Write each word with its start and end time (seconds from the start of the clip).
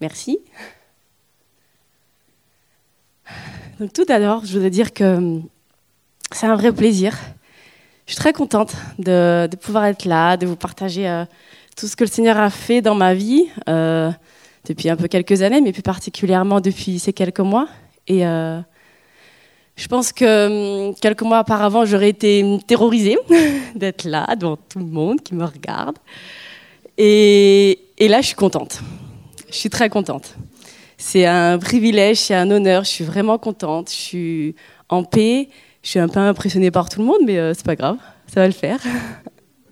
Merci. 0.00 0.38
Donc 3.80 3.92
tout 3.92 4.04
d'abord, 4.04 4.44
je 4.44 4.52
voudrais 4.52 4.70
dire 4.70 4.92
que 4.92 5.40
c'est 6.32 6.46
un 6.46 6.56
vrai 6.56 6.72
plaisir. 6.72 7.16
Je 8.06 8.12
suis 8.12 8.20
très 8.20 8.32
contente 8.32 8.74
de, 8.98 9.48
pouvoir 9.60 9.86
être 9.86 10.04
là, 10.04 10.36
de 10.36 10.46
vous 10.46 10.56
partager 10.56 11.08
euh, 11.08 11.24
tout 11.76 11.86
ce 11.86 11.96
que 11.96 12.04
le 12.04 12.10
Seigneur 12.10 12.38
a 12.38 12.50
fait 12.50 12.80
dans 12.80 12.94
ma 12.94 13.14
vie 13.14 13.46
euh, 13.68 14.10
depuis 14.66 14.88
un 14.88 14.96
peu 14.96 15.08
quelques 15.08 15.42
années, 15.42 15.60
mais 15.60 15.72
plus 15.72 15.82
particulièrement 15.82 16.60
depuis 16.60 16.98
ces 16.98 17.12
quelques 17.12 17.40
mois. 17.40 17.68
Et 18.06 18.26
euh, 18.26 18.60
je 19.76 19.88
pense 19.88 20.12
que 20.12 20.88
hum, 20.88 20.94
quelques 20.94 21.22
mois 21.22 21.40
auparavant, 21.40 21.84
j'aurais 21.84 22.10
été 22.10 22.58
terrorisée 22.66 23.18
d'être 23.74 24.04
là 24.04 24.36
devant 24.36 24.56
tout 24.56 24.78
le 24.78 24.86
monde 24.86 25.20
qui 25.20 25.34
me 25.34 25.44
regarde. 25.44 25.96
Et 26.96 27.78
là, 27.98 28.20
je 28.20 28.26
suis 28.28 28.36
contente. 28.36 28.80
Je 29.50 29.56
suis 29.56 29.70
très 29.70 29.88
contente. 29.88 30.34
C'est 30.98 31.26
un 31.26 31.58
privilège, 31.58 32.18
c'est 32.18 32.34
un 32.34 32.50
honneur. 32.50 32.84
Je 32.84 32.90
suis 32.90 33.04
vraiment 33.04 33.38
contente. 33.38 33.90
Je 33.90 33.96
suis 33.96 34.54
en 34.88 35.04
paix. 35.04 35.48
Je 35.86 35.90
suis 35.90 36.00
un 36.00 36.08
peu 36.08 36.18
impressionnée 36.18 36.72
par 36.72 36.88
tout 36.88 36.98
le 36.98 37.06
monde, 37.06 37.20
mais 37.24 37.38
euh, 37.38 37.54
c'est 37.54 37.64
pas 37.64 37.76
grave, 37.76 37.96
ça 38.26 38.40
va 38.40 38.48
le 38.48 38.52
faire. 38.52 38.80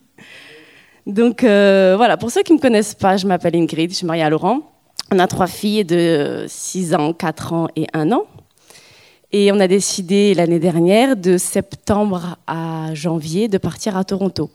Donc 1.08 1.42
euh, 1.42 1.94
voilà, 1.96 2.16
pour 2.16 2.30
ceux 2.30 2.44
qui 2.44 2.52
ne 2.52 2.58
me 2.58 2.62
connaissent 2.62 2.94
pas, 2.94 3.16
je 3.16 3.26
m'appelle 3.26 3.56
Ingrid, 3.56 3.90
je 3.90 3.96
suis 3.96 4.06
mariée 4.06 4.22
à 4.22 4.30
Laurent. 4.30 4.60
On 5.10 5.18
a 5.18 5.26
trois 5.26 5.48
filles 5.48 5.84
de 5.84 6.44
6 6.46 6.94
ans, 6.94 7.12
4 7.12 7.52
ans 7.52 7.66
et 7.74 7.88
1 7.94 8.12
an. 8.12 8.26
Et 9.32 9.50
on 9.50 9.58
a 9.58 9.66
décidé 9.66 10.34
l'année 10.34 10.60
dernière, 10.60 11.16
de 11.16 11.36
septembre 11.36 12.38
à 12.46 12.94
janvier, 12.94 13.48
de 13.48 13.58
partir 13.58 13.96
à 13.96 14.04
Toronto 14.04 14.52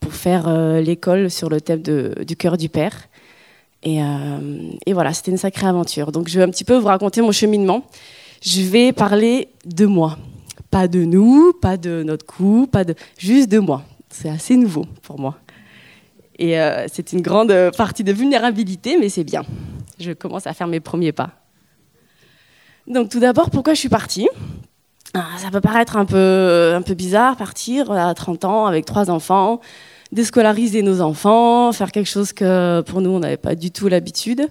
pour 0.00 0.12
faire 0.12 0.46
euh, 0.46 0.82
l'école 0.82 1.30
sur 1.30 1.48
le 1.48 1.62
thème 1.62 1.80
du 1.80 2.36
cœur 2.36 2.58
du 2.58 2.68
Père. 2.68 3.08
Et, 3.82 4.00
et 4.86 4.92
voilà, 4.92 5.12
c'était 5.12 5.30
une 5.30 5.36
sacrée 5.36 5.66
aventure. 5.66 6.10
Donc 6.10 6.28
je 6.28 6.38
vais 6.38 6.44
un 6.44 6.50
petit 6.50 6.64
peu 6.64 6.76
vous 6.76 6.88
raconter 6.88 7.22
mon 7.22 7.32
cheminement. 7.32 7.84
Je 8.42 8.62
vais 8.62 8.92
parler 8.92 9.48
de 9.64 9.86
moi. 9.86 10.18
Pas 10.70 10.88
de 10.88 11.04
nous, 11.04 11.52
pas 11.52 11.76
de 11.76 12.02
notre 12.02 12.26
couple, 12.26 12.70
pas 12.70 12.84
de 12.84 12.94
juste 13.18 13.48
de 13.48 13.58
moi. 13.58 13.82
C'est 14.10 14.28
assez 14.28 14.56
nouveau 14.56 14.84
pour 15.02 15.18
moi. 15.18 15.36
Et 16.38 16.58
euh, 16.60 16.86
c'est 16.92 17.12
une 17.12 17.20
grande 17.20 17.52
partie 17.76 18.04
de 18.04 18.12
vulnérabilité, 18.12 18.96
mais 18.98 19.08
c'est 19.08 19.24
bien. 19.24 19.42
Je 19.98 20.12
commence 20.12 20.46
à 20.46 20.54
faire 20.54 20.66
mes 20.66 20.80
premiers 20.80 21.12
pas. 21.12 21.30
Donc 22.86 23.10
tout 23.10 23.20
d'abord, 23.20 23.50
pourquoi 23.50 23.74
je 23.74 23.80
suis 23.80 23.88
partie? 23.88 24.28
Ah, 25.14 25.26
Ça 25.38 25.50
peut 25.50 25.60
paraître 25.60 25.96
un 25.96 26.04
peu, 26.04 26.72
un 26.74 26.82
peu 26.82 26.94
bizarre, 26.94 27.36
partir 27.36 27.90
à 27.90 28.14
30 28.14 28.44
ans 28.44 28.66
avec 28.66 28.84
trois 28.84 29.10
enfants, 29.10 29.60
déscolariser 30.12 30.82
nos 30.82 31.00
enfants, 31.00 31.72
faire 31.72 31.92
quelque 31.92 32.08
chose 32.08 32.32
que 32.32 32.80
pour 32.82 33.00
nous, 33.00 33.10
on 33.10 33.20
n'avait 33.20 33.36
pas 33.36 33.54
du 33.54 33.70
tout 33.70 33.88
l'habitude. 33.88 34.48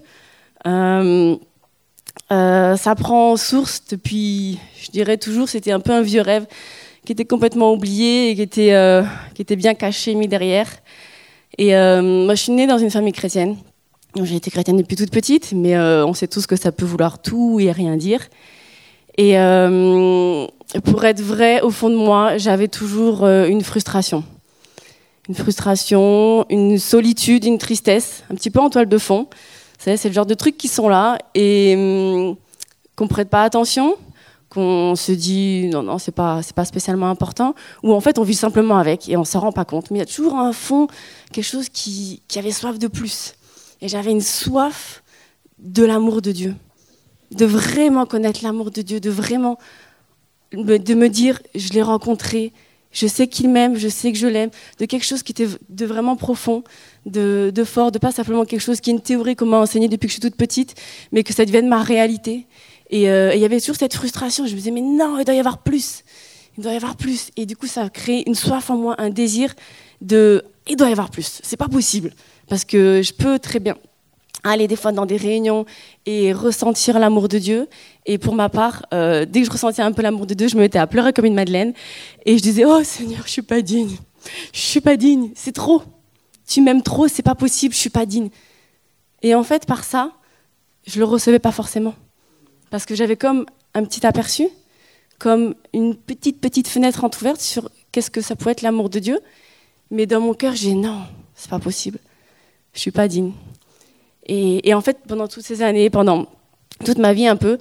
Euh, 0.65 1.35
euh, 2.31 2.75
ça 2.75 2.95
prend 2.95 3.37
source 3.37 3.83
depuis, 3.89 4.59
je 4.79 4.91
dirais 4.91 5.17
toujours, 5.17 5.49
c'était 5.49 5.71
un 5.71 5.79
peu 5.79 5.91
un 5.91 6.01
vieux 6.01 6.21
rêve 6.21 6.45
qui 7.05 7.13
était 7.13 7.25
complètement 7.25 7.73
oublié 7.73 8.31
et 8.31 8.35
qui 8.35 8.41
était, 8.41 8.73
euh, 8.73 9.03
qui 9.33 9.41
était 9.41 9.55
bien 9.55 9.73
caché, 9.73 10.13
mis 10.15 10.27
derrière. 10.27 10.67
Et 11.57 11.71
moi, 11.71 12.35
je 12.35 12.41
suis 12.43 12.51
née 12.51 12.67
dans 12.67 12.77
une 12.77 12.91
famille 12.91 13.13
chrétienne. 13.13 13.55
J'ai 14.21 14.35
été 14.35 14.51
chrétienne 14.51 14.77
depuis 14.77 14.95
toute 14.95 15.09
petite, 15.09 15.53
mais 15.55 15.75
on 15.79 16.13
sait 16.13 16.27
tous 16.27 16.45
que 16.45 16.55
ça 16.55 16.71
peut 16.71 16.85
vouloir 16.85 17.19
tout 17.19 17.59
et 17.59 17.71
rien 17.71 17.95
dire. 17.95 18.27
Et 19.17 19.35
pour 20.83 21.05
être 21.05 21.21
vrai, 21.21 21.61
au 21.61 21.71
fond 21.71 21.89
de 21.89 21.95
moi, 21.95 22.37
j'avais 22.37 22.67
toujours 22.67 23.25
une 23.25 23.61
frustration. 23.61 24.23
Une 25.29 25.35
frustration, 25.35 26.45
une 26.49 26.77
solitude, 26.77 27.43
une 27.45 27.57
tristesse, 27.57 28.23
un 28.31 28.35
petit 28.35 28.49
peu 28.49 28.59
en 28.59 28.69
toile 28.69 28.87
de 28.87 28.97
fond 28.97 29.27
c'est 29.77 30.05
le 30.05 30.13
genre 30.13 30.25
de 30.25 30.33
trucs 30.33 30.57
qui 30.57 30.67
sont 30.67 30.89
là 30.89 31.17
et 31.33 31.75
hum, 31.77 32.35
qu'on 32.95 33.07
prête 33.07 33.29
pas 33.29 33.43
attention, 33.43 33.95
qu'on 34.49 34.95
se 34.95 35.11
dit 35.11 35.67
non, 35.71 35.83
non, 35.83 35.97
c'est 35.97 36.11
pas, 36.11 36.41
pas 36.55 36.65
spécialement 36.65 37.09
important, 37.09 37.53
ou 37.83 37.93
en 37.93 38.01
fait 38.01 38.17
on 38.17 38.23
vit 38.23 38.35
simplement 38.35 38.77
avec 38.77 39.07
et 39.09 39.17
on 39.17 39.23
s'en 39.23 39.39
rend 39.39 39.51
pas 39.51 39.65
compte. 39.65 39.91
Mais 39.91 39.97
il 39.97 39.99
y 39.99 40.03
a 40.03 40.07
toujours 40.07 40.35
un 40.35 40.53
fond, 40.53 40.87
quelque 41.31 41.45
chose 41.45 41.69
qui, 41.69 42.21
qui 42.27 42.39
avait 42.39 42.51
soif 42.51 42.79
de 42.79 42.87
plus. 42.87 43.35
Et 43.81 43.87
j'avais 43.87 44.11
une 44.11 44.21
soif 44.21 45.03
de 45.59 45.83
l'amour 45.85 46.21
de 46.21 46.31
Dieu, 46.31 46.55
de 47.31 47.45
vraiment 47.45 48.05
connaître 48.05 48.43
l'amour 48.43 48.71
de 48.71 48.81
Dieu, 48.81 48.99
de 48.99 49.09
vraiment 49.09 49.57
de 50.53 50.93
me 50.93 51.09
dire 51.09 51.39
je 51.53 51.73
l'ai 51.73 51.81
rencontré, 51.81 52.53
je 52.91 53.07
sais 53.07 53.27
qu'il 53.27 53.49
m'aime, 53.49 53.77
je 53.77 53.87
sais 53.87 54.11
que 54.11 54.17
je 54.17 54.27
l'aime, 54.27 54.49
de 54.79 54.85
quelque 54.85 55.05
chose 55.05 55.23
qui 55.23 55.31
était 55.31 55.47
de 55.69 55.85
vraiment 55.85 56.15
profond, 56.15 56.63
de, 57.05 57.51
fort, 57.65 57.91
de 57.91 57.99
pas 57.99 58.11
simplement 58.11 58.45
quelque 58.45 58.61
chose 58.61 58.81
qui 58.81 58.89
est 58.89 58.93
une 58.93 59.01
théorie 59.01 59.35
qu'on 59.35 59.45
m'a 59.45 59.57
enseigné 59.57 59.87
depuis 59.87 60.07
que 60.07 60.11
je 60.11 60.19
suis 60.19 60.21
toute 60.21 60.35
petite, 60.35 60.75
mais 61.11 61.23
que 61.23 61.33
ça 61.33 61.45
devienne 61.45 61.67
ma 61.67 61.83
réalité. 61.83 62.47
Euh, 62.93 63.31
et 63.31 63.35
il 63.35 63.41
y 63.41 63.45
avait 63.45 63.59
toujours 63.59 63.75
cette 63.75 63.93
frustration. 63.93 64.45
Je 64.45 64.51
me 64.51 64.57
disais, 64.57 64.71
mais 64.71 64.81
non, 64.81 65.19
il 65.19 65.25
doit 65.25 65.35
y 65.35 65.39
avoir 65.39 65.59
plus. 65.59 66.03
Il 66.57 66.63
doit 66.63 66.73
y 66.73 66.75
avoir 66.75 66.95
plus. 66.95 67.29
Et 67.35 67.45
du 67.45 67.55
coup, 67.55 67.67
ça 67.67 67.83
a 67.83 67.89
créé 67.89 68.27
une 68.27 68.35
soif 68.35 68.69
en 68.69 68.77
moi, 68.77 68.95
un 68.97 69.09
désir 69.09 69.53
de, 70.01 70.43
il 70.67 70.75
doit 70.75 70.89
y 70.89 70.91
avoir 70.91 71.11
plus. 71.11 71.39
C'est 71.43 71.57
pas 71.57 71.67
possible. 71.67 72.13
Parce 72.47 72.63
que 72.63 73.01
je 73.03 73.13
peux 73.13 73.39
très 73.39 73.59
bien 73.59 73.75
aller 74.43 74.67
des 74.67 74.75
fois 74.75 74.91
dans 74.91 75.05
des 75.05 75.17
réunions 75.17 75.65
et 76.05 76.33
ressentir 76.33 76.99
l'amour 76.99 77.27
de 77.27 77.37
Dieu. 77.37 77.67
Et 78.05 78.17
pour 78.17 78.35
ma 78.35 78.49
part, 78.49 78.85
euh, 78.93 79.25
dès 79.25 79.41
que 79.41 79.47
je 79.47 79.51
ressentais 79.51 79.81
un 79.81 79.91
peu 79.91 80.01
l'amour 80.01 80.25
de 80.25 80.33
Dieu, 80.33 80.47
je 80.47 80.55
me 80.55 80.61
mettais 80.61 80.79
à 80.79 80.87
pleurer 80.87 81.13
comme 81.13 81.25
une 81.25 81.33
madeleine. 81.33 81.73
Et 82.25 82.37
je 82.37 82.43
disais, 82.43 82.65
oh 82.65 82.83
Seigneur, 82.83 83.21
je 83.25 83.31
suis 83.31 83.41
pas 83.41 83.61
digne. 83.61 83.97
Je 84.53 84.59
suis 84.59 84.81
pas 84.81 84.97
digne. 84.97 85.31
C'est 85.35 85.53
trop. 85.53 85.83
Tu 86.47 86.61
m'aimes 86.61 86.81
trop, 86.81 87.07
c'est 87.07 87.23
pas 87.23 87.35
possible, 87.35 87.73
je 87.73 87.79
suis 87.79 87.89
pas 87.89 88.05
digne. 88.05 88.29
Et 89.21 89.35
en 89.35 89.43
fait, 89.43 89.65
par 89.65 89.83
ça, 89.83 90.13
je 90.85 90.99
le 90.99 91.05
recevais 91.05 91.39
pas 91.39 91.51
forcément. 91.51 91.93
Parce 92.69 92.85
que 92.85 92.95
j'avais 92.95 93.17
comme 93.17 93.45
un 93.73 93.83
petit 93.83 94.05
aperçu, 94.05 94.47
comme 95.19 95.55
une 95.73 95.95
petite, 95.95 96.39
petite 96.39 96.67
fenêtre 96.67 97.03
entrouverte 97.03 97.41
sur 97.41 97.69
qu'est-ce 97.91 98.09
que 98.11 98.21
ça 98.21 98.35
pouvait 98.35 98.51
être 98.51 98.61
l'amour 98.61 98.89
de 98.89 98.99
Dieu. 98.99 99.19
Mais 99.91 100.05
dans 100.05 100.21
mon 100.21 100.33
cœur, 100.33 100.55
j'ai 100.55 100.73
non, 100.73 101.01
c'est 101.35 101.49
pas 101.49 101.59
possible. 101.59 101.99
Je 102.73 102.79
suis 102.79 102.91
pas 102.91 103.07
digne. 103.07 103.33
Et, 104.27 104.73
en 104.73 104.81
fait, 104.81 104.97
pendant 105.07 105.27
toutes 105.27 105.43
ces 105.43 105.61
années, 105.61 105.89
pendant 105.89 106.25
toute 106.85 106.97
ma 106.97 107.13
vie 107.13 107.27
un 107.27 107.37
peu, 107.37 107.57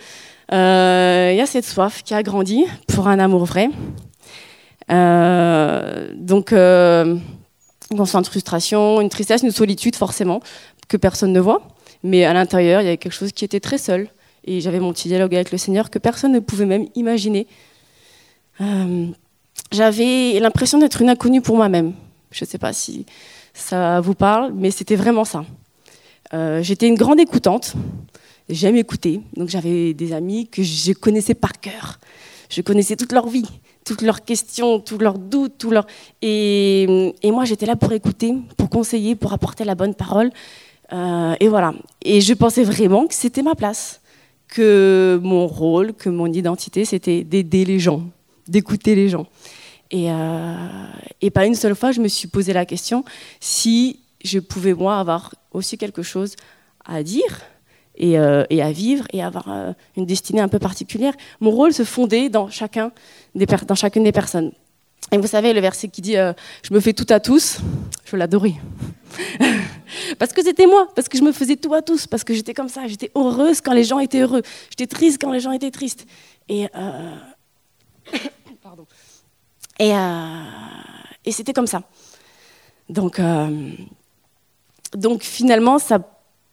euh, 0.53 1.31
il 1.33 1.37
y 1.37 1.41
a 1.41 1.47
cette 1.47 1.65
soif 1.65 2.03
qui 2.05 2.15
a 2.15 2.23
grandi 2.23 2.65
pour 2.89 3.09
un 3.09 3.19
amour 3.19 3.45
vrai. 3.45 3.71
Euh, 4.91 6.11
donc, 6.15 6.53
euh, 6.53 7.17
on 7.91 8.05
sent 8.05 8.19
une 8.19 8.25
frustration, 8.25 9.01
une 9.01 9.09
tristesse, 9.09 9.43
une 9.43 9.53
solitude 9.53 9.97
forcément, 9.97 10.41
que 10.89 10.97
personne 10.97 11.33
ne 11.33 11.41
voit. 11.41 11.63
Mais 12.03 12.25
à 12.25 12.33
l'intérieur, 12.33 12.81
il 12.81 12.85
y 12.85 12.89
avait 12.89 12.97
quelque 12.97 13.13
chose 13.13 13.33
qui 13.33 13.45
était 13.45 13.61
très 13.61 13.79
seul. 13.79 14.09
Et 14.45 14.61
j'avais 14.61 14.81
mon 14.81 14.93
petit 14.93 15.09
dialogue 15.09 15.35
avec 15.35 15.51
le 15.51 15.59
Seigneur 15.59 15.91
que 15.91 15.99
personne 15.99 16.33
ne 16.33 16.41
pouvait 16.41 16.67
même 16.67 16.87
imaginer. 16.95 17.47
j'avais 19.73 20.39
l'impression 20.41 20.79
d'être 20.79 21.01
une 21.01 21.11
inconnue 21.11 21.43
pour 21.43 21.57
moi-même. 21.57 21.95
Je 22.31 22.45
ne 22.45 22.49
sais 22.49 22.59
pas 22.59 22.73
si 22.73 23.07
ça 23.55 24.01
vous 24.01 24.15
parle, 24.15 24.53
mais 24.55 24.71
c'était 24.71 24.97
vraiment 24.97 25.25
ça. 25.25 25.45
Euh, 26.35 26.63
j'étais 26.63 26.89
une 26.89 26.97
grande 26.97 27.21
écoutante. 27.21 27.75
J'aime 28.49 28.77
écouter. 28.77 29.21
Donc 29.37 29.49
j'avais 29.49 29.95
des 29.95 30.13
amis 30.13 30.49
que 30.49 30.63
je 30.63 30.93
connaissais 30.93 31.35
par 31.35 31.61
cœur. 31.61 31.99
Je 32.49 32.61
connaissais 32.63 32.95
toute 32.95 33.13
leur 33.13 33.27
vie, 33.29 33.47
toutes 33.85 34.03
leurs 34.03 34.25
questions, 34.25 34.79
tous 34.79 34.99
leurs 34.99 35.19
doutes, 35.19 35.55
tous 35.59 35.71
leurs... 35.71 35.87
Et, 36.23 37.15
et 37.23 37.31
moi, 37.33 37.45
j'étais 37.45 37.67
là 37.67 37.75
pour 37.75 37.93
écouter, 37.93 38.35
pour 38.57 38.71
conseiller, 38.71 39.17
pour 39.17 39.33
apporter 39.33 39.65
la 39.65 39.75
bonne 39.75 39.95
parole. 39.95 40.31
Euh, 40.93 41.35
et 41.41 41.49
voilà. 41.49 41.75
Et 42.03 42.21
je 42.21 42.35
pensais 42.35 42.63
vraiment 42.63 43.07
que 43.07 43.15
c'était 43.15 43.43
ma 43.43 43.57
place, 43.57 44.01
que 44.49 45.19
mon 45.23 45.49
rôle, 45.49 45.93
que 45.93 46.09
mon 46.09 46.33
identité, 46.33 46.85
c'était 46.85 47.25
d'aider 47.25 47.65
les 47.65 47.81
gens, 47.81 48.03
d'écouter 48.47 48.95
les 48.95 49.09
gens. 49.09 49.27
Et, 49.91 50.11
euh, 50.11 50.87
et 51.21 51.31
pas 51.31 51.47
une 51.47 51.55
seule 51.55 51.75
fois, 51.75 51.91
je 51.93 52.01
me 52.01 52.09
suis 52.09 52.29
posé 52.29 52.53
la 52.53 52.65
question 52.65 53.05
si 53.41 54.01
je 54.27 54.39
pouvais, 54.39 54.75
moi, 54.75 54.99
avoir 54.99 55.35
aussi 55.53 55.79
quelque 55.79 56.03
chose 56.03 56.37
à 56.85 57.03
dire 57.03 57.43
et, 57.97 58.19
euh, 58.19 58.45
à 58.51 58.73
vivre 58.73 59.07
et 59.13 59.23
avoir 59.23 59.49
euh, 59.51 59.73
une 59.97 60.07
destinée 60.07 60.41
un 60.41 60.49
peu 60.49 60.59
particulière. 60.59 61.15
Mon 61.41 61.51
rôle 61.51 61.73
se 61.73 61.85
fondait 61.85 62.29
dans, 62.29 62.51
chacun 62.51 62.93
des 63.35 63.47
dans 63.47 63.75
chacune 63.75 64.05
des 64.05 64.13
personnes. 64.13 64.53
Et 65.13 65.19
vous 65.19 65.27
savez, 65.27 65.53
le 65.53 65.61
verset 65.61 65.89
qui 65.89 66.01
dit 66.01 66.17
euh, 66.17 66.33
Je 66.63 66.75
me 66.75 66.81
fais 66.81 66.93
tout 66.93 67.07
à 67.11 67.21
tous, 67.21 67.59
je 68.05 68.17
l'adorais. 68.17 68.55
parce 70.19 70.33
que 70.33 70.43
c'était 70.43 70.67
moi, 70.67 70.89
parce 70.95 71.09
que 71.09 71.17
je 71.17 71.23
me 71.23 71.33
faisais 71.33 71.57
tout 71.57 71.73
à 71.75 71.83
tous, 71.83 72.07
parce 72.07 72.25
que 72.25 72.35
j'étais 72.35 72.55
comme 72.55 72.69
ça, 72.69 72.87
j'étais 72.87 73.13
heureuse 73.15 73.61
quand 73.61 73.73
les 73.73 73.85
gens 73.85 74.01
étaient 74.01 74.21
heureux, 74.21 74.43
j'étais 74.71 74.87
triste 74.87 75.19
quand 75.21 75.31
les 75.31 75.41
gens 75.41 75.53
étaient 75.53 75.71
tristes. 75.71 76.07
Et, 76.49 76.67
et 81.25 81.33
c'était 81.33 81.53
comme 81.53 81.69
ça. 81.69 81.83
Donc, 82.89 83.21
donc 84.97 85.23
finalement, 85.23 85.79
ça 85.79 86.01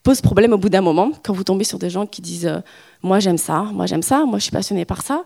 pose 0.04 0.20
problème 0.20 0.52
au 0.52 0.58
bout 0.58 0.70
d'un 0.70 0.82
moment 0.82 1.12
quand 1.24 1.34
vous 1.34 1.46
tombez 1.46 1.64
sur 1.64 1.80
des 1.80 1.90
gens 1.90 2.06
qui 2.06 2.22
disent 2.22 2.46
euh, 2.46 2.60
moi 3.02 3.20
j'aime 3.20 3.38
ça, 3.38 3.64
moi 3.72 3.86
j'aime 3.86 4.04
ça, 4.04 4.26
moi 4.26 4.38
je 4.38 4.44
suis 4.44 4.52
passionné 4.52 4.84
par 4.84 5.02
ça. 5.02 5.24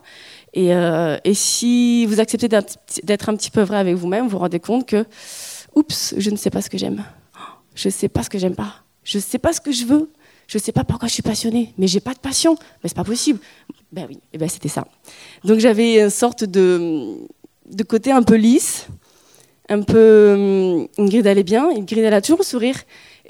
Et, 0.54 0.72
euh, 0.72 1.18
et 1.24 1.34
si 1.34 2.06
vous 2.06 2.20
acceptez 2.20 2.48
d'être 2.48 3.28
un 3.28 3.36
petit 3.36 3.50
peu 3.50 3.62
vrai 3.62 3.78
avec 3.78 3.96
vous-même, 3.96 4.24
vous 4.24 4.30
vous 4.30 4.38
rendez 4.38 4.60
compte 4.60 4.86
que 4.86 5.04
oups, 5.74 6.14
je 6.16 6.30
ne 6.30 6.36
sais 6.36 6.50
pas 6.50 6.62
ce 6.62 6.70
que 6.70 6.78
j'aime, 6.78 7.04
je 7.74 7.88
ne 7.88 7.92
sais 7.92 8.08
pas 8.08 8.22
ce 8.22 8.30
que 8.30 8.38
j'aime 8.38 8.54
pas, 8.54 8.76
je 9.02 9.18
ne 9.18 9.22
sais 9.22 9.38
pas 9.38 9.52
ce 9.52 9.60
que 9.60 9.72
je 9.72 9.84
veux, 9.84 10.10
Je 10.46 10.56
ne 10.56 10.62
sais 10.62 10.72
pas 10.72 10.84
pourquoi 10.84 11.08
je 11.08 11.12
suis 11.12 11.22
passionnée, 11.22 11.74
mais 11.76 11.86
j'ai 11.86 12.00
pas 12.00 12.14
de 12.14 12.20
passion. 12.20 12.54
Mais 12.82 12.88
c'est 12.88 12.96
pas 12.96 13.04
possible. 13.04 13.38
Ben 13.92 14.06
oui, 14.08 14.18
eh 14.32 14.38
ben 14.38 14.48
c'était 14.48 14.70
ça. 14.70 14.86
Donc 15.44 15.58
j'avais 15.58 16.00
une 16.00 16.10
sorte 16.10 16.44
de 16.44 17.82
côté 17.86 18.12
un 18.12 18.22
peu 18.22 18.36
lisse, 18.36 18.86
un 19.68 19.82
peu. 19.82 20.86
Ingrid 20.98 21.26
allait 21.26 21.42
bien, 21.42 21.68
Ingrid 21.70 22.04
elle 22.04 22.14
a 22.14 22.20
toujours 22.20 22.38
le 22.38 22.44
sourire. 22.44 22.76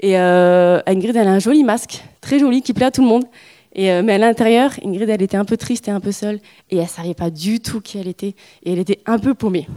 Et 0.01 0.17
euh, 0.17 0.81
Ingrid 0.85 1.15
elle 1.15 1.27
a 1.27 1.31
un 1.31 1.39
joli 1.39 1.63
masque, 1.63 2.03
très 2.21 2.39
joli, 2.39 2.61
qui 2.61 2.73
plaît 2.73 2.85
à 2.85 2.91
tout 2.91 3.01
le 3.01 3.07
monde. 3.07 3.25
Euh, 3.77 4.01
mais 4.03 4.13
à 4.13 4.17
l'intérieur, 4.17 4.71
Ingrid 4.83 5.09
elle 5.09 5.21
était 5.21 5.37
un 5.37 5.45
peu 5.45 5.57
triste 5.57 5.87
et 5.87 5.91
un 5.91 5.99
peu 5.99 6.11
seule. 6.11 6.39
Et 6.69 6.77
elle 6.77 6.87
savait 6.87 7.13
pas 7.13 7.29
du 7.29 7.59
tout 7.59 7.81
qui 7.81 7.97
elle 7.97 8.07
était. 8.07 8.35
Et 8.63 8.73
elle 8.73 8.79
était 8.79 9.01
un 9.05 9.19
peu 9.19 9.33
paumée. 9.33 9.67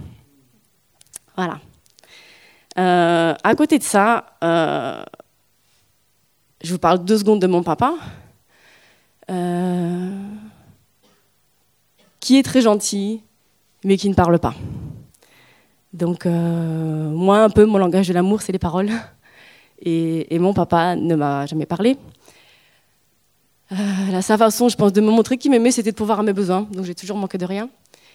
Voilà. 1.37 1.61
Euh, 2.79 3.35
à 3.43 3.55
côté 3.55 3.79
de 3.79 3.82
ça, 3.82 4.26
je 6.62 6.73
vous 6.73 6.79
parle 6.79 7.05
deux 7.05 7.19
secondes 7.19 7.41
de 7.41 7.47
mon 7.47 7.62
papa, 7.62 7.94
qui 12.20 12.38
est 12.38 12.43
très 12.43 12.61
gentil, 12.61 13.23
mais 13.85 13.97
qui 13.97 14.08
ne 14.08 14.15
parle 14.15 14.38
pas. 14.38 14.55
Donc, 15.93 16.25
moi, 16.25 17.43
un 17.43 17.50
peu, 17.50 17.65
mon 17.65 17.79
langage 17.79 18.09
de 18.09 18.15
l'amour, 18.15 18.43
c'est 18.43 18.53
les 18.53 18.59
paroles. 18.59 18.91
Et, 19.85 20.39
mon 20.39 20.55
papa 20.55 20.97
ne 20.97 21.15
m'a 21.15 21.47
jamais 21.47 21.67
parlé. 21.67 21.97
sa 24.21 24.39
façon, 24.39 24.69
je 24.69 24.77
pense, 24.77 24.93
de 24.93 25.00
me 25.00 25.11
montrer 25.11 25.37
qu'il 25.37 25.50
m'aimait, 25.50 25.73
c'était 25.73 25.91
de 25.91 25.97
pouvoir 25.97 26.21
à 26.21 26.23
mes 26.23 26.33
besoins. 26.33 26.67
Donc, 26.73 26.85
j'ai 26.85 26.94
toujours 26.94 27.17
manqué 27.17 27.37
de 27.37 27.44
rien. 27.44 27.69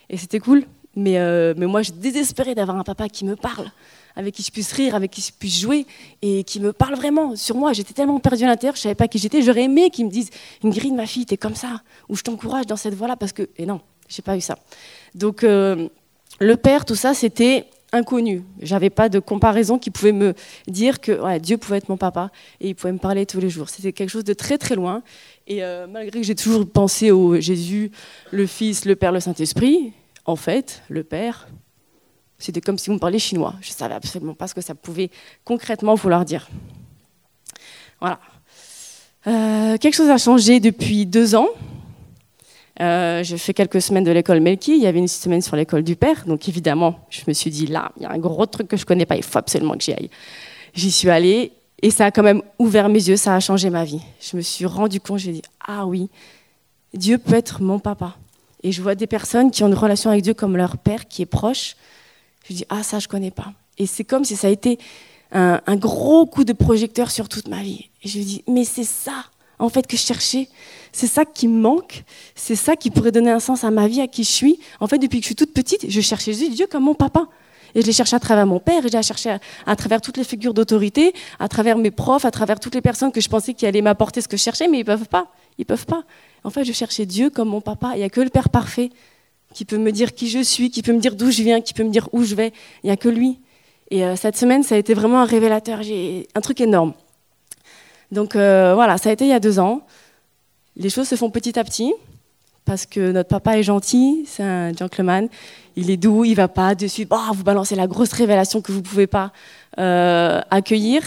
Et 0.09 0.17
c'était 0.17 0.39
cool. 0.39 0.63
Mais, 0.95 1.17
mais 1.55 1.67
moi, 1.67 1.81
je 1.83 1.91
désespérais 1.91 2.55
d'avoir 2.55 2.77
un 2.77 2.83
papa 2.83 3.09
qui 3.09 3.25
me 3.25 3.35
parle 3.35 3.71
avec 4.17 4.33
qui 4.33 4.41
je 4.41 4.51
puisse 4.51 4.73
rire, 4.73 4.95
avec 4.95 5.11
qui 5.11 5.21
je 5.21 5.31
puisse 5.31 5.59
jouer 5.59 5.85
et 6.23 6.43
qui 6.43 6.59
me 6.59 6.73
parle 6.73 6.95
vraiment 6.95 7.35
sur 7.35 7.55
moi. 7.55 7.71
J'étais 7.71 7.93
tellement 7.93 8.19
perdue 8.19 8.43
à 8.43 8.47
l'intérieur, 8.47 8.75
je 8.75 8.81
savais 8.81 8.95
pas 8.95 9.07
qui 9.07 9.19
j'étais. 9.19 9.43
J'aurais 9.43 9.63
aimé 9.63 9.91
qu'ils 9.91 10.07
me 10.07 10.11
disent 10.11 10.31
Ingrid, 10.63 10.93
ma 10.93 11.05
fille, 11.05 11.25
t'es 11.25 11.37
comme 11.37 11.55
ça, 11.55 11.81
ou 12.09 12.15
je 12.15 12.23
t'encourage 12.23 12.65
dans 12.65 12.75
cette 12.75 12.95
voie-là 12.95 13.15
parce 13.15 13.31
que. 13.31 13.47
Et 13.57 13.67
non, 13.67 13.79
j'ai 14.09 14.23
pas 14.23 14.35
eu 14.35 14.41
ça. 14.41 14.57
Donc 15.13 15.43
euh, 15.43 15.87
le 16.39 16.55
père, 16.55 16.85
tout 16.85 16.95
ça, 16.95 17.13
c'était 17.13 17.65
inconnu. 17.91 18.43
J'avais 18.61 18.89
pas 18.89 19.09
de 19.09 19.19
comparaison 19.19 19.79
qui 19.79 19.91
pouvait 19.91 20.11
me 20.11 20.33
dire 20.67 20.99
que 20.99 21.37
Dieu 21.39 21.57
pouvait 21.57 21.77
être 21.77 21.89
mon 21.89 21.97
papa 21.97 22.31
et 22.59 22.69
il 22.69 22.75
pouvait 22.75 22.91
me 22.91 22.99
parler 22.99 23.25
tous 23.25 23.39
les 23.39 23.49
jours. 23.49 23.69
C'était 23.69 23.93
quelque 23.93 24.09
chose 24.09 24.23
de 24.23 24.33
très 24.33 24.57
très 24.57 24.75
loin. 24.75 25.03
Et 25.47 25.63
euh, 25.63 25.87
malgré 25.87 26.19
que 26.19 26.25
j'ai 26.25 26.35
toujours 26.35 26.67
pensé 26.69 27.11
au 27.11 27.39
Jésus, 27.39 27.91
le 28.31 28.45
Fils, 28.45 28.85
le 28.85 28.95
Père, 28.95 29.11
le 29.11 29.19
Saint-Esprit, 29.19 29.93
en 30.25 30.35
fait, 30.35 30.83
le 30.89 31.03
Père, 31.03 31.47
c'était 32.37 32.61
comme 32.61 32.77
si 32.77 32.87
vous 32.87 32.95
me 32.95 32.99
parliez 32.99 33.19
chinois. 33.19 33.55
Je 33.61 33.71
savais 33.71 33.95
absolument 33.95 34.33
pas 34.33 34.47
ce 34.47 34.53
que 34.53 34.61
ça 34.61 34.75
pouvait 34.75 35.09
concrètement 35.45 35.95
vouloir 35.95 36.25
dire. 36.25 36.49
Voilà. 37.99 38.19
Euh, 39.25 39.77
quelque 39.77 39.95
chose 39.95 40.09
a 40.09 40.17
changé 40.17 40.59
depuis 40.59 41.05
deux 41.05 41.35
ans. 41.35 41.47
Euh, 42.79 43.23
j'ai 43.23 43.37
fait 43.37 43.53
quelques 43.53 43.81
semaines 43.81 44.03
de 44.03 44.11
l'école 44.11 44.39
Melki. 44.39 44.75
Il 44.75 44.81
y 44.81 44.87
avait 44.87 44.99
une 44.99 45.07
semaine 45.07 45.41
sur 45.41 45.55
l'école 45.55 45.83
du 45.83 45.95
père. 45.95 46.25
Donc 46.25 46.47
évidemment, 46.47 46.99
je 47.09 47.21
me 47.27 47.33
suis 47.33 47.49
dit, 47.49 47.67
là, 47.67 47.91
il 47.97 48.03
y 48.03 48.05
a 48.05 48.11
un 48.11 48.17
gros 48.17 48.45
truc 48.45 48.67
que 48.67 48.77
je 48.77 48.85
connais 48.85 49.05
pas. 49.05 49.15
Il 49.15 49.23
faut 49.23 49.39
absolument 49.39 49.73
que 49.73 49.83
j'y 49.83 49.93
aille. 49.93 50.09
J'y 50.73 50.91
suis 50.91 51.09
allée 51.09 51.53
et 51.81 51.91
ça 51.91 52.05
a 52.05 52.11
quand 52.11 52.23
même 52.23 52.41
ouvert 52.59 52.89
mes 52.89 53.07
yeux. 53.07 53.17
Ça 53.17 53.35
a 53.35 53.39
changé 53.39 53.69
ma 53.69 53.83
vie. 53.83 54.01
Je 54.19 54.37
me 54.37 54.41
suis 54.41 54.65
rendu 54.65 54.99
compte, 54.99 55.19
j'ai 55.19 55.31
dit, 55.31 55.41
ah 55.65 55.85
oui, 55.85 56.09
Dieu 56.93 57.17
peut 57.17 57.35
être 57.35 57.61
mon 57.61 57.79
papa. 57.79 58.15
Et 58.63 58.71
je 58.71 58.81
vois 58.81 58.95
des 58.95 59.07
personnes 59.07 59.51
qui 59.51 59.63
ont 59.63 59.67
une 59.67 59.73
relation 59.73 60.09
avec 60.09 60.23
Dieu 60.23 60.33
comme 60.33 60.57
leur 60.57 60.77
père 60.77 61.07
qui 61.07 61.21
est 61.21 61.27
proche. 61.27 61.75
Je 62.47 62.53
dis, 62.53 62.65
ah, 62.69 62.83
ça, 62.83 62.99
je 62.99 63.07
connais 63.07 63.31
pas. 63.31 63.53
Et 63.77 63.85
c'est 63.85 64.03
comme 64.03 64.23
si 64.23 64.35
ça 64.35 64.47
a 64.47 64.49
été 64.49 64.79
un, 65.31 65.75
gros 65.75 66.25
coup 66.25 66.43
de 66.43 66.53
projecteur 66.53 67.11
sur 67.11 67.29
toute 67.29 67.47
ma 67.47 67.61
vie. 67.61 67.89
Et 68.03 68.07
je 68.07 68.19
dis, 68.19 68.43
mais 68.47 68.63
c'est 68.63 68.83
ça, 68.83 69.25
en 69.59 69.69
fait, 69.69 69.87
que 69.87 69.97
je 69.97 70.01
cherchais. 70.01 70.49
C'est 70.91 71.07
ça 71.07 71.25
qui 71.25 71.47
me 71.47 71.59
manque. 71.59 72.03
C'est 72.35 72.55
ça 72.55 72.75
qui 72.75 72.91
pourrait 72.91 73.11
donner 73.11 73.31
un 73.31 73.39
sens 73.39 73.63
à 73.63 73.71
ma 73.71 73.87
vie, 73.87 74.01
à 74.01 74.07
qui 74.07 74.23
je 74.23 74.31
suis. 74.31 74.59
En 74.79 74.87
fait, 74.87 74.99
depuis 74.99 75.19
que 75.19 75.23
je 75.23 75.27
suis 75.27 75.35
toute 75.35 75.53
petite, 75.53 75.89
je 75.89 76.01
cherchais 76.01 76.33
Dieu 76.33 76.67
comme 76.67 76.83
mon 76.83 76.95
papa. 76.95 77.27
Et 77.75 77.81
je 77.81 77.85
l'ai 77.85 77.93
cherché 77.93 78.15
à 78.15 78.19
travers 78.19 78.45
mon 78.45 78.59
père, 78.59 78.85
et 78.85 78.89
je 78.89 78.97
l'ai 78.97 79.03
cherché 79.03 79.37
à, 79.65 79.75
travers 79.75 80.01
toutes 80.01 80.17
les 80.17 80.23
figures 80.23 80.53
d'autorité, 80.53 81.13
à 81.39 81.47
travers 81.47 81.77
mes 81.77 81.91
profs, 81.91 82.25
à 82.25 82.31
travers 82.31 82.59
toutes 82.59 82.75
les 82.75 82.81
personnes 82.81 83.11
que 83.11 83.21
je 83.21 83.29
pensais 83.29 83.53
qui 83.53 83.65
allaient 83.65 83.81
m'apporter 83.81 84.21
ce 84.21 84.27
que 84.27 84.37
je 84.37 84.43
cherchais, 84.43 84.67
mais 84.67 84.79
ils 84.79 84.85
peuvent 84.85 85.07
pas. 85.07 85.27
Ils 85.57 85.65
peuvent 85.65 85.85
pas. 85.85 86.03
En 86.43 86.49
fait, 86.49 86.63
je 86.63 86.71
cherchais 86.71 87.05
Dieu 87.05 87.29
comme 87.29 87.49
mon 87.49 87.61
papa. 87.61 87.91
Il 87.95 87.99
n'y 87.99 88.03
a 88.03 88.09
que 88.09 88.21
le 88.21 88.29
Père 88.29 88.49
parfait 88.49 88.89
qui 89.53 89.65
peut 89.65 89.77
me 89.77 89.91
dire 89.91 90.13
qui 90.13 90.29
je 90.29 90.39
suis, 90.39 90.69
qui 90.69 90.81
peut 90.81 90.93
me 90.93 90.99
dire 90.99 91.15
d'où 91.15 91.31
je 91.31 91.41
viens, 91.41 91.61
qui 91.61 91.73
peut 91.73 91.83
me 91.83 91.89
dire 91.89 92.09
où 92.11 92.23
je 92.23 92.35
vais. 92.35 92.53
Il 92.83 92.87
n'y 92.87 92.91
a 92.91 92.97
que 92.97 93.09
lui. 93.09 93.39
Et 93.89 94.05
euh, 94.05 94.15
cette 94.15 94.37
semaine, 94.37 94.63
ça 94.63 94.75
a 94.75 94.77
été 94.77 94.93
vraiment 94.93 95.21
un 95.21 95.25
révélateur. 95.25 95.81
J'ai 95.83 96.27
un 96.35 96.41
truc 96.41 96.61
énorme. 96.61 96.93
Donc 98.11 98.35
euh, 98.35 98.73
voilà, 98.75 98.97
ça 98.97 99.09
a 99.09 99.13
été 99.13 99.25
il 99.25 99.29
y 99.29 99.33
a 99.33 99.39
deux 99.39 99.59
ans. 99.59 99.81
Les 100.75 100.89
choses 100.89 101.07
se 101.07 101.15
font 101.15 101.29
petit 101.29 101.57
à 101.57 101.63
petit 101.63 101.93
parce 102.65 102.85
que 102.85 103.11
notre 103.11 103.29
papa 103.29 103.57
est 103.57 103.63
gentil, 103.63 104.25
c'est 104.27 104.43
un 104.43 104.73
gentleman. 104.73 105.29
Il 105.75 105.89
est 105.89 105.97
doux, 105.97 106.25
il 106.25 106.35
va 106.35 106.47
pas 106.47 106.75
dessus. 106.75 107.05
Bah, 107.05 107.29
vous 107.33 107.43
balancez 107.43 107.75
la 107.75 107.87
grosse 107.87 108.11
révélation 108.11 108.61
que 108.61 108.71
vous 108.71 108.81
pouvez 108.81 109.07
pas 109.07 109.31
euh, 109.79 110.41
accueillir. 110.51 111.01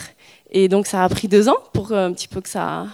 Et 0.51 0.69
donc 0.69 0.87
ça 0.87 1.05
a 1.05 1.09
pris 1.09 1.29
deux 1.29 1.49
ans 1.49 1.59
pour 1.73 1.93
un 1.93 2.13
petit 2.13 2.29
peu 2.29 2.41
que 2.41 2.49
ça 2.49 2.87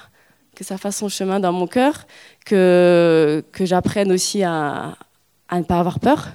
que 0.55 0.64
ça 0.64 0.79
fasse 0.79 0.97
son 0.97 1.11
chemin 1.11 1.38
dans 1.38 1.52
mon 1.52 1.67
cœur, 1.67 2.06
que 2.44 3.44
que 3.52 3.67
j'apprenne 3.67 4.11
aussi 4.11 4.43
à, 4.43 4.97
à 5.49 5.59
ne 5.59 5.64
pas 5.64 5.79
avoir 5.79 6.00
peur 6.00 6.29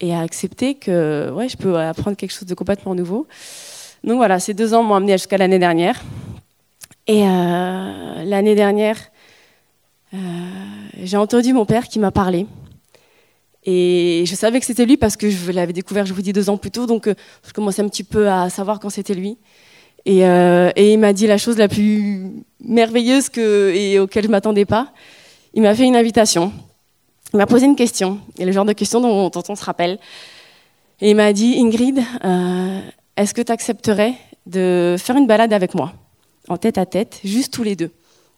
et 0.00 0.14
à 0.14 0.20
accepter 0.20 0.74
que 0.74 1.30
ouais, 1.32 1.48
je 1.48 1.56
peux 1.56 1.76
apprendre 1.78 2.16
quelque 2.16 2.32
chose 2.32 2.46
de 2.46 2.54
complètement 2.54 2.94
nouveau. 2.94 3.26
Donc 4.04 4.16
voilà, 4.16 4.40
ces 4.40 4.54
deux 4.54 4.74
ans 4.74 4.82
m'ont 4.82 4.96
amené 4.96 5.12
jusqu'à 5.12 5.38
l'année 5.38 5.60
dernière. 5.60 6.00
Et 7.06 7.24
euh, 7.26 8.24
l'année 8.24 8.54
dernière, 8.54 8.96
euh, 10.14 10.18
j'ai 11.02 11.16
entendu 11.16 11.52
mon 11.52 11.64
père 11.64 11.88
qui 11.88 11.98
m'a 11.98 12.12
parlé. 12.12 12.46
Et 13.64 14.24
je 14.26 14.34
savais 14.34 14.60
que 14.60 14.66
c'était 14.66 14.84
lui 14.84 14.96
parce 14.96 15.16
que 15.16 15.30
je 15.30 15.52
l'avais 15.52 15.72
découvert, 15.72 16.06
je 16.06 16.14
vous 16.14 16.22
dis, 16.22 16.32
deux 16.32 16.48
ans 16.48 16.56
plus 16.56 16.70
tôt. 16.70 16.86
Donc 16.86 17.08
euh, 17.08 17.14
je 17.46 17.52
commençais 17.52 17.82
un 17.82 17.88
petit 17.88 18.04
peu 18.04 18.28
à 18.28 18.50
savoir 18.50 18.78
quand 18.78 18.90
c'était 18.90 19.14
lui. 19.14 19.36
Et, 20.04 20.22
il 20.22 20.98
m'a 20.98 21.12
dit 21.12 21.28
la 21.28 21.38
chose 21.38 21.58
la 21.58 21.68
plus 21.68 22.32
merveilleuse 22.60 23.30
et 23.38 24.00
auquel 24.00 24.24
je 24.24 24.28
ne 24.28 24.32
m'attendais 24.32 24.64
pas. 24.64 24.92
Il 25.54 25.62
m'a 25.62 25.74
fait 25.76 25.84
une 25.84 25.94
invitation. 25.94 26.52
Il 27.32 27.36
m'a 27.36 27.46
posé 27.46 27.66
une 27.66 27.76
question, 27.76 28.18
et 28.36 28.44
le 28.44 28.52
genre 28.52 28.66
de 28.66 28.74
question 28.74 29.00
dont, 29.00 29.30
on 29.48 29.54
se 29.54 29.64
rappelle. 29.64 29.98
Et 31.00 31.10
il 31.10 31.16
m'a 31.16 31.32
dit, 31.32 31.56
Ingrid, 31.58 32.00
est-ce 33.16 33.32
que 33.32 33.40
tu 33.40 33.52
accepterais 33.52 34.14
de 34.44 34.96
faire 34.98 35.16
une 35.16 35.26
balade 35.26 35.52
avec 35.52 35.74
moi, 35.74 35.92
en 36.52 36.56
tête 36.56 36.78
à 36.78 36.86
tête, 36.86 37.20
juste 37.24 37.52
tous 37.52 37.62
les 37.62 37.76
deux 37.76 37.90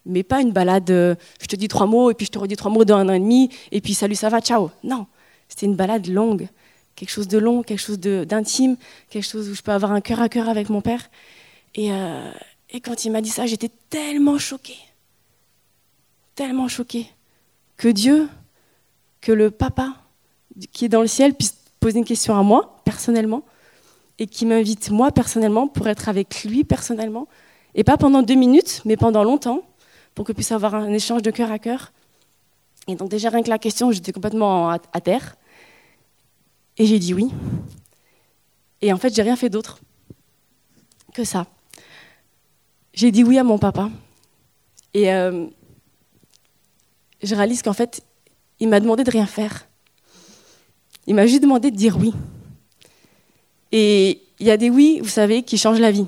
Mais 0.06 0.22
pas 0.22 0.40
une 0.40 0.52
balade, 0.52 0.90
euh, 0.90 1.14
je 1.40 1.46
te 1.46 1.56
dis 1.56 1.68
trois 1.68 1.86
mots, 1.86 2.10
et 2.10 2.14
puis 2.14 2.26
je 2.26 2.30
te 2.30 2.38
redis 2.38 2.56
trois 2.56 2.70
mots 2.70 2.84
dans 2.84 2.96
un 2.96 3.08
an 3.08 3.12
et 3.12 3.20
demi, 3.20 3.50
et 3.72 3.80
puis 3.80 3.94
salut, 3.94 4.14
ça 4.14 4.28
va, 4.28 4.40
ciao. 4.40 4.70
Non, 4.82 5.06
c'était 5.48 5.66
une 5.66 5.76
balade 5.76 6.06
longue, 6.06 6.48
quelque 6.94 7.10
chose 7.10 7.28
de 7.28 7.38
long, 7.38 7.62
quelque 7.62 7.80
chose 7.80 7.98
d'intime, 7.98 8.76
quelque 9.10 9.24
chose 9.26 9.48
où 9.48 9.54
je 9.54 9.62
peux 9.62 9.72
avoir 9.72 9.92
un 9.92 10.00
cœur 10.00 10.20
à 10.20 10.28
cœur 10.28 10.48
avec 10.48 10.68
mon 10.68 10.80
père. 10.80 11.10
Et, 11.74 11.92
euh, 11.92 12.30
et 12.70 12.80
quand 12.80 13.04
il 13.04 13.12
m'a 13.12 13.20
dit 13.20 13.30
ça, 13.30 13.46
j'étais 13.46 13.70
tellement 13.90 14.38
choquée, 14.38 14.78
tellement 16.34 16.68
choquée, 16.68 17.06
que 17.76 17.88
Dieu 17.88 18.28
que 19.24 19.32
le 19.32 19.50
papa 19.50 19.94
qui 20.72 20.84
est 20.84 20.88
dans 20.88 21.00
le 21.00 21.06
ciel 21.06 21.34
puisse 21.34 21.56
poser 21.80 21.98
une 21.98 22.04
question 22.04 22.38
à 22.38 22.42
moi, 22.42 22.80
personnellement, 22.84 23.42
et 24.18 24.26
qui 24.26 24.46
m'invite, 24.46 24.90
moi, 24.90 25.10
personnellement, 25.10 25.66
pour 25.66 25.88
être 25.88 26.08
avec 26.08 26.44
lui, 26.44 26.62
personnellement, 26.62 27.26
et 27.74 27.84
pas 27.84 27.96
pendant 27.96 28.22
deux 28.22 28.34
minutes, 28.34 28.82
mais 28.84 28.96
pendant 28.96 29.24
longtemps, 29.24 29.62
pour 30.14 30.24
que 30.24 30.32
puisse 30.32 30.52
avoir 30.52 30.74
un 30.74 30.92
échange 30.92 31.22
de 31.22 31.30
cœur 31.30 31.50
à 31.50 31.58
cœur. 31.58 31.92
Et 32.86 32.94
donc 32.94 33.10
déjà, 33.10 33.30
rien 33.30 33.42
que 33.42 33.50
la 33.50 33.58
question, 33.58 33.90
j'étais 33.90 34.12
complètement 34.12 34.70
à, 34.70 35.00
terre. 35.00 35.36
Et 36.78 36.86
j'ai 36.86 36.98
dit 36.98 37.14
oui. 37.14 37.30
Et 38.80 38.92
en 38.92 38.96
fait, 38.96 39.14
j'ai 39.14 39.22
rien 39.22 39.36
fait 39.36 39.48
d'autre 39.48 39.80
que 41.14 41.24
ça. 41.24 41.46
J'ai 42.92 43.10
dit 43.10 43.24
oui 43.24 43.38
à 43.38 43.44
mon 43.44 43.58
papa. 43.58 43.90
Et 44.92 45.12
euh, 45.12 45.46
je 47.22 47.34
réalise 47.34 47.62
qu'en 47.62 47.72
fait, 47.72 48.02
il 48.60 48.68
m'a 48.68 48.80
demandé 48.80 49.02
de 49.02 49.10
rien 49.10 49.26
faire. 49.26 49.66
Il 51.06 51.14
m'a 51.14 51.26
juste 51.26 51.42
demandé 51.42 51.70
de 51.70 51.76
dire 51.76 51.96
oui. 51.98 52.12
Et 53.72 54.22
il 54.38 54.46
y 54.46 54.50
a 54.50 54.56
des 54.56 54.70
oui, 54.70 55.00
vous 55.02 55.08
savez, 55.08 55.42
qui 55.42 55.58
changent 55.58 55.80
la 55.80 55.90
vie. 55.90 56.06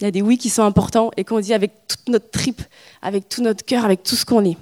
Il 0.00 0.04
y 0.04 0.06
a 0.06 0.10
des 0.10 0.22
oui 0.22 0.38
qui 0.38 0.48
sont 0.48 0.62
importants 0.62 1.10
et 1.16 1.24
qu'on 1.24 1.40
dit 1.40 1.52
avec 1.52 1.72
toute 1.86 2.08
notre 2.08 2.30
tripe, 2.30 2.62
avec 3.02 3.28
tout 3.28 3.42
notre 3.42 3.64
cœur, 3.64 3.84
avec 3.84 4.02
tout 4.02 4.16
ce 4.16 4.24
qu'on 4.24 4.44
est. 4.44 4.56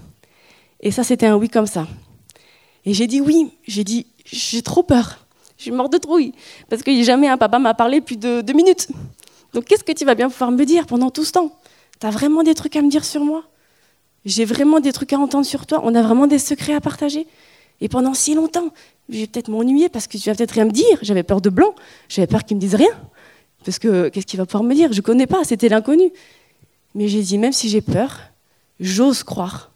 Et 0.81 0.91
ça, 0.91 1.05
c'était 1.05 1.27
un 1.27 1.37
oui 1.37 1.49
comme 1.49 1.67
ça. 1.67 1.87
Et 2.85 2.93
j'ai 2.93 3.07
dit 3.07 3.21
oui. 3.21 3.53
J'ai 3.67 3.85
dit, 3.85 4.07
j'ai 4.25 4.63
trop 4.63 4.83
peur. 4.83 5.27
Je 5.57 5.63
suis 5.65 5.71
morte 5.71 5.93
de 5.93 5.99
trouille. 5.99 6.33
Parce 6.69 6.83
que 6.83 7.03
jamais 7.03 7.29
un 7.29 7.37
papa 7.37 7.59
m'a 7.59 7.75
parlé 7.75 8.01
plus 8.01 8.17
de 8.17 8.41
deux 8.41 8.53
minutes. 8.53 8.89
Donc 9.53 9.65
qu'est-ce 9.65 9.85
que 9.85 9.93
tu 9.93 10.05
vas 10.05 10.15
bien 10.15 10.29
pouvoir 10.29 10.51
me 10.51 10.65
dire 10.65 10.87
pendant 10.87 11.11
tout 11.11 11.25
ce 11.25 11.33
temps? 11.33 11.53
Tu 12.01 12.07
as 12.07 12.11
vraiment 12.11 12.43
des 12.43 12.55
trucs 12.55 12.75
à 12.77 12.83
me 12.83 12.91
dire 12.91 13.05
sur 13.05 13.23
moi? 13.23 13.45
J'ai 14.25 14.45
vraiment 14.45 14.81
des 14.81 14.93
trucs 14.93 15.13
à 15.13 15.19
entendre 15.19 15.47
sur 15.47 15.67
toi. 15.67 15.81
On 15.85 15.95
a 15.95 16.03
vraiment 16.03 16.27
des 16.27 16.39
secrets 16.39 16.75
à 16.75 16.81
partager. 16.81 17.27
Et 17.81 17.89
pendant 17.89 18.15
si 18.15 18.35
longtemps, 18.35 18.71
je 19.09 19.19
vais 19.19 19.27
peut-être 19.29 19.49
m'ennuyer 19.49 19.89
parce 19.89 20.09
que 20.09 20.19
tu 20.19 20.29
vas 20.29 20.35
peut-être 20.35 20.53
rien 20.53 20.65
me 20.65 20.73
dire. 20.73 20.99
J'avais 21.03 21.23
peur 21.23 21.41
de 21.41 21.51
blanc. 21.51 21.75
J'avais 22.09 22.27
peur 22.27 22.45
qu'il 22.45 22.57
me 22.57 22.61
dise 22.61 22.75
rien. 22.75 22.91
Parce 23.65 23.79
que 23.79 24.09
qu'est-ce 24.09 24.27
qu'il 24.27 24.39
va 24.39 24.47
pouvoir 24.47 24.63
me 24.63 24.75
dire? 24.75 24.93
Je 24.93 24.99
ne 24.99 25.03
connais 25.03 25.27
pas. 25.27 25.45
C'était 25.45 25.69
l'inconnu. 25.69 26.13
Mais 26.95 27.09
j'ai 27.09 27.23
dit, 27.23 27.39
même 27.39 27.53
si 27.53 27.69
j'ai 27.69 27.81
peur, 27.81 28.21
j'ose 28.81 29.23
croire. 29.23 29.73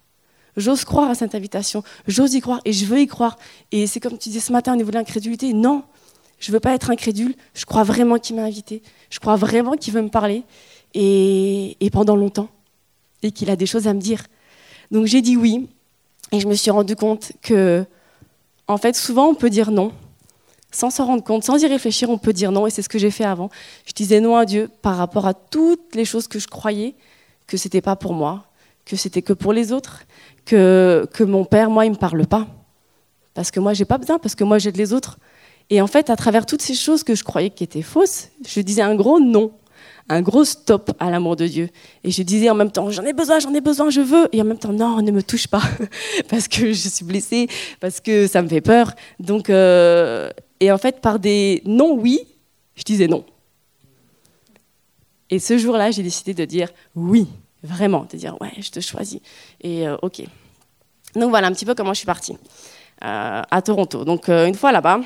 J'ose 0.57 0.85
croire 0.85 1.11
à 1.11 1.15
cette 1.15 1.35
invitation. 1.35 1.83
J'ose 2.07 2.35
y 2.35 2.41
croire 2.41 2.61
et 2.65 2.73
je 2.73 2.85
veux 2.85 3.01
y 3.01 3.07
croire. 3.07 3.39
Et 3.71 3.87
c'est 3.87 4.01
comme 4.01 4.19
tu 4.19 4.29
disais 4.29 4.41
ce 4.41 4.53
matin 4.53 4.75
au 4.75 4.77
niveau 4.77 4.91
de 4.91 4.97
l'incrédulité. 4.97 5.53
Non, 5.53 5.83
je 6.39 6.51
ne 6.51 6.55
veux 6.55 6.61
pas 6.61 6.75
être 6.75 6.91
incrédule. 6.91 7.35
Je 7.55 7.65
crois 7.65 7.85
vraiment 7.85 8.19
qu'il 8.19 8.37
m'a 8.37 8.43
invité. 8.43 8.83
Je 9.11 9.19
crois 9.19 9.37
vraiment 9.37 9.77
qu'il 9.77 9.93
veut 9.95 10.03
me 10.03 10.11
parler. 10.11 10.43
Et, 10.95 11.77
et 11.81 11.91
pendant 11.91 12.17
longtemps. 12.17 12.49
Et 13.23 13.31
qu'il 13.33 13.51
a 13.51 13.57
des 13.57 13.67
choses 13.67 13.87
à 13.87 13.95
me 13.95 14.01
dire. 14.01 14.25
Donc 14.91 15.07
j'ai 15.07 15.23
dit 15.23 15.37
oui. 15.37 15.69
Et 16.33 16.41
je 16.41 16.49
me 16.49 16.55
suis 16.55 16.71
rendu 16.71 16.97
compte 16.97 17.33
que, 17.43 17.85
en 18.67 18.79
fait, 18.79 18.97
souvent 18.97 19.29
on 19.29 19.35
peut 19.35 19.51
dire 19.51 19.71
non 19.71 19.93
sans 20.73 20.91
s'en 20.91 21.07
rendre 21.07 21.23
compte, 21.23 21.45
sans 21.45 21.63
y 21.63 21.67
réfléchir, 21.67 22.11
on 22.11 22.19
peut 22.19 22.33
dire 22.33 22.51
non, 22.51 22.67
et 22.67 22.71
c'est 22.71 22.83
ce 22.83 22.89
que 22.89 22.99
j'ai 22.99 23.11
fait 23.11 23.25
avant. 23.25 23.51
Je 23.87 23.93
disais 23.93 24.21
non 24.21 24.37
à 24.37 24.45
Dieu 24.45 24.71
par 24.81 24.97
rapport 24.97 25.27
à 25.27 25.35
toutes 25.35 25.95
les 25.95 26.05
choses 26.05 26.27
que 26.27 26.39
je 26.39 26.49
croyais 26.49 26.95
que 27.47 27.57
c'était 27.57 27.83
pas 27.83 27.97
pour 27.97 28.15
moi, 28.15 28.47
que 28.85 28.97
c'était 28.97 29.23
que 29.23 29.33
pour 29.33 29.53
les 29.53 29.73
autres, 29.73 30.03
que, 30.45 31.07
que 31.13 31.23
mon 31.23 31.45
père, 31.45 31.71
moi, 31.71 31.85
il 31.87 31.93
me 31.93 31.97
parle 31.97 32.27
pas. 32.27 32.47
Parce 33.35 33.51
que 33.51 33.61
moi, 33.61 33.75
j'ai 33.75 33.85
pas 33.85 33.99
besoin, 33.99 34.19
parce 34.19 34.35
que 34.35 34.45
moi, 34.45 34.59
j'aide 34.59 34.77
les 34.77 34.93
autres. 34.93 35.19
Et 35.71 35.81
en 35.81 35.87
fait, 35.87 36.11
à 36.11 36.17
travers 36.17 36.47
toutes 36.47 36.63
ces 36.63 36.75
choses 36.75 37.03
que 37.03 37.15
je 37.15 37.25
croyais 37.25 37.51
qui 37.51 37.65
étaient 37.65 37.83
fausses, 37.83 38.29
je 38.47 38.61
disais 38.61 38.83
un 38.83 38.95
gros 38.95 39.21
non, 39.21 39.53
un 40.09 40.21
gros 40.21 40.45
stop 40.45 40.93
à 40.99 41.11
l'amour 41.11 41.37
de 41.37 41.47
Dieu. 41.47 41.69
Et 42.05 42.11
je 42.11 42.23
disais 42.23 42.51
en 42.51 42.55
même 42.55 42.71
temps, 42.71 42.91
j'en 42.91 43.05
ai 43.05 43.13
besoin, 43.13 43.39
j'en 43.39 43.55
ai 43.55 43.61
besoin, 43.61 43.91
je 43.91 44.01
veux. 44.01 44.29
Et 44.33 44.43
en 44.43 44.45
même 44.45 44.59
temps, 44.59 44.73
non, 44.73 45.01
ne 45.01 45.11
me 45.11 45.23
touche 45.23 45.47
pas, 45.47 45.63
parce 46.29 46.49
que 46.49 46.73
je 46.73 46.89
suis 46.89 47.05
blessée, 47.05 47.49
parce 47.81 48.01
que 48.01 48.27
ça 48.27 48.43
me 48.43 48.49
fait 48.49 48.61
peur. 48.61 48.93
Donc, 49.21 49.49
euh, 49.49 50.31
et 50.63 50.71
en 50.71 50.79
fait, 50.79 51.01
par 51.01 51.19
des 51.19 51.61
non 51.67 51.93
oui, 51.99 52.21
je 52.77 52.85
disais 52.85 53.09
non. 53.09 53.25
Et 55.29 55.41
ce 55.41 55.59
jour-là, 55.59 55.91
j'ai 55.91 56.05
décidé 56.05 56.35
de 56.35 56.45
dire 56.45 56.69
oui, 56.95 57.27
vraiment, 57.65 58.07
de 58.09 58.17
dire 58.17 58.41
ouais, 58.41 58.53
je 58.61 58.71
te 58.71 58.79
choisis. 58.79 59.19
Et 59.61 59.89
euh, 59.89 59.97
ok. 60.03 60.23
Donc 61.17 61.31
voilà 61.31 61.49
un 61.49 61.53
petit 61.53 61.65
peu 61.65 61.75
comment 61.75 61.93
je 61.93 61.99
suis 61.99 62.07
partie 62.07 62.35
euh, 63.03 63.43
à 63.51 63.63
Toronto. 63.63 64.05
Donc 64.05 64.29
euh, 64.29 64.47
une 64.47 64.55
fois 64.55 64.71
là-bas, 64.71 65.01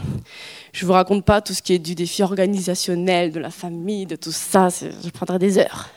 je 0.74 0.84
vous 0.84 0.92
raconte 0.92 1.24
pas 1.24 1.40
tout 1.40 1.54
ce 1.54 1.62
qui 1.62 1.72
est 1.72 1.78
du 1.78 1.94
défi 1.94 2.22
organisationnel, 2.22 3.32
de 3.32 3.40
la 3.40 3.50
famille, 3.50 4.04
de 4.04 4.16
tout 4.16 4.32
ça. 4.32 4.68
Je 4.68 5.08
prendrais 5.08 5.38
des 5.38 5.56
heures. 5.56 5.88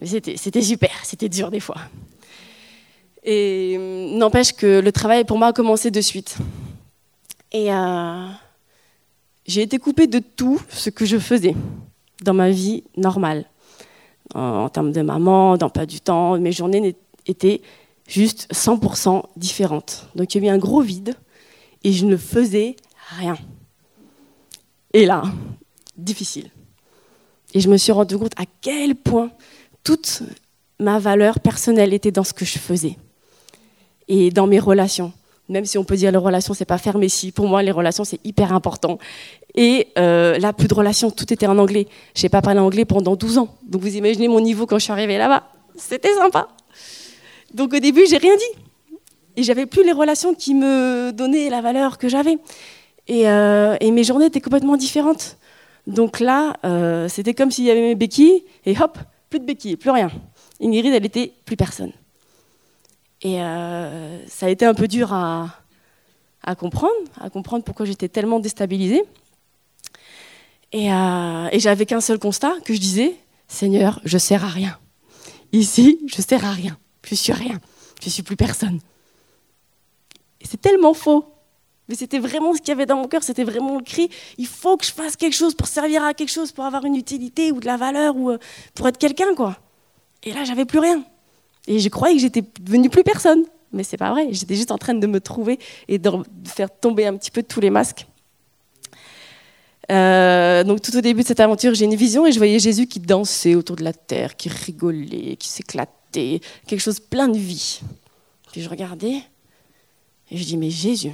Mais 0.00 0.06
c'était 0.06 0.62
super, 0.62 0.92
c'était 1.02 1.28
dur 1.28 1.50
des 1.50 1.58
fois. 1.58 1.78
Et 3.24 3.76
n'empêche 4.12 4.52
que 4.52 4.78
le 4.78 4.92
travail 4.92 5.24
pour 5.24 5.36
moi 5.36 5.48
a 5.48 5.52
commencé 5.52 5.90
de 5.90 6.00
suite. 6.00 6.36
Et 7.50 7.72
j'ai 9.48 9.62
été 9.62 9.78
coupée 9.78 10.06
de 10.06 10.18
tout 10.18 10.60
ce 10.68 10.90
que 10.90 11.06
je 11.06 11.18
faisais 11.18 11.56
dans 12.22 12.34
ma 12.34 12.50
vie 12.50 12.84
normale. 12.96 13.46
En, 14.34 14.68
termes 14.68 14.92
de 14.92 15.00
maman, 15.00 15.56
pas 15.56 15.86
du 15.86 16.00
temps, 16.00 16.38
mes 16.38 16.52
journées 16.52 16.94
étaient 17.26 17.62
juste 18.06 18.52
100% 18.52 19.22
différentes. 19.36 20.06
Donc 20.14 20.34
il 20.34 20.44
y 20.44 20.48
a 20.48 20.52
eu 20.52 20.54
un 20.54 20.58
gros 20.58 20.82
vide 20.82 21.14
et 21.82 21.92
je 21.92 22.04
ne 22.04 22.18
faisais 22.18 22.76
rien. 23.16 23.38
Et 24.92 25.06
là, 25.06 25.22
difficile. 25.96 26.50
Et 27.54 27.60
je 27.60 27.70
me 27.70 27.78
suis 27.78 27.92
rendu 27.92 28.18
compte 28.18 28.38
à 28.38 28.44
quel 28.60 28.94
point 28.94 29.30
toute 29.82 30.22
ma 30.78 30.98
valeur 30.98 31.40
personnelle 31.40 31.94
était 31.94 32.12
dans 32.12 32.24
ce 32.24 32.34
que 32.34 32.44
je 32.44 32.58
faisais 32.58 32.98
et 34.08 34.30
dans 34.30 34.46
mes 34.46 34.58
relations 34.58 35.12
même 35.48 35.64
si 35.64 35.78
on 35.78 35.84
peut 35.84 35.96
dire 35.96 36.12
les 36.12 36.18
relations, 36.18 36.54
c'est 36.54 36.64
pas 36.64 36.78
fermé. 36.78 37.08
Si 37.08 37.32
pour 37.32 37.48
moi, 37.48 37.62
les 37.62 37.70
relations, 37.70 38.04
c'est 38.04 38.20
hyper 38.24 38.52
important. 38.52 38.98
Et 39.60 39.88
euh, 39.98 40.38
là, 40.38 40.52
plus 40.52 40.68
de 40.68 40.74
relations, 40.74 41.10
tout 41.10 41.32
était 41.32 41.48
en 41.48 41.58
anglais. 41.58 41.88
Je 42.14 42.22
n'ai 42.22 42.28
pas 42.28 42.40
parlé 42.40 42.60
anglais 42.60 42.84
pendant 42.84 43.16
12 43.16 43.38
ans. 43.38 43.56
Donc 43.66 43.82
vous 43.82 43.96
imaginez 43.96 44.28
mon 44.28 44.40
niveau 44.40 44.66
quand 44.66 44.78
je 44.78 44.84
suis 44.84 44.92
arrivée 44.92 45.18
là-bas. 45.18 45.48
C'était 45.74 46.14
sympa. 46.14 46.46
Donc 47.52 47.74
au 47.74 47.80
début, 47.80 48.06
j'ai 48.06 48.18
rien 48.18 48.36
dit. 48.36 48.62
Et 49.34 49.42
j'avais 49.42 49.66
plus 49.66 49.82
les 49.82 49.90
relations 49.90 50.32
qui 50.32 50.54
me 50.54 51.10
donnaient 51.10 51.50
la 51.50 51.60
valeur 51.60 51.98
que 51.98 52.08
j'avais. 52.08 52.38
Et, 53.08 53.28
euh, 53.28 53.76
mes 53.82 54.04
journées 54.04 54.26
étaient 54.26 54.40
complètement 54.40 54.76
différentes. 54.76 55.38
Donc 55.88 56.20
là, 56.20 56.54
euh, 56.64 57.08
c'était 57.08 57.34
comme 57.34 57.50
s'il 57.50 57.64
y 57.64 57.72
avait 57.72 57.80
mes 57.80 57.96
béquilles, 57.96 58.44
et 58.64 58.80
hop, 58.80 58.96
plus 59.28 59.40
de 59.40 59.44
béquilles, 59.44 59.74
plus 59.74 59.90
rien. 59.90 60.08
Ingrid, 60.62 60.94
elle 60.94 61.04
était 61.04 61.32
plus 61.44 61.56
personne. 61.56 61.90
Et 63.22 63.38
ça 64.28 64.46
a 64.46 64.48
été 64.50 64.64
un 64.64 64.74
peu 64.74 64.86
dur 64.86 65.12
à, 65.12 65.48
comprendre, 66.56 66.94
à 67.20 67.28
comprendre 67.28 67.64
pourquoi 67.64 67.86
j'étais 67.86 68.08
tellement 68.08 68.38
déstabilisée. 68.38 69.02
Et, 70.72 70.92
euh, 70.92 71.48
et 71.50 71.60
j'avais 71.60 71.86
qu'un 71.86 72.00
seul 72.00 72.18
constat 72.18 72.52
que 72.64 72.74
je 72.74 72.78
disais 72.78 73.16
Seigneur, 73.48 74.00
je 74.04 74.18
sers 74.18 74.44
à 74.44 74.48
rien. 74.48 74.78
Ici, 75.52 75.98
je 76.06 76.20
sers 76.20 76.44
à 76.44 76.52
rien. 76.52 76.78
Je 77.04 77.14
suis 77.14 77.32
rien. 77.32 77.58
Je 78.02 78.10
suis 78.10 78.22
plus 78.22 78.36
personne. 78.36 78.80
Et 80.40 80.46
c'est 80.46 80.60
tellement 80.60 80.94
faux. 80.94 81.24
Mais 81.88 81.94
c'était 81.94 82.18
vraiment 82.18 82.52
ce 82.52 82.58
qu'il 82.58 82.68
y 82.68 82.72
avait 82.72 82.84
dans 82.84 82.96
mon 82.96 83.08
cœur, 83.08 83.22
c'était 83.22 83.44
vraiment 83.44 83.78
le 83.78 83.82
cri. 83.82 84.10
Il 84.36 84.46
faut 84.46 84.76
que 84.76 84.84
je 84.84 84.92
fasse 84.92 85.16
quelque 85.16 85.34
chose 85.34 85.54
pour 85.54 85.68
servir 85.68 86.04
à 86.04 86.12
quelque 86.12 86.30
chose, 86.30 86.52
pour 86.52 86.64
avoir 86.64 86.84
une 86.84 86.96
utilité 86.96 87.50
ou 87.50 87.60
de 87.60 87.66
la 87.66 87.78
valeur 87.78 88.14
ou 88.16 88.30
euh, 88.30 88.38
pour 88.74 88.86
être 88.88 88.98
quelqu'un, 88.98 89.34
quoi. 89.34 89.56
Et 90.22 90.32
là, 90.32 90.44
j'avais 90.44 90.66
plus 90.66 90.80
rien. 90.80 91.02
Et 91.66 91.78
je 91.78 91.88
croyais 91.88 92.14
que 92.14 92.20
j'étais 92.20 92.44
devenue 92.60 92.90
plus 92.90 93.04
personne. 93.04 93.44
Mais 93.72 93.84
c'est 93.84 93.96
pas 93.96 94.10
vrai. 94.10 94.28
J'étais 94.32 94.54
juste 94.54 94.70
en 94.70 94.78
train 94.78 94.94
de 94.94 95.06
me 95.06 95.20
trouver 95.20 95.58
et 95.88 95.98
de 95.98 96.10
faire 96.44 96.68
tomber 96.70 97.06
un 97.06 97.16
petit 97.16 97.30
peu 97.30 97.42
tous 97.42 97.60
les 97.60 97.70
masques. 97.70 98.06
Euh, 99.90 100.64
donc 100.64 100.82
tout 100.82 100.94
au 100.96 101.00
début 101.00 101.22
de 101.22 101.26
cette 101.26 101.40
aventure, 101.40 101.74
j'ai 101.74 101.86
une 101.86 101.94
vision 101.94 102.26
et 102.26 102.32
je 102.32 102.38
voyais 102.38 102.58
Jésus 102.58 102.86
qui 102.86 103.00
dansait 103.00 103.54
autour 103.54 103.76
de 103.76 103.84
la 103.84 103.92
terre, 103.92 104.36
qui 104.36 104.48
rigolait, 104.48 105.36
qui 105.36 105.48
s'éclatait, 105.48 106.40
quelque 106.66 106.80
chose 106.80 107.00
plein 107.00 107.28
de 107.28 107.38
vie. 107.38 107.80
Puis 108.52 108.62
je 108.62 108.68
regardais 108.68 109.22
et 110.30 110.36
je 110.36 110.44
dis 110.44 110.56
mais 110.56 110.70
Jésus, 110.70 111.12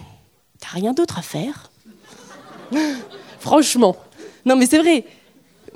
t'as 0.58 0.70
rien 0.70 0.92
d'autre 0.92 1.18
à 1.18 1.22
faire? 1.22 1.70
Franchement, 3.38 3.96
non 4.44 4.56
mais 4.56 4.66
c'est 4.66 4.78
vrai 4.78 5.04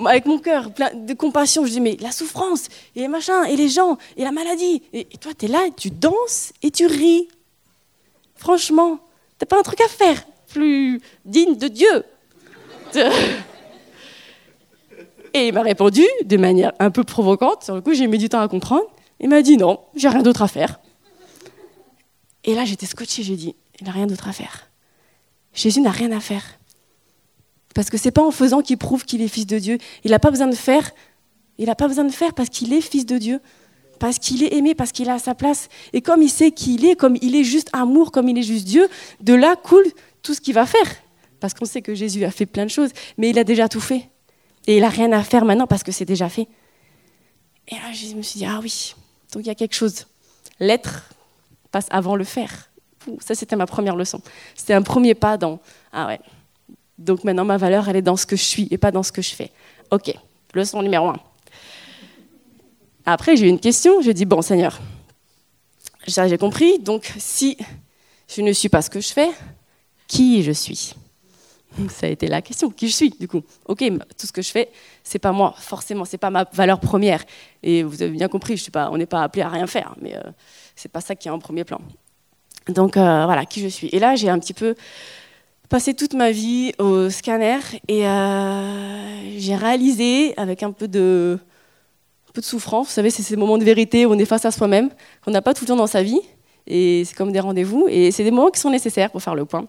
avec 0.07 0.27
mon 0.27 0.39
cœur 0.39 0.73
plein 0.73 0.95
de 0.95 1.15
compassion, 1.15 1.67
je 1.67 1.73
dis 1.73 1.81
mais 1.81 1.97
la 2.01 2.13
souffrance 2.13 2.69
et 2.95 3.01
les 3.01 3.09
machins 3.09 3.45
et 3.49 3.57
les 3.57 3.69
gens 3.69 3.99
et 4.17 4.23
la 4.23 4.33
maladie. 4.33 4.83
Et, 4.93 5.05
toi, 5.21 5.33
tu 5.37 5.47
es 5.47 5.49
là, 5.49 5.67
tu 5.77 5.91
danses 5.91 6.53
et 6.63 6.71
tu 6.71 6.87
ris. 6.87 7.29
Franchement, 8.37 9.01
t'as 9.39 9.47
pas 9.47 9.59
un 9.59 9.63
truc 9.63 9.81
à 9.81 9.89
faire 9.89 10.25
plus 10.49 11.01
digne 11.25 11.57
de 11.57 11.69
Dieu. 11.69 12.05
Et 15.35 15.49
il 15.49 15.55
m'a 15.55 15.63
répondu 15.63 16.03
de 16.25 16.37
manière 16.37 16.73
un 16.79 16.91
peu 16.91 17.05
provocante. 17.05 17.65
Sur 17.65 17.75
le 17.75 17.81
coup, 17.81 17.93
j'ai 17.95 18.07
mis 18.07 18.19
du 18.19 18.29
temps 18.29 18.41
à 18.41 18.49
comprendre. 18.49 18.85
Il 19.21 19.29
m'a 19.29 19.43
dit 19.43 19.57
non, 19.57 19.81
j'ai 19.95 20.09
rien 20.09 20.23
d'autre 20.23 20.43
à 20.43 20.49
faire. 20.49 20.81
Et 22.45 22.55
là, 22.55 22.65
j'étais 22.65 22.87
scotché. 22.87 23.23
J'ai 23.23 23.37
dit, 23.37 23.55
il 23.81 23.87
n'a 23.87 23.93
rien 23.93 24.07
d'autre 24.07 24.29
à 24.29 24.33
faire. 24.33 24.71
Jésus 25.53 25.81
n'a 25.81 25.91
rien 25.91 26.13
à 26.13 26.21
faire. 26.21 26.43
Parce 27.75 27.91
que 27.91 27.99
c'est 27.99 28.11
pas 28.11 28.23
en 28.23 28.31
faisant 28.31 28.63
qu'il 28.63 28.79
prouve 28.79 29.05
qu'il 29.05 29.23
est 29.23 29.29
fils 29.29 29.47
de 29.47 29.59
Dieu. 29.59 29.79
Il 30.05 30.13
n'a 30.13 30.19
pas 30.19 30.31
besoin 30.31 30.47
de 30.47 30.55
faire. 30.55 30.91
Il 31.59 31.67
n'a 31.67 31.75
pas 31.75 31.89
besoin 31.89 32.05
de 32.05 32.13
faire 32.13 32.35
parce 32.35 32.49
qu'il 32.49 32.73
est 32.73 32.81
fils 32.81 33.05
de 33.05 33.19
Dieu, 33.19 33.41
parce 33.99 34.19
qu'il 34.19 34.45
est 34.45 34.55
aimé, 34.55 34.75
parce 34.75 34.93
qu'il 34.93 35.11
a 35.11 35.19
sa 35.19 35.35
place. 35.35 35.69
Et 35.93 36.01
comme 36.01 36.23
il 36.23 36.31
sait 36.31 36.53
qu'il 36.53 36.85
est, 36.85 36.95
comme 36.95 37.17
il 37.21 37.35
est 37.35 37.45
juste 37.45 37.69
amour, 37.73 38.13
comme 38.13 38.29
il 38.29 38.39
est 38.39 38.43
juste 38.43 38.65
Dieu, 38.65 38.89
de 39.21 39.35
là 39.35 39.57
coule 39.57 39.87
tout 40.23 40.35
ce 40.35 40.41
qu'il 40.41 40.55
va 40.55 40.67
faire. 40.67 40.87
Parce 41.41 41.55
qu'on 41.55 41.65
sait 41.65 41.83
que 41.83 41.95
Jésus 41.95 42.25
a 42.25 42.31
fait 42.31 42.47
plein 42.47 42.65
de 42.65 42.71
choses, 42.71 42.91
mais 43.17 43.31
il 43.31 43.39
a 43.39 43.45
déjà 43.45 43.69
tout 43.69 43.81
fait. 43.81 44.09
Et 44.67 44.77
il 44.77 44.83
n'a 44.83 44.89
rien 44.89 45.13
à 45.13 45.23
faire 45.23 45.45
maintenant 45.45 45.67
parce 45.67 45.83
que 45.83 45.93
c'est 45.93 46.05
déjà 46.05 46.29
fait. 46.29 46.49
Et 47.69 47.75
là, 47.75 47.93
je 47.93 48.15
me 48.15 48.23
suis 48.23 48.39
dit, 48.39 48.47
ah 48.47 48.61
oui, 48.63 48.95
donc 49.33 49.45
il 49.45 49.47
y 49.47 49.51
a 49.51 49.55
quelque 49.55 49.75
chose. 49.75 50.07
L'être 50.59 51.05
passe 51.71 51.87
avant 51.91 52.17
le 52.17 52.25
faire. 52.25 52.71
Ça, 53.21 53.35
c'était 53.35 53.57
ma 53.57 53.67
première 53.67 53.97
leçon. 53.97 54.21
C'était 54.55 54.75
un 54.75 54.83
premier 54.83 55.15
pas 55.15 55.37
dans, 55.37 55.61
ah 55.93 56.07
ouais, 56.07 56.21
donc 56.99 57.23
maintenant, 57.25 57.45
ma 57.45 57.57
valeur, 57.57 57.89
elle 57.89 57.97
est 57.97 58.03
dans 58.03 58.17
ce 58.17 58.27
que 58.27 58.37
je 58.37 58.43
suis 58.43 58.69
et 58.71 58.79
pas 58.79 58.91
dans 58.91 59.03
ce 59.03 59.13
que 59.13 59.23
je 59.23 59.35
fais. 59.35 59.53
Ok, 59.91 60.13
leçon 60.53 60.83
numéro 60.83 61.09
un. 61.09 61.21
Après, 63.07 63.37
j'ai 63.37 63.47
eu 63.47 63.49
une 63.49 63.61
question. 63.61 64.03
J'ai 64.03 64.13
dit, 64.13 64.25
bon, 64.25 64.43
Seigneur, 64.43 64.79
j'ai 66.07 66.39
compris. 66.39 66.79
Donc, 66.81 67.15
si 67.19 67.57
je 68.29 68.43
ne 68.43 68.53
suis 68.53 68.69
pas 68.69 68.83
ce 68.83 68.91
que 68.91 69.01
je 69.01 69.09
fais, 69.09 69.31
qui 70.09 70.43
je 70.43 70.53
suis? 70.53 70.95
Ça 71.89 72.07
a 72.07 72.11
été 72.11 72.27
la 72.27 72.43
question. 72.43 72.71
Qui 72.71 72.89
je 72.89 72.95
suis, 72.95 73.11
du 73.11 73.29
coup? 73.29 73.43
Ok, 73.67 73.85
tout 74.19 74.27
ce 74.27 74.33
que 74.33 74.43
je 74.43 74.51
fais, 74.51 74.71
c'est 75.03 75.19
pas 75.19 75.33
moi, 75.33 75.55
forcément, 75.59 76.05
c'est 76.05 76.19
pas 76.19 76.31
ma 76.31 76.45
valeur 76.53 76.81
première. 76.81 77.25
Et 77.63 77.83
vous 77.83 78.03
avez 78.03 78.13
bien 78.13 78.29
compris, 78.29 78.57
je 78.57 78.63
suis 78.63 78.71
pas, 78.73 78.91
on 78.91 78.99
n'est 78.99 79.07
pas 79.07 79.23
appelé 79.23 79.43
à 79.43 79.49
rien 79.49 79.67
faire, 79.67 79.95
mais 80.01 80.17
euh, 80.17 80.23
c'est 80.75 80.91
pas 80.91 81.01
ça 81.01 81.15
qui 81.15 81.29
est 81.29 81.31
en 81.31 81.39
premier 81.39 81.65
plan. 81.65 81.81
Donc 82.69 82.97
euh, 82.97 83.25
voilà, 83.25 83.47
qui 83.47 83.61
je 83.61 83.69
suis. 83.69 83.89
Et 83.89 83.99
là, 83.99 84.17
j'ai 84.17 84.29
un 84.29 84.39
petit 84.39 84.55
peu 84.55 84.75
passé 85.69 85.95
toute 85.95 86.15
ma 86.15 86.31
vie 86.31 86.73
au 86.79 87.11
scanner 87.11 87.59
et 87.89 88.07
euh, 88.07 89.39
j'ai 89.39 89.55
réalisé 89.55 90.35
avec 90.39 90.63
un 90.63 90.73
peu 90.73 90.89
de, 90.89 91.39
un 92.29 92.33
peu 92.33 92.41
de 92.41 92.47
souffrance, 92.47 92.89
vous 92.89 92.93
savez, 92.93 93.11
c'est 93.11 93.23
ces 93.23 93.37
moments 93.37 93.59
de 93.59 93.65
vérité 93.65 94.07
où 94.07 94.13
on 94.13 94.19
est 94.19 94.25
face 94.25 94.45
à 94.45 94.51
soi-même, 94.51 94.91
qu'on 95.25 95.31
n'a 95.31 95.43
pas 95.43 95.55
tout 95.55 95.65
le 95.65 95.69
temps 95.69 95.77
dans 95.77 95.87
sa 95.87 96.03
vie, 96.03 96.21
et 96.67 97.05
c'est 97.05 97.15
comme 97.15 97.33
des 97.33 97.41
rendez-vous, 97.41 97.87
et 97.89 98.11
c'est 98.11 98.25
des 98.25 98.31
moments 98.31 98.51
qui 98.51 98.61
sont 98.61 98.71
nécessaires 98.71 99.11
pour 99.11 99.23
faire 99.23 99.35
le 99.35 99.45
point. 99.45 99.67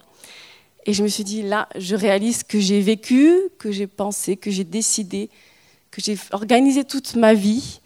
Et 0.89 0.93
je 0.93 1.03
me 1.03 1.07
suis 1.07 1.23
dit, 1.23 1.43
là, 1.43 1.69
je 1.75 1.95
réalise 1.95 2.41
que 2.41 2.59
j'ai 2.59 2.81
vécu, 2.81 3.31
que 3.59 3.71
j'ai 3.71 3.85
pensé, 3.85 4.37
que 4.37 4.49
j'ai 4.49 4.63
décidé, 4.63 5.29
que 5.91 6.01
j'ai 6.01 6.17
organisé 6.31 6.83
toute 6.83 7.15
ma 7.15 7.35
vie, 7.35 7.79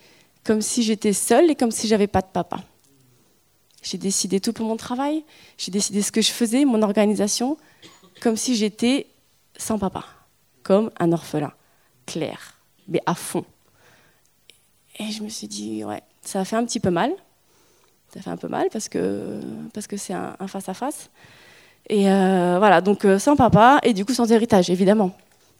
comme 0.45 0.61
si 0.61 0.83
j'étais 0.83 1.11
seule 1.11 1.51
et 1.51 1.55
comme 1.55 1.71
si 1.71 1.89
j'avais 1.89 2.07
pas 2.07 2.21
de 2.21 2.27
papa. 2.27 2.63
J'ai 3.81 3.97
décidé 3.97 4.39
tout 4.39 4.53
pour 4.53 4.65
mon 4.65 4.77
travail, 4.77 5.25
j'ai 5.57 5.69
décidé 5.69 6.01
ce 6.01 6.13
que 6.13 6.21
je 6.21 6.31
faisais, 6.31 6.63
mon 6.63 6.81
organisation, 6.81 7.57
comme 8.21 8.37
si 8.37 8.55
j'étais 8.55 9.07
sans 9.57 9.77
papa, 9.77 10.05
comme 10.63 10.89
un 10.97 11.11
orphelin, 11.11 11.51
clair, 12.05 12.57
mais 12.87 13.01
à 13.05 13.15
fond. 13.15 13.43
Et 14.97 15.11
je 15.11 15.23
me 15.23 15.27
suis 15.27 15.49
dit, 15.49 15.83
ouais, 15.83 16.03
ça 16.21 16.39
a 16.39 16.45
fait 16.45 16.55
un 16.55 16.63
petit 16.63 16.79
peu 16.79 16.89
mal. 16.89 17.11
Ça 18.13 18.21
fait 18.21 18.29
un 18.29 18.37
peu 18.37 18.47
mal 18.47 18.69
parce 18.71 18.87
que 18.87 19.41
parce 19.73 19.87
que 19.87 19.97
c'est 19.97 20.13
un, 20.13 20.37
face 20.47 20.69
à 20.69 20.73
face. 20.73 21.09
Et 21.89 22.09
euh, 22.09 22.55
voilà, 22.59 22.81
donc 22.81 23.05
euh, 23.05 23.19
sans 23.19 23.35
papa 23.35 23.79
et 23.83 23.93
du 23.93 24.05
coup 24.05 24.13
sans 24.13 24.31
héritage, 24.31 24.69
évidemment, 24.69 25.11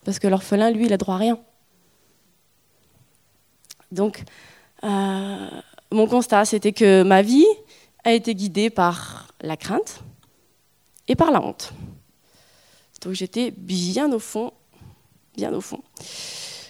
parce 0.04 0.18
que 0.18 0.26
l'orphelin, 0.26 0.70
lui, 0.70 0.86
il 0.86 0.92
a 0.92 0.96
droit 0.96 1.16
à 1.16 1.18
rien. 1.18 1.38
Donc, 3.92 4.24
euh, 4.82 5.48
mon 5.92 6.06
constat, 6.06 6.44
c'était 6.44 6.72
que 6.72 7.02
ma 7.02 7.22
vie 7.22 7.46
a 8.04 8.12
été 8.12 8.34
guidée 8.34 8.70
par 8.70 9.28
la 9.40 9.56
crainte 9.56 10.00
et 11.08 11.14
par 11.14 11.30
la 11.30 11.42
honte. 11.42 11.72
Donc 13.02 13.12
j'étais 13.12 13.50
bien 13.50 14.10
au 14.12 14.18
fond, 14.18 14.52
bien 15.36 15.52
au 15.52 15.60
fond. 15.60 15.80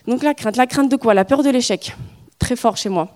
Donc 0.07 0.23
la 0.23 0.35
crainte, 0.35 0.57
la 0.57 0.67
crainte 0.67 0.91
de 0.91 0.97
quoi? 0.97 1.15
La 1.15 1.25
peur 1.25 1.43
de 1.43 1.51
l'échec, 1.51 1.97
très 2.39 2.57
fort 2.57 2.77
chez 2.77 2.89
moi. 2.89 3.09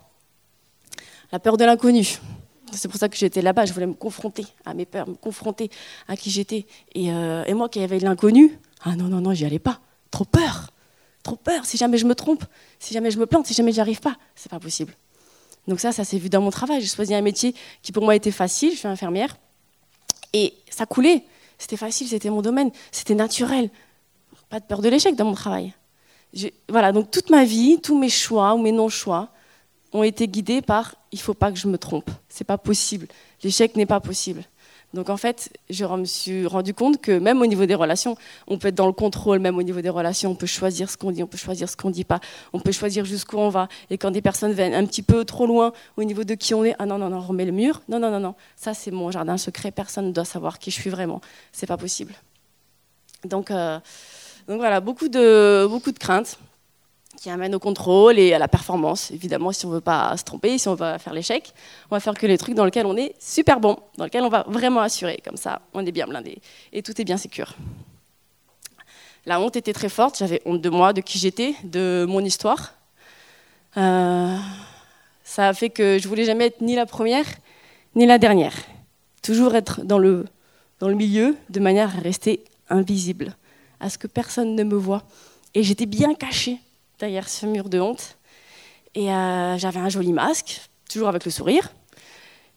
La 1.33 1.39
peur 1.39 1.57
de 1.57 1.65
l'inconnu. 1.65 2.19
C'est 2.73 2.89
pour 2.89 2.99
ça 2.99 3.09
que 3.09 3.17
j'étais 3.17 3.43
là-bas, 3.43 3.67
je 3.67 3.73
voulais 3.73 3.87
me 3.87 3.95
confronter 3.95 4.47
à 4.65 4.75
mes 4.75 4.87
peurs, 4.87 5.09
me 5.09 5.15
confronter 5.15 5.71
à 6.07 6.17
qui 6.17 6.31
j'étais. 6.31 6.67
Et, 6.95 7.13
euh, 7.13 7.45
et, 7.47 7.55
moi 7.55 7.69
qui 7.69 7.81
avais 7.81 7.99
l'inconnu, 7.99 8.59
ah 8.83 8.97
non, 8.97 9.05
non, 9.05 9.21
non, 9.21 9.33
j'y 9.33 9.45
allais 9.45 9.59
pas. 9.59 9.81
Trop 10.11 10.25
peur, 10.25 10.71
trop 11.23 11.37
peur. 11.37 11.65
Si 11.65 11.77
jamais 11.77 11.99
je 11.99 12.07
me 12.07 12.15
trompe, 12.15 12.45
si 12.79 12.95
jamais 12.95 13.11
je 13.11 13.19
me 13.19 13.27
plante, 13.27 13.47
si 13.47 13.55
jamais 13.55 13.73
j'y 13.73 13.81
arrive 13.81 14.01
pas, 14.01 14.17
c'est 14.35 14.51
pas 14.51 14.61
possible. 14.61 14.95
Donc 15.67 15.81
ça, 15.81 15.93
ça 15.93 16.05
s'est 16.05 16.19
vu 16.19 16.31
dans 16.31 16.41
mon 16.41 16.51
travail. 16.51 16.81
J'ai 16.81 16.87
choisi 16.87 17.15
un 17.15 17.21
métier 17.21 17.55
qui 17.83 17.93
pour 17.93 18.05
moi 18.05 18.17
était 18.17 18.31
facile, 18.31 18.73
je 18.73 18.79
suis 18.79 18.89
infirmière. 18.89 19.37
Et 20.33 20.55
ça 20.71 20.87
coulait. 20.87 21.25
C'était 21.59 21.77
facile, 21.77 22.09
c'était 22.09 22.31
mon 22.31 22.43
domaine, 22.43 22.71
c'était 22.93 23.15
naturel. 23.15 23.71
Pas 24.49 24.61
de 24.61 24.65
peur 24.65 24.81
de 24.81 24.89
l'échec 24.89 25.17
dans 25.17 25.25
mon 25.25 25.35
travail. 25.35 25.75
Voilà, 26.69 26.93
donc 26.93 27.11
toute 27.11 27.31
ma 27.31 27.45
vie, 27.45 27.81
tous 27.83 27.99
mes 27.99 28.09
choix 28.09 28.55
ou 28.55 28.59
mes 28.59 28.73
non-choix 28.73 29.31
ont 29.93 30.03
été 30.03 30.29
guidés 30.29 30.63
par 30.63 30.95
il 31.13 31.21
faut 31.21 31.35
pas 31.35 31.51
que 31.51 31.59
je 31.59 31.69
me 31.69 31.79
trompe, 31.79 32.11
c'est 32.29 32.45
pas 32.45 32.59
possible, 32.59 33.07
l'échec 33.43 33.77
n'est 33.77 33.87
pas 33.87 34.01
possible. 34.01 34.45
Donc 34.95 35.11
en 35.11 35.19
fait, 35.19 35.51
je 35.69 35.85
me 35.85 36.07
suis 36.07 36.47
rendu 36.47 36.73
compte 36.73 37.01
que 37.01 37.19
même 37.19 37.43
au 37.43 37.47
niveau 37.47 37.67
des 37.67 37.75
relations, 37.75 38.17
on 38.47 38.57
peut 38.57 38.69
être 38.69 38.75
dans 38.75 38.87
le 38.87 38.95
contrôle, 38.95 39.39
même 39.39 39.59
au 39.59 39.63
niveau 39.63 39.83
des 39.83 39.91
relations, 39.91 40.31
on 40.31 40.35
peut 40.35 40.47
choisir 40.47 40.89
ce 40.89 40.97
qu'on 40.97 41.11
dit, 41.11 41.23
on 41.23 41.27
peut 41.27 41.37
choisir 41.37 41.69
ce 41.69 41.77
qu'on 41.77 41.91
dit 41.91 42.05
pas, 42.05 42.21
on 42.55 42.61
peut 42.61 42.73
choisir 42.73 43.05
jusqu'où 43.05 43.37
on 43.37 43.51
va. 43.51 43.69
Et 43.91 43.99
quand 43.99 44.11
des 44.11 44.23
personnes 44.23 44.53
viennent 44.53 44.73
un 44.73 44.87
petit 44.87 45.03
peu 45.03 45.27
trop 45.27 45.47
loin 45.47 45.73
au 45.99 46.05
niveau 46.05 46.25
de 46.25 46.35
qui 46.35 46.55
on 46.55 46.65
est, 46.65 46.75
ah 46.79 46.87
non, 46.87 46.97
non, 46.97 47.11
non, 47.11 47.19
on 47.19 47.21
remet 47.21 47.45
le 47.45 47.53
mur, 47.53 47.83
non, 47.89 47.99
non, 47.99 48.11
non, 48.11 48.21
non, 48.21 48.35
ça 48.57 48.73
c'est 48.73 48.91
mon 48.91 49.11
jardin 49.11 49.37
secret, 49.37 49.71
personne 49.73 50.07
ne 50.07 50.13
doit 50.13 50.25
savoir 50.25 50.59
qui 50.59 50.71
je 50.71 50.81
suis 50.81 50.91
vraiment, 50.91 51.21
c'est 51.53 51.67
pas 51.67 51.77
possible. 51.77 52.15
Donc, 53.25 53.51
euh, 53.51 53.79
donc 54.47 54.57
voilà, 54.57 54.81
beaucoup 54.81 55.09
de, 55.09 55.67
beaucoup 55.69 55.93
de 55.93 55.99
craintes 55.99 56.39
qui 57.19 57.31
amène 57.31 57.55
au 57.55 57.59
contrôle 57.59 58.19
et 58.19 58.33
à 58.33 58.39
la 58.39 58.47
performance. 58.47 59.11
Évidemment, 59.11 59.51
si 59.51 59.67
on 59.67 59.71
ne 59.71 59.75
veut 59.75 59.81
pas 59.81 60.17
se 60.17 60.23
tromper, 60.23 60.57
si 60.57 60.69
on 60.69 60.75
va 60.75 60.99
faire 60.99 61.13
l'échec, 61.13 61.53
on 61.91 61.97
va 61.97 62.01
faire 62.01 62.15
que 62.15 62.27
les 62.27 62.39
trucs 62.39 62.55
dans 62.55 62.65
lesquels 62.65 62.87
on 62.87 62.97
est 62.97 63.15
super 63.19 63.59
bon, 63.59 63.77
dans 63.97 64.05
lesquels 64.05 64.23
on 64.23 64.29
va 64.29 64.45
vraiment 64.47 64.81
assurer. 64.81 65.21
Comme 65.25 65.37
ça, 65.37 65.63
on 65.75 65.85
est 65.85 65.91
bien 65.91 66.07
blindé 66.07 66.39
et 66.73 66.83
tout 66.83 66.99
est 67.01 67.05
bien 67.05 67.17
sécure. 67.17 67.57
La 69.27 69.41
honte 69.41 69.57
était 69.57 69.73
très 69.73 69.89
forte. 69.89 70.17
J'avais 70.17 70.41
honte 70.45 70.61
de 70.61 70.71
moi, 70.71 70.93
de 70.93 71.01
qui 71.01 71.19
j'étais, 71.19 71.55
de 71.65 72.07
mon 72.09 72.21
histoire. 72.21 72.75
Euh, 73.77 74.37
ça 75.25 75.49
a 75.49 75.55
fait 75.55 75.71
que 75.71 75.99
je 75.99 76.07
voulais 76.07 76.25
jamais 76.25 76.47
être 76.47 76.61
ni 76.61 76.77
la 76.77 76.87
première 76.87 77.27
ni 77.97 78.07
la 78.07 78.19
dernière. 78.19 78.55
Toujours 79.23 79.57
être 79.57 79.83
dans 79.83 79.99
le, 79.99 80.25
dans 80.79 80.89
le 80.89 80.95
milieu 80.95 81.37
de 81.51 81.59
manière 81.59 81.97
à 81.97 82.01
rester 82.01 82.45
invisible, 82.71 83.35
à 83.81 83.91
ce 83.91 83.99
que 83.99 84.07
personne 84.07 84.55
ne 84.55 84.63
me 84.63 84.77
voit. 84.77 85.03
Et 85.55 85.65
j'étais 85.65 85.87
bien 85.87 86.15
cachée 86.15 86.61
derrière 86.99 87.29
ce 87.29 87.47
mur 87.47 87.69
de 87.69 87.81
honte. 87.81 88.17
Et 88.95 89.11
euh, 89.11 89.59
j'avais 89.59 89.81
un 89.81 89.89
joli 89.89 90.13
masque, 90.13 90.61
toujours 90.91 91.09
avec 91.09 91.25
le 91.25 91.31
sourire. 91.31 91.73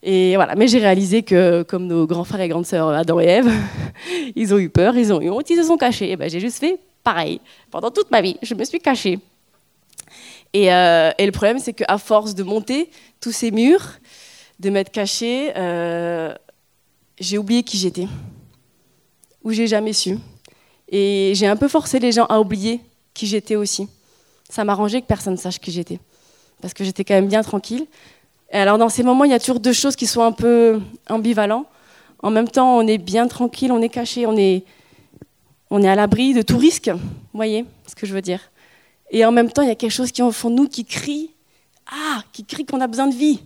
Et 0.03 0.35
voilà, 0.35 0.55
mais 0.55 0.67
j'ai 0.67 0.79
réalisé 0.79 1.21
que, 1.21 1.61
comme 1.63 1.85
nos 1.85 2.07
grands 2.07 2.23
frères 2.23 2.41
et 2.41 2.47
grandes 2.47 2.65
sœurs 2.65 2.89
Adam 2.89 3.19
et 3.19 3.25
Ève, 3.25 3.51
ils 4.35 4.53
ont 4.53 4.57
eu 4.57 4.69
peur, 4.69 4.97
ils 4.97 5.13
ont 5.13 5.21
eu 5.21 5.29
honte, 5.29 5.49
ils 5.49 5.57
se 5.57 5.63
sont 5.63 5.77
cachés. 5.77 6.15
Ben, 6.15 6.29
j'ai 6.29 6.39
juste 6.39 6.57
fait 6.57 6.79
pareil. 7.03 7.39
Pendant 7.69 7.91
toute 7.91 8.09
ma 8.09 8.21
vie, 8.21 8.37
je 8.41 8.55
me 8.55 8.63
suis 8.63 8.79
cachée. 8.79 9.19
Et, 10.53 10.73
euh, 10.73 11.11
le 11.19 11.31
problème, 11.31 11.59
c'est 11.59 11.73
qu'à 11.73 11.97
force 11.97 12.33
de 12.33 12.43
monter 12.43 12.89
tous 13.19 13.31
ces 13.31 13.51
murs, 13.51 13.99
de 14.59 14.69
m'être 14.69 14.91
cachée, 14.91 15.51
euh, 15.55 16.33
j'ai 17.19 17.37
oublié 17.37 17.61
qui 17.63 17.77
j'étais. 17.77 18.07
Ou 19.43 19.51
j'ai 19.51 19.67
jamais 19.67 19.93
su. 19.93 20.17
Et 20.89 21.33
j'ai 21.35 21.47
un 21.47 21.55
peu 21.55 21.67
forcé 21.67 21.99
les 21.99 22.11
gens 22.11 22.25
à 22.25 22.39
oublier 22.39 22.81
qui 23.13 23.27
j'étais 23.27 23.55
aussi 23.55 23.87
ça 24.51 24.65
m'arrangeait 24.65 25.01
que 25.01 25.07
personne 25.07 25.33
ne 25.33 25.39
sache 25.39 25.59
qui 25.59 25.71
j'étais. 25.71 25.99
Parce 26.61 26.73
que 26.73 26.83
j'étais 26.83 27.05
quand 27.05 27.13
même 27.13 27.29
bien 27.29 27.41
tranquille. 27.41 27.87
Et 28.51 28.57
alors, 28.57 28.77
dans 28.77 28.89
ces 28.89 29.01
moments, 29.01 29.23
il 29.23 29.31
y 29.31 29.33
a 29.33 29.39
toujours 29.39 29.61
deux 29.61 29.71
choses 29.71 29.95
qui 29.95 30.05
sont 30.05 30.21
un 30.21 30.33
peu 30.33 30.81
ambivalentes. 31.09 31.65
En 32.21 32.31
même 32.31 32.49
temps, 32.49 32.77
on 32.77 32.85
est 32.85 32.97
bien 32.97 33.27
tranquille, 33.27 33.71
on 33.71 33.81
est 33.81 33.89
caché, 33.89 34.27
on 34.27 34.35
est, 34.35 34.65
on 35.69 35.81
est 35.81 35.87
à 35.87 35.95
l'abri 35.95 36.33
de 36.33 36.41
tout 36.41 36.57
risque. 36.57 36.89
Vous 36.89 36.99
voyez 37.33 37.65
ce 37.87 37.95
que 37.95 38.05
je 38.05 38.13
veux 38.13 38.21
dire 38.21 38.41
Et 39.09 39.23
en 39.23 39.31
même 39.31 39.49
temps, 39.49 39.61
il 39.61 39.69
y 39.69 39.71
a 39.71 39.75
quelque 39.75 39.89
chose 39.89 40.11
qui 40.11 40.19
est 40.19 40.25
au 40.25 40.33
fond 40.33 40.49
de 40.49 40.55
nous 40.55 40.67
qui 40.67 40.83
crie 40.83 41.31
Ah 41.89 42.21
Qui 42.33 42.43
crie 42.43 42.65
qu'on 42.65 42.81
a 42.81 42.87
besoin 42.87 43.07
de 43.07 43.15
vie, 43.15 43.39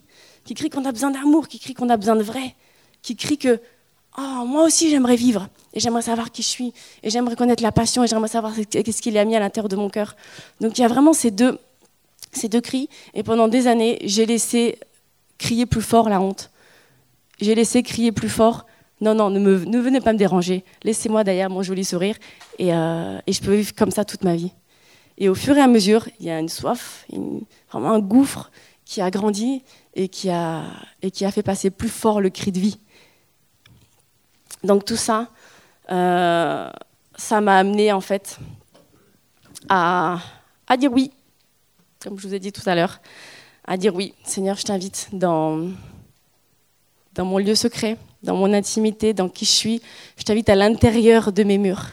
qui 0.43 0.55
crie 0.55 0.71
qu'on 0.71 0.85
a 0.85 0.91
besoin 0.91 1.11
d'amour, 1.11 1.47
qui 1.47 1.59
crie 1.59 1.75
qu'on 1.75 1.89
a 1.89 1.97
besoin 1.97 2.15
de 2.15 2.23
vrai, 2.23 2.55
qui 3.03 3.15
crie 3.15 3.37
que 3.37 3.61
Oh, 4.17 4.45
moi 4.45 4.63
aussi 4.63 4.89
j'aimerais 4.89 5.15
vivre 5.15 5.49
et 5.73 5.79
j'aimerais 5.79 6.01
savoir 6.01 6.31
qui 6.31 6.41
je 6.41 6.47
suis 6.47 6.73
et 7.03 7.09
j'aimerais 7.09 7.35
connaître 7.35 7.61
la 7.61 7.71
passion 7.71 8.03
et 8.03 8.07
j'aimerais 8.07 8.29
savoir 8.29 8.53
qu'est-ce 8.69 9.01
qu'il 9.01 9.17
a 9.17 9.25
mis 9.25 9.35
à 9.35 9.39
l'intérieur 9.39 9.67
de 9.67 9.75
mon 9.75 9.89
cœur. 9.89 10.15
Donc 10.61 10.77
il 10.77 10.81
y 10.81 10.85
a 10.85 10.87
vraiment 10.87 11.13
ces 11.13 11.31
deux, 11.31 11.59
ces 12.31 12.47
deux 12.47 12.61
cris 12.61 12.89
et 13.13 13.23
pendant 13.23 13.47
des 13.47 13.67
années 13.67 13.99
j'ai 14.03 14.25
laissé 14.25 14.79
crier 15.37 15.65
plus 15.65 15.81
fort 15.81 16.07
la 16.07 16.21
honte. 16.21 16.49
J'ai 17.41 17.55
laissé 17.55 17.83
crier 17.83 18.13
plus 18.13 18.29
fort 18.29 18.65
non, 19.01 19.13
non, 19.13 19.29
ne, 19.29 19.39
me, 19.39 19.65
ne 19.65 19.79
venez 19.79 19.99
pas 19.99 20.13
me 20.13 20.17
déranger, 20.17 20.63
laissez-moi 20.83 21.25
derrière 21.25 21.49
mon 21.49 21.61
joli 21.61 21.83
sourire 21.83 22.15
et, 22.59 22.73
euh, 22.73 23.19
et, 23.27 23.33
je 23.33 23.41
peux 23.41 23.53
vivre 23.53 23.75
comme 23.75 23.91
ça 23.91 24.05
toute 24.05 24.23
ma 24.23 24.35
vie. 24.35 24.53
Et 25.17 25.27
au 25.27 25.35
fur 25.35 25.57
et 25.57 25.61
à 25.61 25.67
mesure, 25.67 26.07
il 26.19 26.27
y 26.27 26.29
a 26.29 26.39
une 26.39 26.49
soif, 26.49 27.05
vraiment 27.71 27.91
un 27.91 27.99
gouffre 27.99 28.51
qui 28.85 29.01
a 29.01 29.09
grandi 29.11 29.63
et 29.95 30.07
qui 30.07 30.29
a, 30.29 30.63
et 31.01 31.11
qui 31.11 31.25
a 31.25 31.31
fait 31.31 31.43
passer 31.43 31.71
plus 31.71 31.89
fort 31.89 32.21
le 32.21 32.29
cri 32.29 32.51
de 32.51 32.59
vie. 32.59 32.77
Donc 34.65 34.83
tout 34.83 34.95
ça, 34.95 35.29
euh, 35.91 36.69
ça 37.15 37.41
m'a 37.41 37.57
amené 37.57 37.91
en 37.91 38.01
fait 38.01 38.39
à, 39.69 40.19
dire 40.77 40.91
oui, 40.91 41.11
comme 42.01 42.19
je 42.19 42.27
vous 42.27 42.33
ai 42.33 42.39
dit 42.39 42.51
tout 42.51 42.67
à 42.67 42.73
l'heure, 42.75 42.99
à 43.65 43.77
dire 43.77 43.95
oui, 43.95 44.13
Seigneur, 44.23 44.57
je 44.57 44.63
t'invite 44.63 45.09
dans, 45.13 45.69
dans 47.13 47.25
mon 47.25 47.37
lieu 47.37 47.53
secret, 47.53 47.97
dans 48.23 48.35
mon 48.35 48.53
intimité, 48.53 49.13
dans 49.13 49.29
qui 49.29 49.45
je 49.45 49.51
suis, 49.51 49.81
je 50.17 50.23
t'invite 50.23 50.49
à 50.49 50.55
l'intérieur 50.55 51.31
de 51.31 51.43
mes 51.43 51.59
murs. 51.59 51.89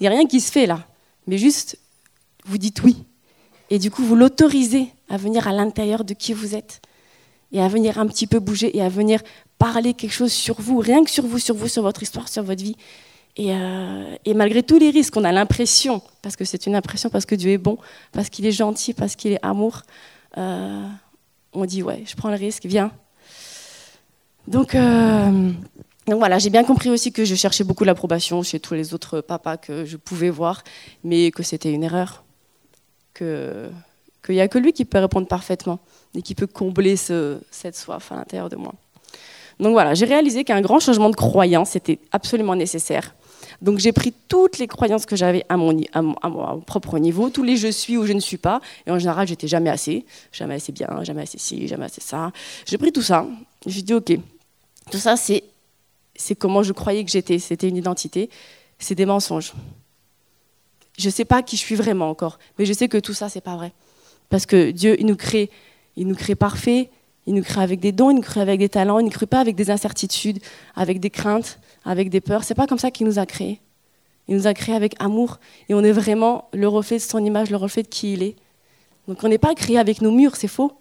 Il 0.00 0.04
n'y 0.04 0.06
a 0.08 0.10
rien 0.10 0.26
qui 0.26 0.40
se 0.40 0.50
fait 0.50 0.66
là, 0.66 0.86
mais 1.26 1.36
juste 1.36 1.78
vous 2.46 2.58
dites 2.58 2.82
oui. 2.82 3.04
Et 3.70 3.78
du 3.78 3.90
coup, 3.90 4.02
vous 4.02 4.16
l'autorisez 4.16 4.88
à 5.08 5.16
venir 5.16 5.46
à 5.48 5.52
l'intérieur 5.52 6.04
de 6.04 6.14
qui 6.14 6.32
vous 6.32 6.54
êtes 6.54 6.80
et 7.54 7.62
à 7.62 7.68
venir 7.68 7.98
un 7.98 8.06
petit 8.06 8.26
peu 8.26 8.40
bouger 8.40 8.76
et 8.76 8.82
à 8.82 8.88
venir 8.88 9.20
parler 9.58 9.94
quelque 9.94 10.12
chose 10.12 10.32
sur 10.32 10.60
vous, 10.60 10.78
rien 10.78 11.04
que 11.04 11.10
sur 11.10 11.24
vous, 11.24 11.38
sur 11.38 11.54
vous, 11.54 11.68
sur 11.68 11.82
votre 11.82 12.02
histoire, 12.02 12.28
sur 12.28 12.42
votre 12.42 12.62
vie. 12.62 12.76
Et, 13.36 13.52
euh, 13.52 14.16
malgré 14.34 14.64
tous 14.64 14.78
les 14.78 14.90
risques, 14.90 15.16
on 15.16 15.22
a 15.22 15.30
l'impression, 15.30 16.02
parce 16.20 16.34
que 16.34 16.44
c'est 16.44 16.66
une 16.66 16.74
impression, 16.74 17.10
parce 17.10 17.24
que 17.24 17.36
Dieu 17.36 17.52
est 17.52 17.58
bon, 17.58 17.78
parce 18.12 18.28
qu'il 18.28 18.44
est 18.44 18.52
gentil, 18.52 18.92
parce 18.92 19.14
qu'il 19.14 19.32
est 19.32 19.38
amour, 19.42 19.82
euh, 20.36 20.86
on 21.52 21.64
dit 21.64 21.84
ouais, 21.84 22.02
je 22.06 22.16
prends 22.16 22.28
le 22.28 22.36
risque, 22.36 22.66
viens. 22.66 22.90
Donc, 24.48 24.74
euh, 24.74 25.52
donc 26.06 26.18
voilà, 26.18 26.38
j'ai 26.40 26.50
bien 26.50 26.64
compris 26.64 26.90
aussi 26.90 27.12
que 27.12 27.24
je 27.24 27.36
cherchais 27.36 27.62
beaucoup 27.62 27.84
l'approbation 27.84 28.42
chez 28.42 28.58
tous 28.58 28.74
les 28.74 28.94
autres 28.94 29.20
papas 29.20 29.58
que 29.58 29.84
je 29.84 29.96
pouvais 29.96 30.28
voir, 30.28 30.64
mais 31.04 31.30
que 31.30 31.44
c'était 31.44 31.72
une 31.72 31.84
erreur, 31.84 32.24
qu'il 33.16 33.70
n'y 34.28 34.40
a 34.40 34.48
que 34.48 34.58
lui 34.58 34.72
qui 34.72 34.84
peut 34.84 34.98
répondre 34.98 35.28
parfaitement 35.28 35.78
et 36.14 36.22
qui 36.22 36.34
peut 36.34 36.46
combler 36.46 36.96
ce, 36.96 37.38
cette 37.50 37.76
soif 37.76 38.12
à 38.12 38.16
l'intérieur 38.16 38.48
de 38.48 38.56
moi. 38.56 38.74
Donc 39.60 39.72
voilà, 39.72 39.94
j'ai 39.94 40.06
réalisé 40.06 40.44
qu'un 40.44 40.60
grand 40.60 40.80
changement 40.80 41.10
de 41.10 41.16
croyance 41.16 41.76
était 41.76 41.98
absolument 42.12 42.56
nécessaire. 42.56 43.14
Donc 43.62 43.78
j'ai 43.78 43.92
pris 43.92 44.12
toutes 44.28 44.58
les 44.58 44.66
croyances 44.66 45.06
que 45.06 45.16
j'avais 45.16 45.44
à 45.48 45.56
mon, 45.56 45.74
propre 46.66 46.98
niveau, 46.98 47.30
tous 47.30 47.42
les 47.42 47.56
je 47.56 47.68
suis 47.68 47.96
ou 47.96 48.04
je 48.04 48.12
ne 48.12 48.20
suis 48.20 48.36
pas, 48.36 48.60
et 48.86 48.90
en 48.90 48.98
général 48.98 49.28
j'étais 49.28 49.48
jamais 49.48 49.70
assez, 49.70 50.04
jamais 50.32 50.54
assez 50.54 50.72
bien, 50.72 50.88
jamais 51.02 51.22
assez 51.22 51.38
ci, 51.38 51.68
jamais 51.68 51.84
assez 51.84 52.00
ça. 52.00 52.32
J'ai 52.66 52.78
pris 52.78 52.92
tout 52.92 53.02
ça, 53.02 53.26
j'ai 53.66 53.82
dit 53.82 53.94
ok, 53.94 54.18
tout 54.90 54.98
ça 54.98 55.14
c'est 55.16 56.34
comment 56.36 56.62
je 56.62 56.72
croyais 56.72 57.04
que 57.04 57.10
j'étais, 57.10 57.38
c'était 57.38 57.68
une 57.68 57.76
identité, 57.76 58.28
c'est 58.78 58.94
des 58.94 59.06
mensonges. 59.06 59.52
Je 60.98 61.06
ne 61.06 61.12
sais 61.12 61.24
pas 61.24 61.42
qui 61.42 61.56
je 61.56 61.62
suis 61.62 61.74
vraiment 61.74 62.08
encore, 62.10 62.38
mais 62.58 62.66
je 62.66 62.72
sais 62.72 62.88
que 62.88 62.98
tout 62.98 63.14
ça 63.14 63.28
c'est 63.28 63.40
pas 63.40 63.56
vrai, 63.56 63.72
parce 64.30 64.46
que 64.46 64.72
Dieu 64.72 64.96
nous 65.00 65.16
crée 65.16 65.50
Il 65.96 66.06
nous 66.08 66.14
crée 66.14 66.34
parfaits, 66.34 66.90
il 67.26 67.34
nous 67.34 67.42
crée 67.42 67.62
avec 67.62 67.80
des 67.80 67.92
dons, 67.92 68.10
il 68.10 68.16
nous 68.16 68.22
crée 68.22 68.40
avec 68.40 68.58
des 68.58 68.68
talents, 68.68 68.98
il 68.98 69.04
ne 69.04 69.08
nous 69.08 69.14
crée 69.14 69.26
pas 69.26 69.40
avec 69.40 69.56
des 69.56 69.70
incertitudes, 69.70 70.40
avec 70.74 71.00
des 71.00 71.10
craintes, 71.10 71.58
avec 71.84 72.10
des 72.10 72.20
peurs. 72.20 72.44
C'est 72.44 72.54
pas 72.54 72.66
comme 72.66 72.78
ça 72.78 72.90
qu'il 72.90 73.06
nous 73.06 73.18
a 73.18 73.26
créés. 73.26 73.60
Il 74.28 74.36
nous 74.36 74.46
a 74.46 74.54
créés 74.54 74.74
avec 74.74 74.94
amour 75.00 75.38
et 75.68 75.74
on 75.74 75.82
est 75.82 75.92
vraiment 75.92 76.48
le 76.52 76.66
reflet 76.68 76.96
de 76.96 77.02
son 77.02 77.24
image, 77.24 77.50
le 77.50 77.56
reflet 77.56 77.82
de 77.82 77.88
qui 77.88 78.14
il 78.14 78.22
est. 78.22 78.36
Donc 79.06 79.22
on 79.22 79.28
n'est 79.28 79.38
pas 79.38 79.54
créé 79.54 79.78
avec 79.78 80.00
nos 80.00 80.10
murs, 80.10 80.36
c'est 80.36 80.48
faux. 80.48 80.72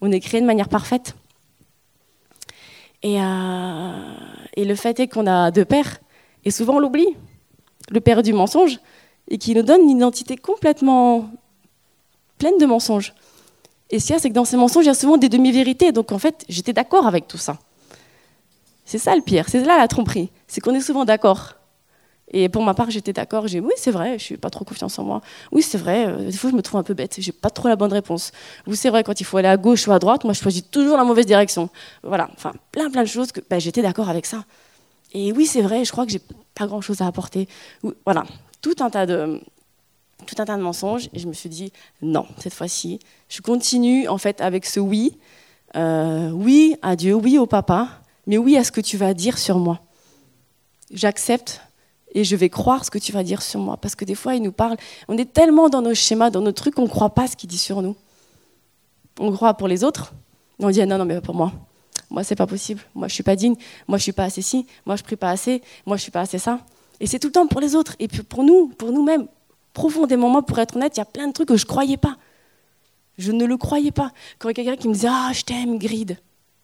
On 0.00 0.10
est 0.10 0.20
créé 0.20 0.40
de 0.40 0.46
manière 0.46 0.68
parfaite. 0.68 1.14
Et, 3.02 3.20
euh, 3.20 4.14
et 4.54 4.64
le 4.64 4.74
fait 4.74 5.00
est 5.00 5.08
qu'on 5.08 5.26
a 5.26 5.50
deux 5.50 5.64
pères, 5.64 5.98
et 6.44 6.50
souvent 6.50 6.76
on 6.76 6.78
l'oublie. 6.78 7.16
Le 7.90 8.00
père 8.00 8.22
du 8.22 8.32
mensonge, 8.32 8.78
et 9.28 9.38
qui 9.38 9.54
nous 9.54 9.62
donne 9.62 9.82
une 9.82 9.90
identité 9.90 10.36
complètement 10.36 11.30
pleine 12.38 12.58
de 12.58 12.66
mensonges. 12.66 13.14
Et 13.92 14.00
ce 14.00 14.06
qu'il 14.06 14.14
y 14.14 14.16
a, 14.16 14.20
c'est 14.20 14.30
que 14.30 14.34
dans 14.34 14.46
ces 14.46 14.56
mensonges, 14.56 14.84
il 14.84 14.88
y 14.88 14.90
a 14.90 14.94
souvent 14.94 15.18
des 15.18 15.28
demi-vérités. 15.28 15.92
Donc 15.92 16.10
en 16.10 16.18
fait, 16.18 16.44
j'étais 16.48 16.72
d'accord 16.72 17.06
avec 17.06 17.28
tout 17.28 17.36
ça. 17.36 17.58
C'est 18.86 18.98
ça 18.98 19.14
le 19.14 19.22
pire, 19.22 19.44
c'est 19.48 19.62
là 19.64 19.78
la 19.78 19.86
tromperie. 19.86 20.30
C'est 20.48 20.60
qu'on 20.60 20.74
est 20.74 20.80
souvent 20.80 21.04
d'accord. 21.04 21.54
Et 22.34 22.48
pour 22.48 22.64
ma 22.64 22.72
part, 22.72 22.90
j'étais 22.90 23.12
d'accord. 23.12 23.46
J'ai 23.46 23.60
oui, 23.60 23.72
c'est 23.76 23.90
vrai, 23.90 24.18
je 24.18 24.24
suis 24.24 24.36
pas 24.38 24.48
trop 24.48 24.64
confiance 24.64 24.98
en 24.98 25.04
moi. 25.04 25.20
Oui, 25.52 25.60
c'est 25.60 25.76
vrai, 25.76 26.06
euh, 26.06 26.30
des 26.30 26.36
fois 26.36 26.50
je 26.50 26.56
me 26.56 26.62
trouve 26.62 26.80
un 26.80 26.82
peu 26.82 26.94
bête. 26.94 27.16
J'ai 27.18 27.32
pas 27.32 27.50
trop 27.50 27.68
la 27.68 27.76
bonne 27.76 27.92
réponse. 27.92 28.32
Oui, 28.66 28.76
c'est 28.76 28.88
vrai, 28.88 29.04
quand 29.04 29.20
il 29.20 29.24
faut 29.24 29.36
aller 29.36 29.48
à 29.48 29.58
gauche 29.58 29.86
ou 29.86 29.92
à 29.92 29.98
droite, 29.98 30.24
moi 30.24 30.32
je 30.32 30.40
choisis 30.40 30.64
toujours 30.70 30.96
la 30.96 31.04
mauvaise 31.04 31.26
direction. 31.26 31.68
Voilà, 32.02 32.30
enfin, 32.34 32.54
plein 32.72 32.90
plein 32.90 33.02
de 33.02 33.08
choses 33.08 33.30
que 33.30 33.40
ben, 33.48 33.60
j'étais 33.60 33.82
d'accord 33.82 34.08
avec 34.08 34.24
ça. 34.24 34.44
Et 35.12 35.32
oui, 35.32 35.44
c'est 35.44 35.60
vrai, 35.60 35.84
je 35.84 35.92
crois 35.92 36.06
que 36.06 36.12
j'ai 36.12 36.22
pas 36.54 36.66
grand 36.66 36.80
chose 36.80 37.02
à 37.02 37.06
apporter. 37.06 37.46
Voilà, 38.06 38.24
tout 38.62 38.76
un 38.80 38.88
tas 38.88 39.04
de 39.04 39.38
tout 40.26 40.34
un 40.38 40.44
tas 40.44 40.56
de 40.56 40.62
mensonges 40.62 41.08
et 41.12 41.18
je 41.18 41.26
me 41.26 41.32
suis 41.32 41.48
dit 41.48 41.72
non 42.00 42.26
cette 42.38 42.54
fois-ci 42.54 43.00
je 43.28 43.40
continue 43.40 44.08
en 44.08 44.18
fait 44.18 44.40
avec 44.40 44.66
ce 44.66 44.80
oui. 44.80 45.18
Euh, 45.74 46.30
oui 46.30 46.76
à 46.82 46.96
Dieu 46.96 47.14
oui 47.14 47.38
au 47.38 47.46
papa 47.46 47.88
mais 48.26 48.38
oui 48.38 48.56
à 48.56 48.64
ce 48.64 48.72
que 48.72 48.80
tu 48.80 48.96
vas 48.96 49.14
dire 49.14 49.38
sur 49.38 49.58
moi. 49.58 49.80
J'accepte 50.92 51.62
et 52.14 52.24
je 52.24 52.36
vais 52.36 52.50
croire 52.50 52.84
ce 52.84 52.90
que 52.90 52.98
tu 52.98 53.12
vas 53.12 53.22
dire 53.22 53.42
sur 53.42 53.60
moi 53.60 53.76
parce 53.76 53.94
que 53.94 54.04
des 54.04 54.14
fois 54.14 54.34
il 54.34 54.42
nous 54.42 54.52
parle. 54.52 54.76
On 55.08 55.16
est 55.18 55.32
tellement 55.32 55.68
dans 55.68 55.82
nos 55.82 55.94
schémas 55.94 56.30
dans 56.30 56.42
nos 56.42 56.52
trucs 56.52 56.74
qu'on 56.74 56.82
ne 56.82 56.88
croit 56.88 57.14
pas 57.14 57.26
ce 57.26 57.36
qu'il 57.36 57.48
dit 57.48 57.58
sur 57.58 57.82
nous. 57.82 57.96
On 59.18 59.32
croit 59.32 59.54
pour 59.54 59.68
les 59.68 59.84
autres 59.84 60.12
on 60.64 60.70
dit 60.70 60.80
ah 60.80 60.86
non 60.86 60.98
non 60.98 61.04
mais 61.04 61.20
pour 61.20 61.34
moi. 61.34 61.52
Moi 62.10 62.24
c'est 62.24 62.36
pas 62.36 62.46
possible. 62.46 62.80
Moi 62.94 63.08
je 63.08 63.14
suis 63.14 63.22
pas 63.22 63.36
digne. 63.36 63.56
Moi 63.88 63.98
je 63.98 64.02
suis 64.02 64.12
pas 64.12 64.24
assez 64.24 64.42
ci. 64.42 64.66
Moi 64.86 64.96
je 64.96 65.02
prie 65.02 65.16
pas 65.16 65.30
assez. 65.30 65.62
Moi 65.86 65.96
je 65.96 66.02
suis 66.02 66.12
pas 66.12 66.20
assez 66.20 66.38
ça. 66.38 66.60
Et 67.00 67.06
c'est 67.06 67.18
tout 67.18 67.28
le 67.28 67.32
temps 67.32 67.46
pour 67.46 67.60
les 67.60 67.74
autres. 67.74 67.96
Et 67.98 68.08
puis 68.08 68.22
pour 68.22 68.44
nous, 68.44 68.68
pour 68.68 68.92
nous-mêmes, 68.92 69.26
profondément, 69.72 70.28
moi, 70.28 70.42
pour 70.42 70.58
être 70.58 70.76
honnête, 70.76 70.96
il 70.96 71.00
y 71.00 71.02
a 71.02 71.06
plein 71.06 71.28
de 71.28 71.32
trucs 71.32 71.48
que 71.48 71.56
je 71.56 71.64
ne 71.64 71.68
croyais 71.68 71.96
pas. 71.96 72.16
Je 73.18 73.32
ne 73.32 73.44
le 73.44 73.56
croyais 73.56 73.90
pas. 73.90 74.12
Quand 74.38 74.48
il 74.48 74.56
y 74.56 74.60
a 74.60 74.64
quelqu'un 74.64 74.80
qui 74.80 74.88
me 74.88 74.94
disait 74.94 75.08
Ah, 75.10 75.30
je 75.32 75.42
t'aime, 75.42 75.78
Grid. 75.78 76.18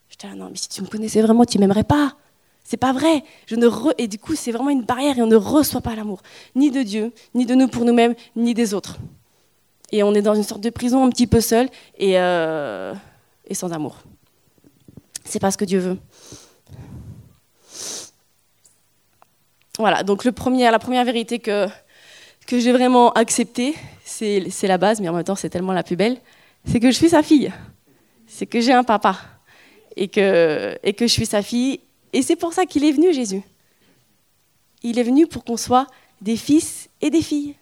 Je 0.08 0.16
disais 0.16 0.32
ah, 0.32 0.36
Non, 0.36 0.48
mais 0.50 0.56
si 0.56 0.68
tu 0.68 0.82
me 0.82 0.86
connaissais 0.86 1.22
vraiment, 1.22 1.44
tu 1.44 1.58
m'aimerais 1.58 1.84
pas. 1.84 2.14
C'est 2.64 2.76
pas 2.76 2.92
vrai. 2.92 3.24
Et 3.98 4.08
du 4.08 4.18
coup, 4.18 4.34
c'est 4.34 4.52
vraiment 4.52 4.70
une 4.70 4.82
barrière 4.82 5.18
et 5.18 5.22
on 5.22 5.26
ne 5.26 5.36
reçoit 5.36 5.80
pas 5.80 5.94
l'amour. 5.94 6.20
Ni 6.54 6.70
de 6.70 6.82
Dieu, 6.82 7.12
ni 7.34 7.46
de 7.46 7.54
nous 7.54 7.68
pour 7.68 7.84
nous-mêmes, 7.84 8.14
ni 8.36 8.52
des 8.52 8.74
autres. 8.74 8.98
Et 9.90 10.02
on 10.02 10.12
est 10.14 10.20
dans 10.20 10.34
une 10.34 10.42
sorte 10.42 10.60
de 10.60 10.68
prison 10.68 11.04
un 11.04 11.08
petit 11.08 11.26
peu 11.26 11.40
seul 11.40 11.70
et, 11.96 12.18
euh... 12.18 12.92
et 13.46 13.54
sans 13.54 13.72
amour. 13.72 14.02
C'est 15.24 15.38
pas 15.38 15.50
ce 15.50 15.56
que 15.56 15.64
Dieu 15.64 15.78
veut. 15.78 15.98
Voilà, 19.78 20.02
donc 20.02 20.24
le 20.24 20.32
premier, 20.32 20.70
la 20.70 20.78
première 20.78 21.04
vérité 21.04 21.38
que, 21.38 21.68
que 22.48 22.58
j'ai 22.58 22.72
vraiment 22.72 23.12
acceptée, 23.12 23.74
c'est 24.04 24.48
la 24.62 24.78
base, 24.78 25.02
mais 25.02 25.08
en 25.10 25.12
même 25.12 25.22
temps 25.22 25.34
c'est 25.34 25.50
tellement 25.50 25.74
la 25.74 25.82
plus 25.82 25.96
belle, 25.96 26.18
c'est 26.64 26.80
que 26.80 26.90
je 26.90 26.96
suis 26.96 27.10
sa 27.10 27.22
fille. 27.22 27.52
C'est 28.26 28.46
que 28.46 28.60
j'ai 28.60 28.72
un 28.72 28.84
papa 28.84 29.18
et 29.96 30.08
que, 30.08 30.78
je 30.98 31.06
suis 31.06 31.26
sa 31.26 31.42
fille. 31.42 31.80
Et 32.14 32.22
c'est 32.22 32.36
pour 32.36 32.54
ça 32.54 32.64
qu'il 32.64 32.84
est 32.84 32.92
venu, 32.92 33.12
Jésus. 33.12 33.42
Il 34.82 34.98
est 34.98 35.02
venu 35.02 35.26
pour 35.26 35.44
qu'on 35.44 35.58
soit 35.58 35.86
des 36.22 36.36
fils 36.36 36.88
et 37.02 37.10
des 37.10 37.20
filles. 37.20 37.54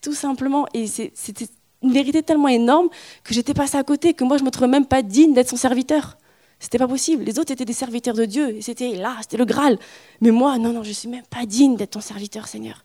Tout 0.00 0.14
simplement. 0.14 0.66
Et 0.72 0.86
c'était 0.86 1.48
une 1.82 1.92
vérité 1.92 2.22
tellement 2.22 2.48
énorme 2.48 2.90
que 3.24 3.34
j'étais 3.34 3.54
passée 3.54 3.76
à 3.76 3.82
côté, 3.82 4.14
que 4.14 4.22
moi 4.22 4.36
je 4.36 4.42
ne 4.42 4.46
me 4.46 4.52
trouvais 4.52 4.68
même 4.68 4.86
pas 4.86 5.02
digne 5.02 5.34
d'être 5.34 5.48
son 5.48 5.56
serviteur. 5.56 6.16
C'était 6.60 6.78
pas 6.78 6.86
possible. 6.86 7.24
Les 7.24 7.40
autres 7.40 7.50
étaient 7.50 7.64
des 7.64 7.72
serviteurs 7.72 8.14
de 8.14 8.24
Dieu 8.24 8.58
c'était 8.60 8.94
là, 8.94 9.16
c'était 9.20 9.38
le 9.38 9.46
Graal. 9.46 9.78
Mais 10.20 10.30
moi, 10.30 10.58
non, 10.58 10.72
non, 10.72 10.84
je 10.84 10.92
suis 10.92 11.08
même 11.08 11.26
pas 11.28 11.44
digne 11.44 11.74
d'être 11.74 11.92
ton 11.92 12.00
serviteur, 12.00 12.46
Seigneur. 12.46 12.84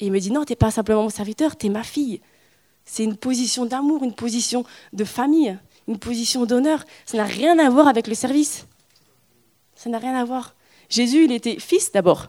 Et 0.00 0.06
il 0.06 0.12
me 0.12 0.18
dit 0.18 0.30
non, 0.30 0.44
tu 0.44 0.52
n'es 0.52 0.56
pas 0.56 0.70
simplement 0.70 1.02
mon 1.02 1.10
serviteur, 1.10 1.56
tu 1.56 1.66
es 1.66 1.68
ma 1.68 1.82
fille. 1.82 2.20
C'est 2.84 3.04
une 3.04 3.16
position 3.16 3.66
d'amour, 3.66 4.04
une 4.04 4.14
position 4.14 4.64
de 4.92 5.04
famille, 5.04 5.58
une 5.88 5.98
position 5.98 6.46
d'honneur. 6.46 6.84
Ça 7.04 7.16
n'a 7.16 7.24
rien 7.24 7.58
à 7.58 7.68
voir 7.68 7.88
avec 7.88 8.06
le 8.06 8.14
service. 8.14 8.66
Ça 9.74 9.90
n'a 9.90 9.98
rien 9.98 10.14
à 10.14 10.24
voir. 10.24 10.54
Jésus, 10.88 11.24
il 11.24 11.32
était 11.32 11.58
fils 11.58 11.90
d'abord. 11.92 12.28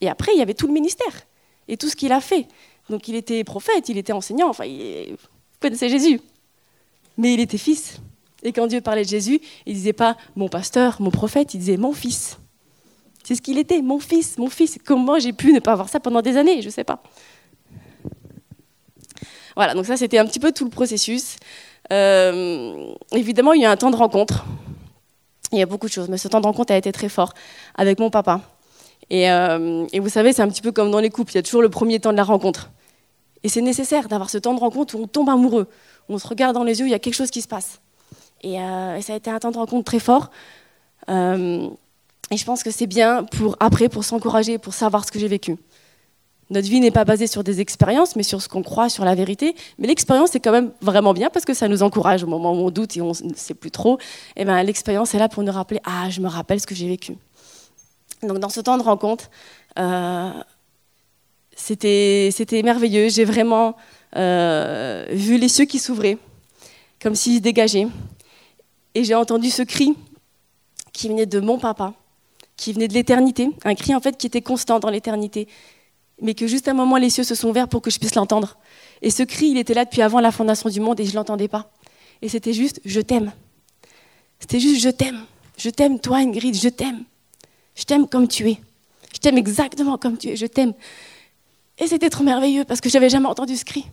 Et 0.00 0.08
après, 0.08 0.32
il 0.34 0.38
y 0.38 0.42
avait 0.42 0.54
tout 0.54 0.66
le 0.66 0.72
ministère 0.72 1.26
et 1.68 1.76
tout 1.76 1.88
ce 1.88 1.96
qu'il 1.96 2.12
a 2.12 2.20
fait. 2.20 2.46
Donc 2.88 3.08
il 3.08 3.16
était 3.16 3.42
prophète, 3.44 3.88
il 3.88 3.98
était 3.98 4.12
enseignant, 4.12 4.48
enfin, 4.48 4.66
vous 4.66 5.16
connaissez 5.60 5.88
Jésus. 5.88 6.20
Mais 7.18 7.34
il 7.34 7.40
était 7.40 7.58
fils. 7.58 8.00
Et 8.42 8.52
quand 8.52 8.66
Dieu 8.66 8.80
parlait 8.80 9.02
de 9.02 9.08
Jésus, 9.08 9.40
il 9.64 9.74
disait 9.74 9.92
pas 9.92 10.16
mon 10.36 10.48
pasteur, 10.48 11.00
mon 11.00 11.10
prophète, 11.10 11.54
il 11.54 11.58
disait 11.58 11.78
mon 11.78 11.92
fils. 11.92 12.38
C'est 13.26 13.34
ce 13.34 13.42
qu'il 13.42 13.58
était, 13.58 13.82
mon 13.82 13.98
fils, 13.98 14.38
mon 14.38 14.48
fils. 14.48 14.78
Comment 14.84 15.18
j'ai 15.18 15.32
pu 15.32 15.52
ne 15.52 15.58
pas 15.58 15.72
avoir 15.72 15.88
ça 15.88 15.98
pendant 15.98 16.22
des 16.22 16.36
années 16.36 16.62
Je 16.62 16.66
ne 16.66 16.70
sais 16.70 16.84
pas. 16.84 17.02
Voilà, 19.56 19.74
donc 19.74 19.84
ça 19.84 19.96
c'était 19.96 20.18
un 20.18 20.26
petit 20.26 20.38
peu 20.38 20.52
tout 20.52 20.62
le 20.62 20.70
processus. 20.70 21.34
Euh, 21.92 22.94
évidemment, 23.10 23.52
il 23.52 23.62
y 23.62 23.64
a 23.64 23.70
un 23.72 23.76
temps 23.76 23.90
de 23.90 23.96
rencontre. 23.96 24.44
Il 25.50 25.58
y 25.58 25.62
a 25.62 25.66
beaucoup 25.66 25.88
de 25.88 25.92
choses, 25.92 26.08
mais 26.08 26.18
ce 26.18 26.28
temps 26.28 26.40
de 26.40 26.46
rencontre 26.46 26.72
a 26.72 26.76
été 26.76 26.92
très 26.92 27.08
fort 27.08 27.32
avec 27.74 27.98
mon 27.98 28.10
papa. 28.10 28.42
Et, 29.10 29.28
euh, 29.28 29.86
et 29.92 29.98
vous 29.98 30.08
savez, 30.08 30.32
c'est 30.32 30.42
un 30.42 30.48
petit 30.48 30.62
peu 30.62 30.70
comme 30.70 30.92
dans 30.92 31.00
les 31.00 31.10
couples, 31.10 31.32
il 31.32 31.34
y 31.34 31.38
a 31.38 31.42
toujours 31.42 31.62
le 31.62 31.68
premier 31.68 31.98
temps 31.98 32.12
de 32.12 32.16
la 32.16 32.22
rencontre. 32.22 32.70
Et 33.42 33.48
c'est 33.48 33.60
nécessaire 33.60 34.06
d'avoir 34.06 34.30
ce 34.30 34.38
temps 34.38 34.54
de 34.54 34.60
rencontre 34.60 34.94
où 34.94 35.02
on 35.02 35.08
tombe 35.08 35.30
amoureux, 35.30 35.66
où 36.08 36.14
on 36.14 36.18
se 36.18 36.28
regarde 36.28 36.54
dans 36.54 36.62
les 36.62 36.78
yeux, 36.78 36.86
il 36.86 36.92
y 36.92 36.94
a 36.94 37.00
quelque 37.00 37.14
chose 37.14 37.32
qui 37.32 37.42
se 37.42 37.48
passe. 37.48 37.80
Euh, 38.44 38.94
et, 38.94 39.02
ça 39.02 39.14
a 39.14 39.16
été 39.16 39.30
un 39.30 39.40
temps 39.40 39.50
de 39.50 39.58
rencontre 39.58 39.82
très 39.82 39.98
fort. 39.98 40.30
Euh, 42.30 42.34
et 42.34 42.36
je 42.36 42.44
pense 42.44 42.62
que 42.62 42.70
c'est 42.70 42.86
bien 42.86 43.24
pour 43.24 43.56
après, 43.60 43.88
pour 43.88 44.04
s'encourager, 44.04 44.58
pour 44.58 44.74
savoir 44.74 45.04
ce 45.04 45.12
que 45.12 45.18
j'ai 45.18 45.28
vécu. 45.28 45.56
Notre 46.48 46.68
vie 46.68 46.78
n'est 46.78 46.92
pas 46.92 47.04
basée 47.04 47.26
sur 47.26 47.42
des 47.42 47.60
expériences, 47.60 48.14
mais 48.14 48.22
sur 48.22 48.40
ce 48.40 48.48
qu'on 48.48 48.62
croit, 48.62 48.88
sur 48.88 49.04
la 49.04 49.16
vérité. 49.16 49.56
Mais 49.78 49.88
l'expérience 49.88 50.34
est 50.36 50.40
quand 50.40 50.52
même 50.52 50.70
vraiment 50.80 51.12
bien 51.12 51.28
parce 51.28 51.44
que 51.44 51.54
ça 51.54 51.66
nous 51.66 51.82
encourage 51.82 52.22
au 52.22 52.28
moment 52.28 52.52
où 52.52 52.66
on 52.66 52.70
doute 52.70 52.96
et 52.96 53.00
on 53.00 53.08
ne 53.10 53.34
sait 53.34 53.54
plus 53.54 53.72
trop. 53.72 53.98
Et 54.36 54.44
ben 54.44 54.62
l'expérience 54.62 55.12
est 55.14 55.18
là 55.18 55.28
pour 55.28 55.42
nous 55.42 55.52
rappeler 55.52 55.80
ah 55.84 56.08
je 56.08 56.20
me 56.20 56.28
rappelle 56.28 56.60
ce 56.60 56.66
que 56.66 56.74
j'ai 56.74 56.86
vécu. 56.86 57.16
Donc 58.22 58.38
dans 58.38 58.48
ce 58.48 58.60
temps 58.60 58.78
de 58.78 58.82
rencontre, 58.82 59.28
euh, 59.78 60.30
c'était 61.56 62.30
merveilleux. 62.62 63.08
J'ai 63.08 63.24
vraiment 63.24 63.76
vu 64.14 65.38
les 65.38 65.48
cieux 65.48 65.64
qui 65.64 65.80
s'ouvraient, 65.80 66.16
comme 67.02 67.16
s'ils 67.16 67.36
se 67.36 67.40
dégageaient. 67.40 67.88
Et 68.94 69.04
j'ai 69.04 69.14
entendu 69.14 69.50
ce 69.50 69.62
cri 69.62 69.94
qui 70.92 71.08
venait 71.08 71.26
de 71.26 71.40
mon 71.40 71.58
papa, 71.58 71.92
qui 72.56 72.72
venait 72.72 72.88
de 72.88 72.94
l'éternité, 72.94 73.50
un 73.64 73.74
cri 73.74 73.94
en 73.94 74.00
fait 74.00 74.16
qui 74.16 74.26
était 74.26 74.42
constant 74.42 74.78
dans 74.80 74.90
l'éternité, 74.90 75.46
mais 76.20 76.34
que 76.34 76.46
juste 76.46 76.68
à 76.68 76.70
un 76.70 76.74
moment 76.74 76.96
les 76.96 77.10
cieux 77.10 77.24
se 77.24 77.34
sont 77.34 77.48
ouverts 77.48 77.68
pour 77.68 77.82
que 77.82 77.90
je 77.90 77.98
puisse 77.98 78.14
l'entendre. 78.14 78.56
Et 79.02 79.10
ce 79.10 79.22
cri, 79.22 79.48
il 79.48 79.58
était 79.58 79.74
là 79.74 79.84
depuis 79.84 80.02
avant 80.02 80.20
la 80.20 80.32
fondation 80.32 80.70
du 80.70 80.80
monde 80.80 80.98
et 81.00 81.04
je 81.04 81.10
ne 81.10 81.16
l'entendais 81.16 81.48
pas. 81.48 81.70
Et 82.22 82.28
c'était 82.28 82.54
juste 82.54 82.80
je 82.84 83.00
t'aime. 83.00 83.32
C'était 84.40 84.60
juste 84.60 84.82
je 84.82 84.88
t'aime. 84.88 85.24
Je 85.58 85.70
t'aime 85.70 86.00
toi 86.00 86.18
Ingrid, 86.18 86.54
je 86.54 86.68
t'aime. 86.68 87.04
Je 87.74 87.84
t'aime 87.84 88.08
comme 88.08 88.28
tu 88.28 88.50
es. 88.50 88.58
Je 89.14 89.18
t'aime 89.18 89.38
exactement 89.38 89.98
comme 89.98 90.16
tu 90.16 90.28
es, 90.28 90.36
je 90.36 90.46
t'aime. 90.46 90.72
Et 91.78 91.86
c'était 91.86 92.10
trop 92.10 92.24
merveilleux 92.24 92.64
parce 92.64 92.80
que 92.80 92.88
j'avais 92.88 93.10
jamais 93.10 93.26
entendu 93.26 93.56
ce 93.56 93.64
cri. 93.64 93.84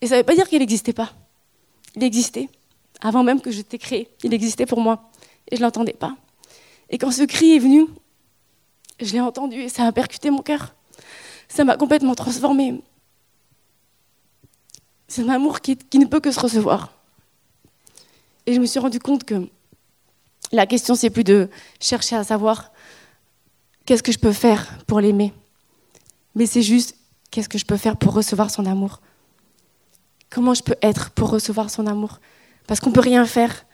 Et 0.00 0.06
ça 0.06 0.14
ne 0.14 0.20
veut 0.20 0.24
pas 0.24 0.34
dire 0.34 0.48
qu'il 0.48 0.60
n'existait 0.60 0.94
pas. 0.94 1.12
Il 1.96 2.04
existait 2.04 2.48
avant 3.02 3.22
même 3.22 3.40
que 3.40 3.50
je 3.50 3.60
t'ai 3.60 3.78
créé. 3.78 4.08
Il 4.22 4.32
existait 4.32 4.66
pour 4.66 4.80
moi 4.80 5.10
et 5.50 5.56
je 5.56 5.60
ne 5.60 5.66
l'entendais 5.66 5.92
pas. 5.92 6.16
Et 6.90 6.98
quand 6.98 7.12
ce 7.12 7.22
cri 7.22 7.54
est 7.54 7.58
venu, 7.58 7.86
je 9.00 9.12
l'ai 9.12 9.20
entendu 9.20 9.60
et 9.62 9.68
ça 9.68 9.86
a 9.86 9.92
percuté 9.92 10.30
mon 10.30 10.42
cœur. 10.42 10.74
Ça 11.48 11.64
m'a 11.64 11.76
complètement 11.76 12.14
transformée. 12.14 12.82
C'est 15.08 15.22
un 15.22 15.28
amour 15.28 15.60
qui, 15.60 15.78
ne 15.94 16.04
peut 16.06 16.20
que 16.20 16.30
se 16.30 16.40
recevoir. 16.40 16.92
Et 18.46 18.54
je 18.54 18.60
me 18.60 18.66
suis 18.66 18.78
rendu 18.78 18.98
compte 18.98 19.24
que 19.24 19.48
la 20.52 20.66
question, 20.66 20.94
c'est 20.94 21.10
plus 21.10 21.24
de 21.24 21.48
chercher 21.80 22.16
à 22.16 22.24
savoir 22.24 22.72
qu'est-ce 23.86 24.02
que 24.02 24.12
je 24.12 24.18
peux 24.18 24.32
faire 24.32 24.78
pour 24.86 25.00
l'aimer, 25.00 25.32
mais 26.34 26.46
c'est 26.46 26.62
juste 26.62 26.96
qu'est-ce 27.30 27.48
que 27.48 27.58
je 27.58 27.64
peux 27.64 27.76
faire 27.76 27.96
pour 27.96 28.14
recevoir 28.14 28.50
son 28.50 28.66
amour. 28.66 29.00
Comment 30.28 30.54
je 30.54 30.62
peux 30.62 30.76
être 30.82 31.10
pour 31.10 31.30
recevoir 31.30 31.70
son 31.70 31.86
amour? 31.86 32.20
Parce 32.66 32.80
qu'on 32.80 32.90
ne 32.90 32.94
peut 32.94 33.00
rien 33.00 33.26
faire 33.26 33.64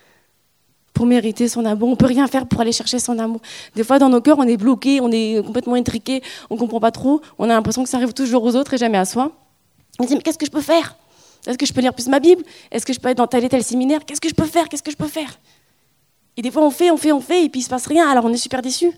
pour 0.97 1.05
mériter 1.05 1.47
son 1.47 1.63
amour. 1.63 1.89
On 1.89 1.95
peut 1.95 2.07
rien 2.07 2.25
faire 2.25 2.47
pour 2.47 2.59
aller 2.59 2.71
chercher 2.71 2.97
son 2.97 3.19
amour. 3.19 3.39
Des 3.75 3.83
fois, 3.83 3.99
dans 3.99 4.09
nos 4.09 4.19
cœurs, 4.19 4.39
on 4.39 4.47
est 4.47 4.57
bloqué, 4.57 4.99
on 4.99 5.11
est 5.11 5.45
complètement 5.45 5.75
intriqué, 5.75 6.23
on 6.49 6.57
comprend 6.57 6.79
pas 6.79 6.89
trop. 6.89 7.21
On 7.37 7.43
a 7.43 7.53
l'impression 7.53 7.83
que 7.83 7.89
ça 7.89 7.97
arrive 7.97 8.13
toujours 8.13 8.43
aux 8.43 8.55
autres 8.55 8.73
et 8.73 8.79
jamais 8.79 8.97
à 8.97 9.05
soi. 9.05 9.31
On 9.99 10.03
se 10.03 10.07
dit, 10.07 10.15
mais 10.15 10.23
qu'est-ce 10.23 10.39
que 10.39 10.47
je 10.47 10.51
peux 10.51 10.61
faire? 10.61 10.95
Est-ce 11.45 11.55
que 11.55 11.67
je 11.67 11.73
peux 11.73 11.81
lire 11.81 11.93
plus 11.93 12.07
ma 12.07 12.19
Bible? 12.19 12.43
Est-ce 12.71 12.83
que 12.83 12.93
je 12.93 12.99
peux 12.99 13.09
être 13.09 13.17
dans 13.17 13.27
tel 13.27 13.43
et 13.43 13.49
tel 13.49 13.63
séminaire? 13.63 14.05
Qu'est-ce 14.05 14.19
que 14.19 14.27
je 14.27 14.33
peux 14.33 14.47
faire? 14.47 14.67
Qu'est-ce 14.69 14.81
que 14.81 14.89
je 14.89 14.97
peux 14.97 15.07
faire? 15.07 15.39
Et 16.35 16.41
des 16.41 16.49
fois, 16.49 16.63
on 16.63 16.71
fait, 16.71 16.89
on 16.89 16.97
fait, 16.97 17.11
on 17.11 17.21
fait, 17.21 17.45
et 17.45 17.49
puis 17.49 17.59
il 17.59 17.63
se 17.63 17.69
passe 17.69 17.85
rien, 17.85 18.09
alors 18.09 18.25
on 18.25 18.33
est 18.33 18.37
super 18.37 18.63
déçu. 18.63 18.91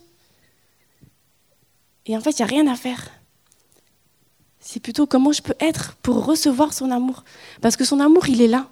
Et 2.06 2.16
en 2.16 2.22
fait, 2.22 2.32
il 2.32 2.42
n'y 2.42 2.44
a 2.44 2.48
rien 2.48 2.68
à 2.68 2.76
faire. 2.76 3.10
C'est 4.62 4.80
plutôt 4.80 5.06
comment 5.06 5.34
je 5.34 5.42
peux 5.42 5.56
être 5.60 5.96
pour 6.02 6.26
recevoir 6.26 6.72
son 6.72 6.92
amour. 6.92 7.26
Parce 7.60 7.76
que 7.76 7.84
son 7.84 8.00
amour, 8.00 8.30
il 8.30 8.42
est 8.42 8.48
là. 8.48 8.68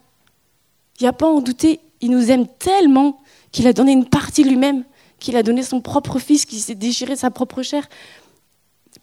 Il 1.00 1.04
n'y 1.04 1.10
a 1.10 1.14
pas 1.14 1.26
à 1.26 1.30
en 1.30 1.42
douter. 1.42 1.82
Il 2.02 2.12
nous 2.12 2.32
aime 2.32 2.48
tellement 2.48 3.20
qu'il 3.52 3.68
a 3.68 3.74
donné 3.74 3.92
une 3.92 4.06
partie 4.06 4.44
de 4.44 4.50
lui-même, 4.50 4.84
qu'il 5.20 5.36
a 5.36 5.44
donné 5.44 5.64
son 5.64 5.82
propre 5.82 6.20
fils, 6.20 6.46
qui 6.46 6.60
s'est 6.60 6.76
déchiré 6.76 7.16
sa 7.16 7.32
propre 7.32 7.62
chair 7.64 7.88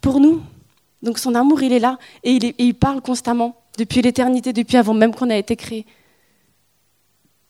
pour 0.00 0.20
nous. 0.20 0.42
Donc 1.02 1.18
son 1.18 1.34
amour, 1.34 1.62
il 1.62 1.72
est 1.72 1.80
là 1.80 1.98
et 2.22 2.32
il, 2.32 2.54
il 2.58 2.74
parle 2.74 3.00
constamment, 3.00 3.56
depuis 3.76 4.02
l'éternité, 4.02 4.52
depuis 4.52 4.76
avant 4.76 4.94
même 4.94 5.14
qu'on 5.14 5.30
a 5.30 5.36
été 5.36 5.56
créé. 5.56 5.86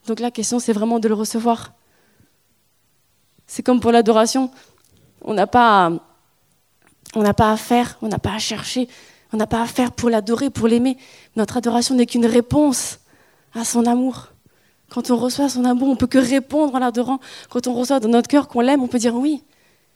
Donc 0.07 0.19
la 0.19 0.31
question, 0.31 0.59
c'est 0.59 0.73
vraiment 0.73 0.99
de 0.99 1.07
le 1.07 1.13
recevoir. 1.13 1.73
C'est 3.47 3.63
comme 3.63 3.79
pour 3.79 3.91
l'adoration. 3.91 4.51
On 5.21 5.33
n'a 5.33 5.47
pas, 5.47 5.91
on 7.15 7.21
n'a 7.21 7.33
pas 7.33 7.51
à 7.51 7.57
faire, 7.57 7.97
on 8.01 8.07
n'a 8.07 8.19
pas 8.19 8.33
à 8.33 8.39
chercher, 8.39 8.87
on 9.33 9.37
n'a 9.37 9.47
pas 9.47 9.61
à 9.61 9.65
faire 9.65 9.91
pour 9.91 10.09
l'adorer, 10.09 10.49
pour 10.49 10.67
l'aimer. 10.67 10.97
Notre 11.35 11.57
adoration 11.57 11.95
n'est 11.95 12.05
qu'une 12.05 12.25
réponse 12.25 12.99
à 13.53 13.63
son 13.63 13.85
amour. 13.85 14.29
Quand 14.89 15.09
on 15.11 15.17
reçoit 15.17 15.49
son 15.49 15.65
amour, 15.65 15.89
on 15.89 15.95
peut 15.95 16.07
que 16.07 16.17
répondre 16.17 16.75
en 16.75 16.79
l'adorant. 16.79 17.19
Quand 17.49 17.67
on 17.67 17.73
reçoit 17.73 17.99
dans 17.99 18.09
notre 18.09 18.27
cœur 18.27 18.47
qu'on 18.47 18.61
l'aime, 18.61 18.81
on 18.83 18.87
peut 18.87 18.99
dire 18.99 19.15
oui, 19.15 19.41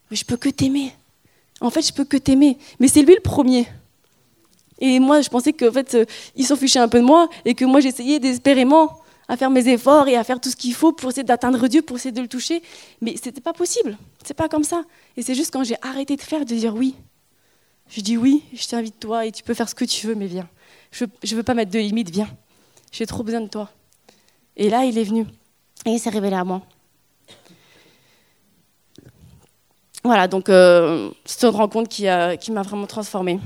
mais 0.10 0.17
je 0.17 0.25
peux 0.25 0.38
que 0.38 0.49
t'aimer. 0.49 0.93
En 1.62 1.69
fait, 1.69 1.82
je 1.82 1.93
peux 1.93 2.06
que 2.06 2.17
t'aimer. 2.17 2.58
Mais 2.80 2.88
c'est 2.88 3.02
lui 3.02 3.13
le 3.13 3.21
premier. 3.21 3.67
Et 4.80 4.99
moi, 4.99 5.21
je 5.21 5.30
pensais 5.30 5.54
qu'en 5.54 5.71
fait, 5.71 5.93
euh, 5.95 6.06
il 6.36 6.45
s'en 6.45 6.56
fichait 6.56 6.80
un 6.80 6.88
peu 6.88 6.99
de 6.99 7.06
moi 7.06 7.30
et 7.45 7.54
que 7.54 7.65
moi, 7.65 7.82
j'essayais 7.82 8.19
désespérément 8.19 9.02
à 9.28 9.38
faire 9.38 9.49
mes 9.49 9.67
efforts 9.67 10.08
et 10.08 10.15
à 10.15 10.23
faire 10.23 10.39
tout 10.39 10.49
ce 10.49 10.56
qu'il 10.56 10.73
faut 10.73 10.91
pour 10.91 11.10
essayer 11.10 11.23
d'atteindre 11.23 11.67
Dieu, 11.67 11.82
pour 11.82 11.97
essayer 11.97 12.12
de 12.12 12.21
le 12.21 12.28
toucher. 12.28 12.63
Mais 13.02 13.15
ce 13.17 13.25
n'était 13.25 13.41
pas 13.41 13.54
possible. 13.54 13.97
C'est 14.23 14.34
pas 14.34 14.49
comme 14.49 14.63
ça. 14.63 14.84
Et 15.17 15.21
c'est 15.21 15.36
juste 15.36 15.52
quand 15.52 15.63
j'ai 15.63 15.75
arrêté 15.82 16.15
de 16.15 16.21
faire, 16.21 16.45
de 16.45 16.56
dire 16.56 16.73
oui. 16.73 16.95
Je 17.89 18.02
dis 18.02 18.17
oui, 18.17 18.43
je 18.54 18.67
t'invite 18.67 18.99
toi 18.99 19.25
et 19.25 19.32
tu 19.32 19.43
peux 19.43 19.54
faire 19.54 19.67
ce 19.67 19.75
que 19.75 19.86
tu 19.86 20.08
veux, 20.08 20.15
mais 20.15 20.28
viens. 20.28 20.47
Je 20.91 21.06
ne 21.06 21.36
veux 21.36 21.43
pas 21.43 21.54
mettre 21.54 21.71
de 21.71 21.80
limite, 21.80 22.10
viens. 22.10 22.30
J'ai 22.91 23.06
trop 23.06 23.23
besoin 23.23 23.41
de 23.41 23.47
toi. 23.47 23.69
Et 24.60 24.69
là, 24.69 24.84
il 24.84 24.98
est 24.98 25.06
venu 25.06 25.26
et 25.86 25.91
il 25.91 26.00
s'est 26.00 26.10
révélé 26.10 26.36
à 26.36 26.43
moi. 26.43 26.62
Voilà, 30.04 30.28
donc 30.28 30.50
euh, 30.50 31.10
c'est 31.24 31.48
une 31.48 31.56
rencontre 31.56 31.88
qui, 31.88 32.08
qui 32.41 32.52
m'a 32.52 32.62
vraiment 32.62 32.86
transformée. 32.86 33.39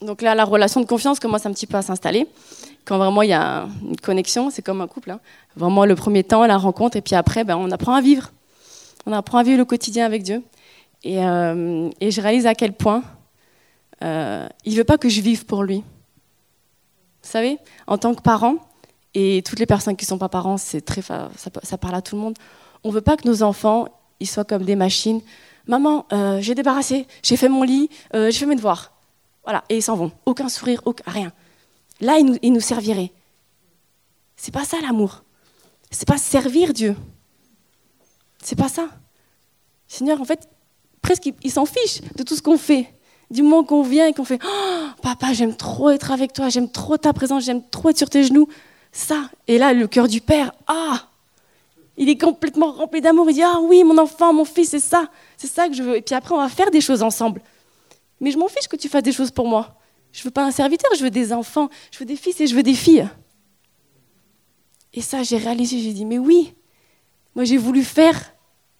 Donc 0.00 0.20
là, 0.20 0.34
la 0.34 0.44
relation 0.44 0.80
de 0.80 0.86
confiance 0.86 1.20
commence 1.20 1.46
un 1.46 1.52
petit 1.52 1.68
peu 1.68 1.76
à 1.76 1.82
s'installer. 1.82 2.26
Quand 2.84 2.98
vraiment 2.98 3.22
il 3.22 3.30
y 3.30 3.32
a 3.32 3.68
une 3.82 3.96
connexion, 3.96 4.50
c'est 4.50 4.62
comme 4.62 4.80
un 4.80 4.88
couple. 4.88 5.12
Hein. 5.12 5.20
Vraiment 5.54 5.84
le 5.84 5.94
premier 5.94 6.24
temps, 6.24 6.44
la 6.44 6.58
rencontre, 6.58 6.96
et 6.96 7.02
puis 7.02 7.14
après, 7.14 7.44
ben, 7.44 7.56
on 7.56 7.70
apprend 7.70 7.94
à 7.94 8.00
vivre. 8.00 8.32
On 9.06 9.12
apprend 9.12 9.38
à 9.38 9.42
vivre 9.44 9.58
le 9.58 9.64
quotidien 9.64 10.06
avec 10.06 10.24
Dieu. 10.24 10.42
Et, 11.04 11.24
euh, 11.24 11.88
et 12.00 12.10
je 12.10 12.20
réalise 12.20 12.46
à 12.46 12.54
quel 12.56 12.72
point 12.72 13.04
euh, 14.02 14.48
il 14.64 14.72
ne 14.72 14.78
veut 14.78 14.84
pas 14.84 14.98
que 14.98 15.08
je 15.08 15.20
vive 15.20 15.46
pour 15.46 15.62
lui. 15.62 15.78
Vous 15.78 17.30
savez, 17.30 17.58
en 17.86 17.98
tant 17.98 18.14
que 18.14 18.22
parent, 18.22 18.56
et 19.14 19.42
toutes 19.44 19.58
les 19.58 19.66
personnes 19.66 19.96
qui 19.96 20.04
ne 20.04 20.08
sont 20.08 20.18
pas 20.18 20.28
parents, 20.28 20.58
c'est 20.58 20.80
très, 20.80 21.02
ça, 21.02 21.30
ça, 21.36 21.78
parle 21.78 21.94
à 21.94 22.02
tout 22.02 22.14
le 22.14 22.20
monde, 22.20 22.36
on 22.84 22.88
ne 22.88 22.94
veut 22.94 23.00
pas 23.00 23.16
que 23.16 23.26
nos 23.26 23.42
enfants 23.42 23.88
ils 24.20 24.26
soient 24.26 24.44
comme 24.44 24.64
des 24.64 24.76
machines. 24.76 25.20
Maman, 25.66 26.06
euh, 26.12 26.40
j'ai 26.40 26.54
débarrassé, 26.54 27.06
j'ai 27.22 27.36
fait 27.36 27.48
mon 27.48 27.62
lit, 27.62 27.90
j'ai 28.14 28.32
fait 28.32 28.46
mes 28.46 28.56
devoirs. 28.56 28.92
Voilà, 29.42 29.64
et 29.68 29.76
ils 29.76 29.82
s'en 29.82 29.94
vont. 29.94 30.10
Aucun 30.24 30.48
sourire, 30.48 30.80
aucun, 30.86 31.04
rien. 31.10 31.32
Là, 32.00 32.18
ils 32.18 32.24
nous, 32.24 32.36
ils 32.42 32.52
nous 32.52 32.60
serviraient. 32.60 33.12
C'est 34.36 34.52
pas 34.52 34.64
ça 34.64 34.80
l'amour. 34.80 35.22
C'est 35.90 36.06
pas 36.06 36.18
servir 36.18 36.72
Dieu. 36.72 36.96
C'est 38.42 38.56
pas 38.56 38.68
ça. 38.68 38.88
Seigneur, 39.88 40.20
en 40.20 40.24
fait, 40.24 40.48
presque, 41.00 41.32
il 41.42 41.50
s'en 41.50 41.64
fiche 41.64 42.00
de 42.16 42.22
tout 42.22 42.36
ce 42.36 42.42
qu'on 42.42 42.58
fait. 42.58 42.92
Du 43.30 43.42
moment 43.42 43.64
qu'on 43.64 43.82
vient 43.82 44.06
et 44.06 44.12
qu'on 44.12 44.24
fait 44.24 44.40
oh, 44.44 44.86
Papa, 45.02 45.32
j'aime 45.32 45.56
trop 45.56 45.90
être 45.90 46.12
avec 46.12 46.32
toi, 46.32 46.48
j'aime 46.48 46.70
trop 46.70 46.96
ta 46.96 47.12
présence, 47.12 47.44
j'aime 47.44 47.62
trop 47.70 47.90
être 47.90 47.98
sur 47.98 48.10
tes 48.10 48.22
genoux. 48.22 48.48
Ça. 48.92 49.30
Et 49.46 49.58
là, 49.58 49.72
le 49.72 49.86
cœur 49.88 50.08
du 50.08 50.20
Père, 50.20 50.52
ah 50.66 51.08
Il 51.96 52.08
est 52.08 52.18
complètement 52.18 52.72
rempli 52.72 53.00
d'amour. 53.00 53.28
Il 53.28 53.34
dit 53.34 53.42
Ah 53.42 53.60
oui, 53.60 53.84
mon 53.84 53.98
enfant, 53.98 54.32
mon 54.32 54.44
fils, 54.44 54.70
c'est 54.70 54.80
ça. 54.80 55.10
C'est 55.36 55.48
ça 55.48 55.68
que 55.68 55.74
je 55.74 55.82
veux. 55.82 55.96
Et 55.96 56.02
puis 56.02 56.14
après, 56.14 56.34
on 56.34 56.38
va 56.38 56.48
faire 56.48 56.70
des 56.70 56.80
choses 56.80 57.02
ensemble. 57.02 57.42
Mais 58.20 58.30
je 58.30 58.38
m'en 58.38 58.48
fiche 58.48 58.68
que 58.68 58.76
tu 58.76 58.88
fasses 58.88 59.02
des 59.02 59.12
choses 59.12 59.30
pour 59.30 59.46
moi. 59.46 59.76
Je 60.12 60.22
veux 60.22 60.30
pas 60.30 60.44
un 60.44 60.50
serviteur, 60.50 60.90
je 60.96 61.02
veux 61.02 61.10
des 61.10 61.32
enfants, 61.32 61.68
je 61.90 61.98
veux 61.98 62.06
des 62.06 62.16
fils 62.16 62.40
et 62.40 62.46
je 62.46 62.54
veux 62.54 62.62
des 62.62 62.74
filles. 62.74 63.06
Et 64.94 65.02
ça, 65.02 65.22
j'ai 65.22 65.36
réalisé, 65.36 65.78
j'ai 65.78 65.92
dit, 65.92 66.06
mais 66.06 66.18
oui, 66.18 66.54
moi 67.34 67.44
j'ai 67.44 67.58
voulu 67.58 67.84
faire, 67.84 68.32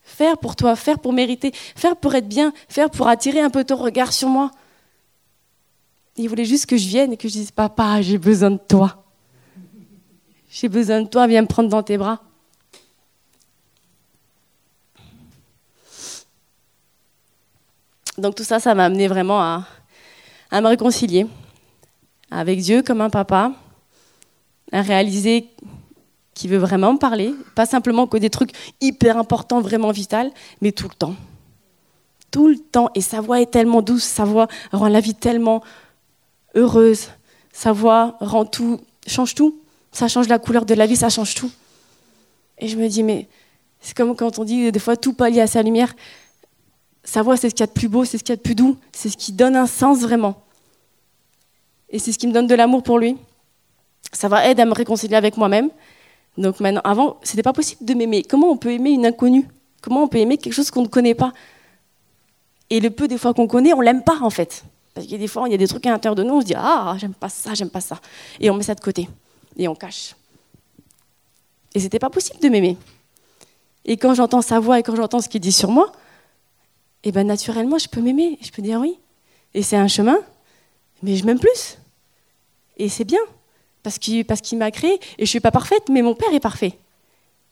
faire 0.07 0.39
pour 0.39 0.57
toi, 0.57 0.77
faire 0.77 1.01
pour 1.01 1.13
mériter, 1.13 1.53
faire 1.53 1.97
pour 1.97 2.15
être 2.15 2.29
bien, 2.29 2.53
faire 2.69 2.89
pour 2.89 3.09
attirer 3.09 3.41
un 3.41 3.51
peu 3.51 3.65
ton 3.65 3.77
regard 3.77 4.13
sur 4.13 4.29
moi. 4.29 4.51
Il 6.17 6.29
voulait 6.29 6.47
juste 6.47 6.65
que 6.67 6.79
je 6.79 6.87
vienne 6.87 7.13
et 7.13 7.17
que 7.19 7.29
je 7.29 7.35
dise, 7.35 7.51
papa, 7.51 8.01
j'ai 8.01 8.17
besoin 8.17 8.53
de 8.53 8.57
toi. 8.57 9.05
J'ai 10.49 10.69
besoin 10.69 11.03
de 11.03 11.09
toi, 11.09 11.27
viens 11.27 11.43
me 11.43 11.47
prendre 11.47 11.69
dans 11.69 11.83
tes 11.83 11.99
bras. 11.99 12.23
Donc 18.17 18.37
tout 18.37 18.45
ça, 18.45 18.61
ça 18.61 18.75
m'a 18.75 18.87
amené 18.87 19.09
vraiment 19.09 19.43
à, 19.43 19.65
me 20.53 20.69
réconcilier 20.69 21.27
avec 22.31 22.61
Dieu 22.61 22.83
comme 22.83 23.03
un 23.03 23.11
papa, 23.11 23.53
à 24.73 24.81
réaliser 24.81 25.51
qu'il 26.37 26.51
veut 26.51 26.59
vraiment 26.59 26.93
me 26.93 26.99
parler, 26.99 27.35
pas 27.55 27.65
simplement 27.65 28.07
que 28.07 28.19
des 28.19 28.29
trucs 28.29 28.53
hyper 28.83 29.17
importants, 29.17 29.63
vraiment 29.63 29.91
vitaux, 29.91 30.31
mais 30.61 30.71
tout 30.71 30.87
le 30.87 30.95
temps. 30.95 31.15
Tout 32.31 32.47
le 32.49 32.59
temps. 32.59 32.91
Et 32.95 33.01
sa 33.01 33.23
voix 33.23 33.41
est 33.41 33.51
tellement 33.51 33.81
douce, 33.81 34.05
sa 34.05 34.25
voix 34.25 34.47
rend 34.71 34.89
la 34.89 35.01
vie 35.01 35.15
tellement 35.15 35.65
heureuse, 36.55 37.09
sa 37.53 37.73
voix 37.73 38.17
rend 38.21 38.45
tout, 38.45 38.79
change 39.07 39.35
tout. 39.35 39.59
Ça 39.93 40.09
change 40.09 40.29
la 40.29 40.39
couleur 40.39 40.67
de 40.67 40.75
la 40.75 40.87
vie, 40.87 40.97
ça 40.97 41.09
change 41.09 41.35
tout. 41.35 41.51
Et 42.59 42.69
je 42.69 42.77
me 42.77 42.87
dis, 42.87 43.03
mais 43.03 43.29
c'est 43.81 43.97
comme 43.97 44.15
quand 44.15 44.39
on 44.39 44.45
dit 44.45 44.71
des 44.71 44.79
fois 44.79 44.95
tout 44.95 45.15
pallier 45.15 45.41
à 45.41 45.47
sa 45.47 45.63
lumière. 45.63 45.97
Sa 47.03 47.23
voix, 47.23 47.39
c'est 47.39 47.49
ce 47.49 47.55
qu'il 47.55 47.63
y 47.63 47.65
a 47.65 47.69
de 47.69 47.73
plus 47.73 47.89
beau, 47.89 48.05
c'est 48.05 48.19
ce 48.19 48.25
qu'il 48.25 48.35
y 48.35 48.35
a 48.35 48.37
de 48.37 48.43
plus 48.43 48.55
doux, 48.55 48.77
c'est 48.93 49.09
ce 49.09 49.17
qui 49.17 49.33
donne 49.33 49.57
un 49.57 49.67
sens 49.67 50.01
vraiment. 50.01 50.43
Et 51.89 51.99
c'est 51.99 52.13
ce 52.13 52.19
qui 52.19 52.27
me 52.27 52.33
donne 52.33 52.47
de 52.47 52.55
l'amour 52.55 52.83
pour 52.83 52.99
lui. 52.99 53.17
Ça 54.13 54.29
va 54.29 54.47
aider 54.47 54.61
à 54.61 54.67
me 54.67 54.75
réconcilier 54.75 55.17
avec 55.17 55.39
moi-même. 55.39 55.71
Donc 56.39 56.61
maintenant, 56.61 56.83
avant, 56.85 57.19
c'était 57.23 57.43
pas 57.43 57.53
possible 57.53 57.85
de 57.85 57.95
m'aimer. 57.95 58.23
Comment 58.23 58.49
on 58.49 58.57
peut 58.57 58.73
aimer 58.73 58.91
une 58.91 59.07
inconnue? 59.07 59.49
Comment 59.81 60.03
on 60.03 60.09
peut 60.09 60.19
aimer 60.19 60.39
quelque 60.39 60.53
chose 60.53 60.71
qu'on 60.71 60.83
ne 60.83 60.89
connaît 60.89 61.15
pas? 61.15 61.33
Et 62.71 62.81
le 62.81 62.91
peu 62.91 63.09
des 63.09 63.19
fois 63.19 63.33
qu'on 63.33 63.47
connaît, 63.47 63.73
on 63.73 63.81
l'aime 63.81 64.03
pas 64.03 64.19
en 64.21 64.31
fait. 64.31 64.65
Parce 64.95 65.07
qu'il 65.07 65.15
y 65.15 65.19
a 65.19 65.21
des 65.21 65.29
fois, 65.29 65.49
il 65.49 65.53
y 65.53 65.55
a 65.55 65.59
des 65.59 65.69
trucs 65.69 65.87
à 65.87 65.91
l'intérieur 65.91 66.15
de 66.15 66.23
nous, 66.23 66.35
on 66.35 66.41
se 66.41 66.47
dit 66.47 66.55
ah, 66.57 66.97
j'aime 66.99 67.15
pas 67.15 67.29
ça, 67.29 67.55
j'aime 67.55 67.71
pas 67.71 67.81
ça, 67.81 68.01
et 68.41 68.51
on 68.51 68.55
met 68.55 68.63
ça 68.63 68.75
de 68.75 68.81
côté 68.81 69.09
et 69.57 69.69
on 69.69 69.75
cache. 69.75 70.15
Et 71.75 71.81
c'était 71.81 71.99
pas 71.99 72.11
possible 72.11 72.41
de 72.41 72.49
m'aimer. 72.49 72.77
Et 73.85 73.97
quand 73.97 74.15
j'entends 74.15 74.43
sa 74.43 74.59
voix 74.59 74.79
et 74.79 74.83
quand 74.83 74.97
j'entends 74.97 75.21
ce 75.21 75.29
qu'il 75.29 75.41
dit 75.41 75.53
sur 75.53 75.71
moi, 75.71 75.93
et 77.05 77.11
eh 77.11 77.13
bien 77.13 77.25
naturellement, 77.25 77.79
je 77.79 77.89
peux 77.89 78.01
m'aimer, 78.01 78.39
je 78.41 78.51
peux 78.51 78.63
dire 78.63 78.81
oui. 78.81 78.99
Et 79.55 79.63
c'est 79.63 79.77
un 79.77 79.87
chemin, 79.87 80.19
mais 81.03 81.15
je 81.17 81.25
m'aime 81.25 81.39
plus. 81.39 81.79
Et 82.79 82.89
c'est 82.89 83.05
bien, 83.05 83.21
parce 84.25 84.41
qu'il 84.41 84.59
m'a 84.59 84.71
créé, 84.71 84.95
et 84.95 85.01
je 85.19 85.23
ne 85.23 85.27
suis 85.27 85.41
pas 85.41 85.51
parfaite, 85.51 85.85
mais 85.89 86.03
mon 86.03 86.15
Père 86.15 86.33
est 86.33 86.41
parfait. 86.41 86.79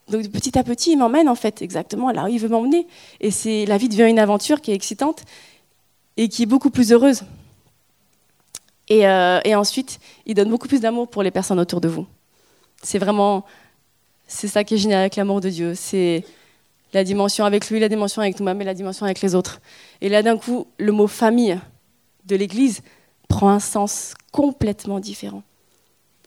Donc 0.09 0.29
petit 0.29 0.57
à 0.57 0.63
petit, 0.63 0.91
il 0.91 0.97
m'emmène 0.97 1.27
en 1.29 1.35
fait, 1.35 1.61
exactement 1.61 2.11
là 2.11 2.27
il 2.29 2.39
veut 2.39 2.49
m'emmener. 2.49 2.87
Et 3.21 3.65
la 3.65 3.77
vie 3.77 3.89
devient 3.89 4.09
une 4.09 4.19
aventure 4.19 4.61
qui 4.61 4.71
est 4.71 4.75
excitante 4.75 5.23
et 6.17 6.29
qui 6.29 6.43
est 6.43 6.45
beaucoup 6.45 6.69
plus 6.69 6.91
heureuse. 6.91 7.23
Et, 8.87 9.07
euh, 9.07 9.39
et 9.45 9.55
ensuite, 9.55 9.99
il 10.27 10.35
donne 10.35 10.49
beaucoup 10.49 10.67
plus 10.67 10.79
d'amour 10.79 11.07
pour 11.07 11.23
les 11.23 11.31
personnes 11.31 11.59
autour 11.59 11.81
de 11.81 11.87
vous. 11.87 12.05
C'est 12.83 12.99
vraiment, 12.99 13.45
c'est 14.27 14.47
ça 14.47 14.63
qui 14.63 14.75
est 14.75 14.77
génial 14.77 14.99
avec 14.99 15.15
l'amour 15.15 15.41
de 15.41 15.49
Dieu. 15.49 15.73
C'est 15.73 16.23
la 16.93 17.03
dimension 17.03 17.45
avec 17.45 17.69
lui, 17.69 17.79
la 17.79 17.89
dimension 17.89 18.21
avec 18.21 18.39
nous-mêmes 18.39 18.61
et 18.61 18.65
la 18.65 18.75
dimension 18.75 19.05
avec 19.05 19.21
les 19.21 19.33
autres. 19.33 19.59
Et 20.01 20.09
là, 20.09 20.21
d'un 20.21 20.37
coup, 20.37 20.67
le 20.77 20.91
mot 20.91 21.07
famille 21.07 21.59
de 22.25 22.35
l'Église 22.35 22.81
prend 23.27 23.49
un 23.49 23.59
sens 23.59 24.13
complètement 24.31 24.99
différent. 24.99 25.41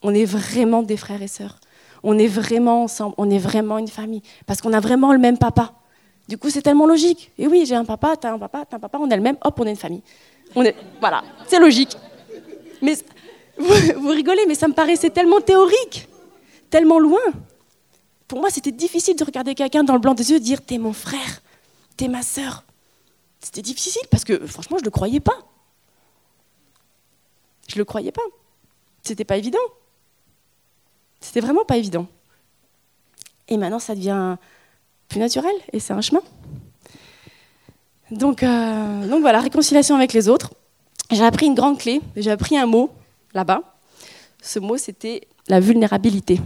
On 0.02 0.14
est 0.14 0.24
vraiment 0.24 0.82
des 0.82 0.96
frères 0.96 1.22
et 1.22 1.28
sœurs. 1.28 1.58
On 2.02 2.18
est 2.18 2.26
vraiment 2.26 2.84
ensemble. 2.84 3.14
On 3.18 3.28
est 3.30 3.38
vraiment 3.38 3.78
une 3.78 3.88
famille. 3.88 4.22
Parce 4.46 4.60
qu'on 4.60 4.72
a 4.72 4.80
vraiment 4.80 5.12
le 5.12 5.18
même 5.18 5.38
papa. 5.38 5.74
Du 6.28 6.38
coup, 6.38 6.50
c'est 6.50 6.62
tellement 6.62 6.86
logique. 6.86 7.32
Et 7.38 7.46
oui, 7.46 7.64
j'ai 7.66 7.74
un 7.74 7.84
papa, 7.84 8.16
t'as 8.16 8.32
un 8.32 8.38
papa, 8.38 8.64
t'as 8.68 8.76
un 8.76 8.80
papa, 8.80 8.98
on 9.00 9.08
est 9.10 9.16
le 9.16 9.22
même, 9.22 9.38
hop, 9.42 9.58
on 9.58 9.66
est 9.66 9.70
une 9.70 9.76
famille. 9.76 10.02
On 10.54 10.62
est, 10.62 10.74
voilà, 11.00 11.24
c'est 11.46 11.58
logique. 11.58 11.96
Mais 12.82 12.94
vous, 13.58 14.10
rigolez, 14.10 14.44
mais 14.46 14.54
ça 14.54 14.68
me 14.68 14.74
paraissait 14.74 15.10
tellement 15.10 15.40
théorique, 15.40 16.06
tellement 16.70 16.98
loin 16.98 17.20
pour 18.28 18.40
moi, 18.40 18.50
c'était 18.50 18.70
difficile 18.70 19.16
de 19.16 19.24
regarder 19.24 19.54
quelqu'un 19.54 19.82
dans 19.82 19.94
le 19.94 19.98
blanc 20.00 20.14
des 20.14 20.30
yeux 20.30 20.36
et 20.36 20.40
dire 20.40 20.64
T'es 20.64 20.76
mon 20.76 20.92
frère, 20.92 21.42
t'es 21.96 22.08
ma 22.08 22.22
sœur. 22.22 22.62
C'était 23.40 23.62
difficile 23.62 24.02
parce 24.10 24.24
que 24.24 24.46
franchement, 24.46 24.76
je 24.76 24.82
ne 24.82 24.86
le 24.86 24.90
croyais 24.90 25.20
pas. 25.20 25.38
Je 27.68 27.76
ne 27.76 27.78
le 27.78 27.84
croyais 27.86 28.12
pas. 28.12 28.22
C'était 29.02 29.24
pas 29.24 29.38
évident. 29.38 29.58
C'était 31.20 31.40
vraiment 31.40 31.64
pas 31.64 31.76
évident. 31.76 32.06
Et 33.48 33.56
maintenant, 33.56 33.78
ça 33.78 33.94
devient 33.94 34.36
plus 35.08 35.20
naturel 35.20 35.54
et 35.72 35.80
c'est 35.80 35.92
un 35.92 36.00
chemin. 36.00 36.20
Donc, 38.10 38.42
euh, 38.42 39.06
donc 39.06 39.20
voilà, 39.20 39.40
réconciliation 39.40 39.96
avec 39.96 40.12
les 40.12 40.28
autres. 40.28 40.50
J'ai 41.10 41.24
appris 41.24 41.46
une 41.46 41.54
grande 41.54 41.78
clé, 41.78 42.00
j'ai 42.16 42.30
appris 42.30 42.56
un 42.56 42.66
mot 42.66 42.90
là-bas. 43.34 43.62
Ce 44.42 44.58
mot, 44.58 44.76
c'était 44.76 45.26
la 45.48 45.60
vulnérabilité. 45.60 46.40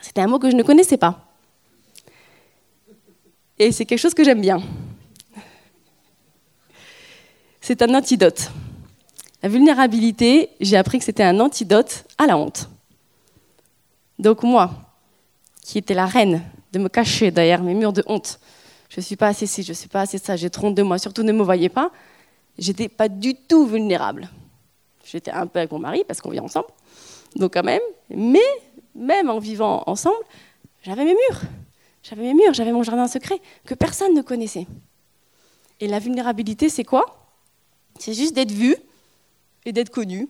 C'était 0.00 0.20
un 0.20 0.26
mot 0.28 0.38
que 0.38 0.50
je 0.50 0.56
ne 0.56 0.62
connaissais 0.62 0.96
pas. 0.96 1.26
Et 3.58 3.72
c'est 3.72 3.86
quelque 3.86 3.98
chose 3.98 4.14
que 4.14 4.22
j'aime 4.22 4.40
bien. 4.40 4.62
C'est 7.60 7.82
un 7.82 7.94
antidote. 7.94 8.50
La 9.42 9.48
vulnérabilité, 9.48 10.50
j'ai 10.60 10.76
appris 10.76 10.98
que 10.98 11.04
c'était 11.04 11.22
un 11.22 11.40
antidote 11.40 12.04
à 12.18 12.26
la 12.26 12.36
honte. 12.36 12.68
Donc 14.18 14.42
moi, 14.42 14.70
qui 15.62 15.78
étais 15.78 15.94
la 15.94 16.06
reine 16.06 16.42
de 16.72 16.78
me 16.78 16.88
cacher 16.88 17.30
derrière 17.30 17.62
mes 17.62 17.74
murs 17.74 17.92
de 17.92 18.02
honte, 18.06 18.40
je 18.88 19.00
ne 19.00 19.02
suis 19.02 19.16
pas 19.16 19.28
assez 19.28 19.46
ci, 19.46 19.62
je 19.62 19.70
ne 19.70 19.74
suis 19.74 19.88
pas 19.88 20.02
assez 20.02 20.18
ça, 20.18 20.36
j'ai 20.36 20.50
trop 20.50 20.68
honte 20.68 20.74
de 20.74 20.82
moi, 20.82 20.98
surtout 20.98 21.22
ne 21.22 21.32
me 21.32 21.42
voyez 21.42 21.68
pas, 21.68 21.90
j'étais 22.58 22.88
pas 22.88 23.08
du 23.08 23.34
tout 23.34 23.66
vulnérable. 23.66 24.28
J'étais 25.04 25.30
un 25.30 25.46
peu 25.46 25.58
avec 25.58 25.70
mon 25.72 25.78
mari 25.78 26.04
parce 26.06 26.20
qu'on 26.20 26.30
vit 26.30 26.40
ensemble, 26.40 26.68
donc 27.36 27.54
quand 27.54 27.62
même, 27.62 27.82
mais 28.10 28.40
même 28.94 29.30
en 29.30 29.38
vivant 29.38 29.82
ensemble, 29.86 30.16
j'avais 30.82 31.04
mes 31.04 31.14
murs. 31.14 31.42
J'avais 32.02 32.22
mes 32.22 32.34
murs, 32.34 32.54
j'avais 32.54 32.72
mon 32.72 32.84
jardin 32.84 33.08
secret 33.08 33.40
que 33.64 33.74
personne 33.74 34.14
ne 34.14 34.22
connaissait. 34.22 34.66
Et 35.80 35.88
la 35.88 35.98
vulnérabilité, 35.98 36.68
c'est 36.68 36.84
quoi? 36.84 37.04
C'est 37.98 38.14
juste 38.14 38.34
d'être 38.34 38.52
vu 38.52 38.76
et 39.64 39.72
d'être 39.72 39.90
connu 39.90 40.28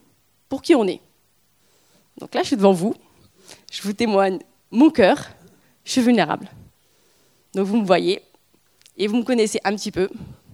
pour 0.48 0.62
qui 0.62 0.74
on 0.74 0.86
est. 0.86 1.00
Donc 2.18 2.34
là, 2.34 2.42
je 2.42 2.48
suis 2.48 2.56
devant 2.56 2.72
vous, 2.72 2.94
je 3.70 3.82
vous 3.82 3.92
témoigne 3.92 4.38
mon 4.70 4.90
cœur, 4.90 5.30
je 5.84 5.92
suis 5.92 6.00
vulnérable. 6.00 6.48
Donc 7.54 7.66
vous 7.66 7.78
me 7.78 7.86
voyez 7.86 8.22
et 8.96 9.06
vous 9.06 9.16
me 9.16 9.22
connaissez 9.22 9.60
un 9.64 9.74
petit 9.74 9.92
peu, 9.92 10.08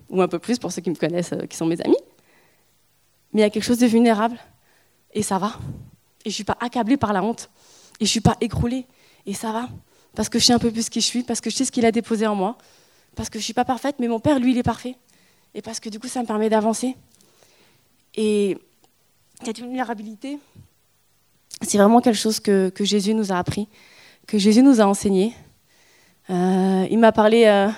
ou 0.08 0.20
un 0.20 0.28
peu 0.28 0.38
plus 0.38 0.58
pour 0.58 0.72
ceux 0.72 0.82
qui 0.82 0.90
me 0.90 0.94
connaissent, 0.94 1.32
euh, 1.32 1.46
qui 1.46 1.56
sont 1.56 1.66
mes 1.66 1.80
amis. 1.80 1.96
Mais 3.32 3.40
il 3.40 3.44
y 3.44 3.46
a 3.46 3.50
quelque 3.50 3.64
chose 3.64 3.78
de 3.78 3.86
vulnérable 3.86 4.36
et 5.12 5.22
ça 5.22 5.38
va. 5.38 5.58
Et 6.24 6.26
je 6.26 6.28
ne 6.30 6.34
suis 6.34 6.44
pas 6.44 6.56
accablée 6.60 6.96
par 6.96 7.12
la 7.12 7.22
honte 7.22 7.50
et 7.94 8.04
je 8.04 8.04
ne 8.04 8.08
suis 8.08 8.20
pas 8.20 8.36
écroulée 8.40 8.86
et 9.26 9.34
ça 9.34 9.52
va. 9.52 9.68
Parce 10.14 10.28
que 10.28 10.38
je 10.38 10.44
sais 10.44 10.52
un 10.52 10.58
peu 10.58 10.70
plus 10.70 10.88
qui 10.90 11.00
je 11.00 11.06
suis, 11.06 11.22
parce 11.22 11.40
que 11.40 11.48
je 11.50 11.56
sais 11.56 11.64
ce 11.64 11.72
qu'il 11.72 11.86
a 11.86 11.92
déposé 11.92 12.26
en 12.26 12.34
moi, 12.34 12.58
parce 13.14 13.30
que 13.30 13.38
je 13.38 13.42
ne 13.42 13.44
suis 13.44 13.54
pas 13.54 13.64
parfaite, 13.64 13.96
mais 13.98 14.08
mon 14.08 14.20
Père, 14.20 14.38
lui, 14.38 14.52
il 14.52 14.58
est 14.58 14.62
parfait. 14.62 14.96
Et 15.54 15.62
parce 15.62 15.80
que 15.80 15.88
du 15.88 15.98
coup, 15.98 16.08
ça 16.08 16.20
me 16.20 16.26
permet 16.26 16.50
d'avancer. 16.50 16.96
Et 18.14 18.58
cette 19.42 19.58
vulnérabilité, 19.58 20.38
c'est 21.62 21.78
vraiment 21.78 22.00
quelque 22.00 22.18
chose 22.18 22.40
que, 22.40 22.72
Jésus 22.80 23.14
nous 23.14 23.32
a 23.32 23.38
appris, 23.38 23.68
que 24.26 24.38
Jésus 24.38 24.62
nous 24.62 24.80
a 24.80 24.84
enseigné. 24.84 25.32
Euh, 26.30 26.86
il 26.90 26.98
m'a 26.98 27.12
parlé 27.12 27.44
euh, 27.46 27.68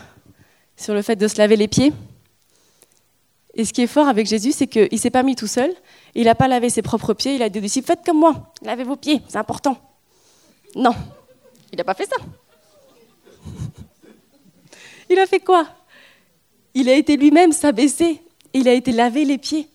sur 0.77 0.95
le 0.95 1.03
fait 1.03 1.17
de 1.17 1.29
se 1.29 1.39
laver 1.39 1.57
les 1.57 1.69
pieds. 1.69 1.93
Et 3.55 3.65
ce 3.65 3.73
qui 3.73 3.83
est 3.83 3.87
fort 3.87 4.09
avec 4.09 4.27
Jésus, 4.27 4.53
c'est 4.53 4.67
qu'il 4.67 4.89
ne 4.91 4.97
s'est 4.97 5.11
pas 5.11 5.23
mis 5.23 5.37
tout 5.37 5.47
seul, 5.47 5.73
il 6.15 6.25
n'a 6.25 6.35
pas 6.35 6.49
lavé 6.49 6.71
ses 6.71 6.83
propres 6.83 7.15
pieds, 7.15 7.37
il 7.37 7.43
a 7.43 7.49
dit 7.49 7.59
aux 7.59 7.63
disciples, 7.63 7.87
faites 7.87 8.05
comme 8.05 8.19
moi, 8.19 8.53
lavez 8.63 8.83
vos 8.83 8.97
pieds, 8.97 9.23
c'est 9.29 9.39
important. 9.39 9.79
Non, 10.75 10.95
il 11.73 11.79
n'a 11.79 11.85
pas 11.85 11.95
fait 11.95 12.07
ça. 12.07 12.17
Il 15.11 15.19
a 15.19 15.27
fait 15.27 15.41
quoi? 15.41 15.69
Il 16.73 16.89
a 16.89 16.95
été 16.95 17.19
lui-même 17.19 17.53
s'abaisser, 17.53 18.23
il 18.55 18.67
a 18.69 18.73
été 18.73 18.91
laver 18.91 19.27
les 19.27 19.37
pieds 19.37 19.69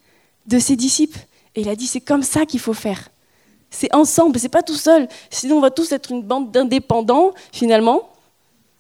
de 0.48 0.58
ses 0.58 0.76
disciples. 0.76 1.20
Et 1.56 1.62
il 1.62 1.70
a 1.70 1.76
dit, 1.76 1.86
c'est 1.86 2.02
comme 2.02 2.24
ça 2.24 2.48
qu'il 2.48 2.60
faut 2.60 2.74
faire. 2.74 3.10
C'est 3.72 3.94
ensemble, 3.94 4.40
c'est 4.40 4.50
pas 4.50 4.64
tout 4.64 4.76
seul. 4.76 5.08
Sinon, 5.30 5.58
on 5.58 5.62
va 5.62 5.70
tous 5.70 5.92
être 5.92 6.12
une 6.12 6.24
bande 6.24 6.52
d'indépendants, 6.52 7.34
finalement, 7.52 8.10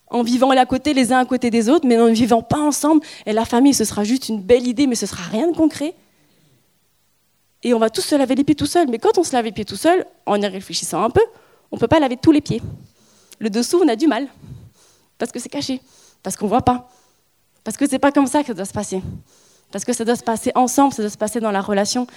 en 0.10 0.24
vivant 0.24 0.50
à 0.50 0.66
côté, 0.66 0.94
les 0.94 1.14
uns 1.14 1.20
à 1.20 1.26
côté 1.26 1.52
des 1.52 1.70
autres, 1.70 1.88
mais 1.88 2.00
en 2.00 2.08
ne 2.08 2.14
vivant 2.14 2.42
pas 2.42 2.60
ensemble. 2.60 3.06
Et 3.26 3.34
la 3.34 3.46
famille, 3.46 3.74
ce 3.74 3.86
sera 3.86 4.04
juste 4.04 4.30
une 4.30 4.42
belle 4.42 4.68
idée, 4.68 4.88
mais 4.88 4.96
ce 4.96 5.06
sera 5.06 5.24
rien 5.24 5.48
de 5.48 5.56
concret. 5.56 5.94
Et 7.62 7.74
on 7.74 7.80
va 7.80 7.90
tous 7.90 8.02
se 8.02 8.16
laver 8.16 8.36
les 8.36 8.44
pieds 8.44 8.56
tout 8.56 8.66
seul. 8.66 8.88
Mais 8.90 8.98
quand 8.98 9.18
on 9.18 9.24
se 9.24 9.34
lave 9.34 9.46
les 9.46 9.52
pieds 9.52 9.66
tout 9.66 9.76
seul, 9.76 10.06
en 10.26 10.42
y 10.42 10.48
réfléchissant 10.48 11.04
un 11.04 11.10
peu, 11.10 11.22
on 11.72 11.76
ne 11.76 11.80
peut 11.80 11.88
pas 11.88 12.00
laver 12.00 12.18
tous 12.18 12.32
les 12.32 12.42
pieds. 12.42 12.62
Le 13.38 13.50
dessous, 13.50 13.80
on 13.84 13.88
a 13.88 13.96
du 13.96 14.08
mal. 14.08 14.28
Parce 15.18 15.32
que 15.32 15.40
c'est 15.40 15.50
caché. 15.50 15.82
Parce 16.24 16.36
qu'on 16.36 16.46
ne 16.46 16.50
voit 16.50 16.62
pas. 16.62 16.90
Parce 17.64 17.78
que 17.78 17.86
ce 17.86 17.92
n'est 17.92 18.00
pas 18.00 18.12
comme 18.12 18.28
ça 18.28 18.42
que 18.42 18.48
ça 18.48 18.54
doit 18.54 18.66
se 18.66 18.74
passer. 18.74 19.02
Parce 19.72 19.86
que 19.86 19.94
ça 19.94 20.06
doit 20.06 20.16
se 20.16 20.24
passer 20.24 20.52
ensemble, 20.56 20.94
ça 20.94 21.04
doit 21.04 21.12
se 21.12 21.18
passer 21.18 21.40
dans 21.40 21.52
la 21.52 21.62
relation. 21.62 22.08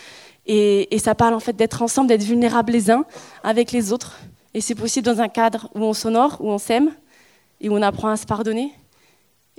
Et, 0.47 0.89
ça 0.99 1.15
parle 1.15 1.35
en 1.35 1.41
fait 1.41 1.55
d'être 1.55 1.83
ensemble, 1.83 2.09
d'être 2.09 2.23
vulnérables 2.23 2.73
les 2.73 2.91
uns 2.91 3.05
avec 3.45 3.73
les 3.73 3.93
autres. 3.93 4.19
Et 4.55 4.61
c'est 4.61 4.75
possible 4.75 5.07
dans 5.07 5.21
un 5.21 5.29
cadre 5.29 5.69
où 5.75 5.81
on 5.81 5.93
s'honore, 5.93 6.39
où 6.41 6.51
on 6.51 6.59
s'aime, 6.59 6.93
et 7.61 7.69
où 7.69 7.75
on 7.75 7.83
apprend 7.83 8.09
à 8.09 8.17
se 8.17 8.27
pardonner, 8.27 8.73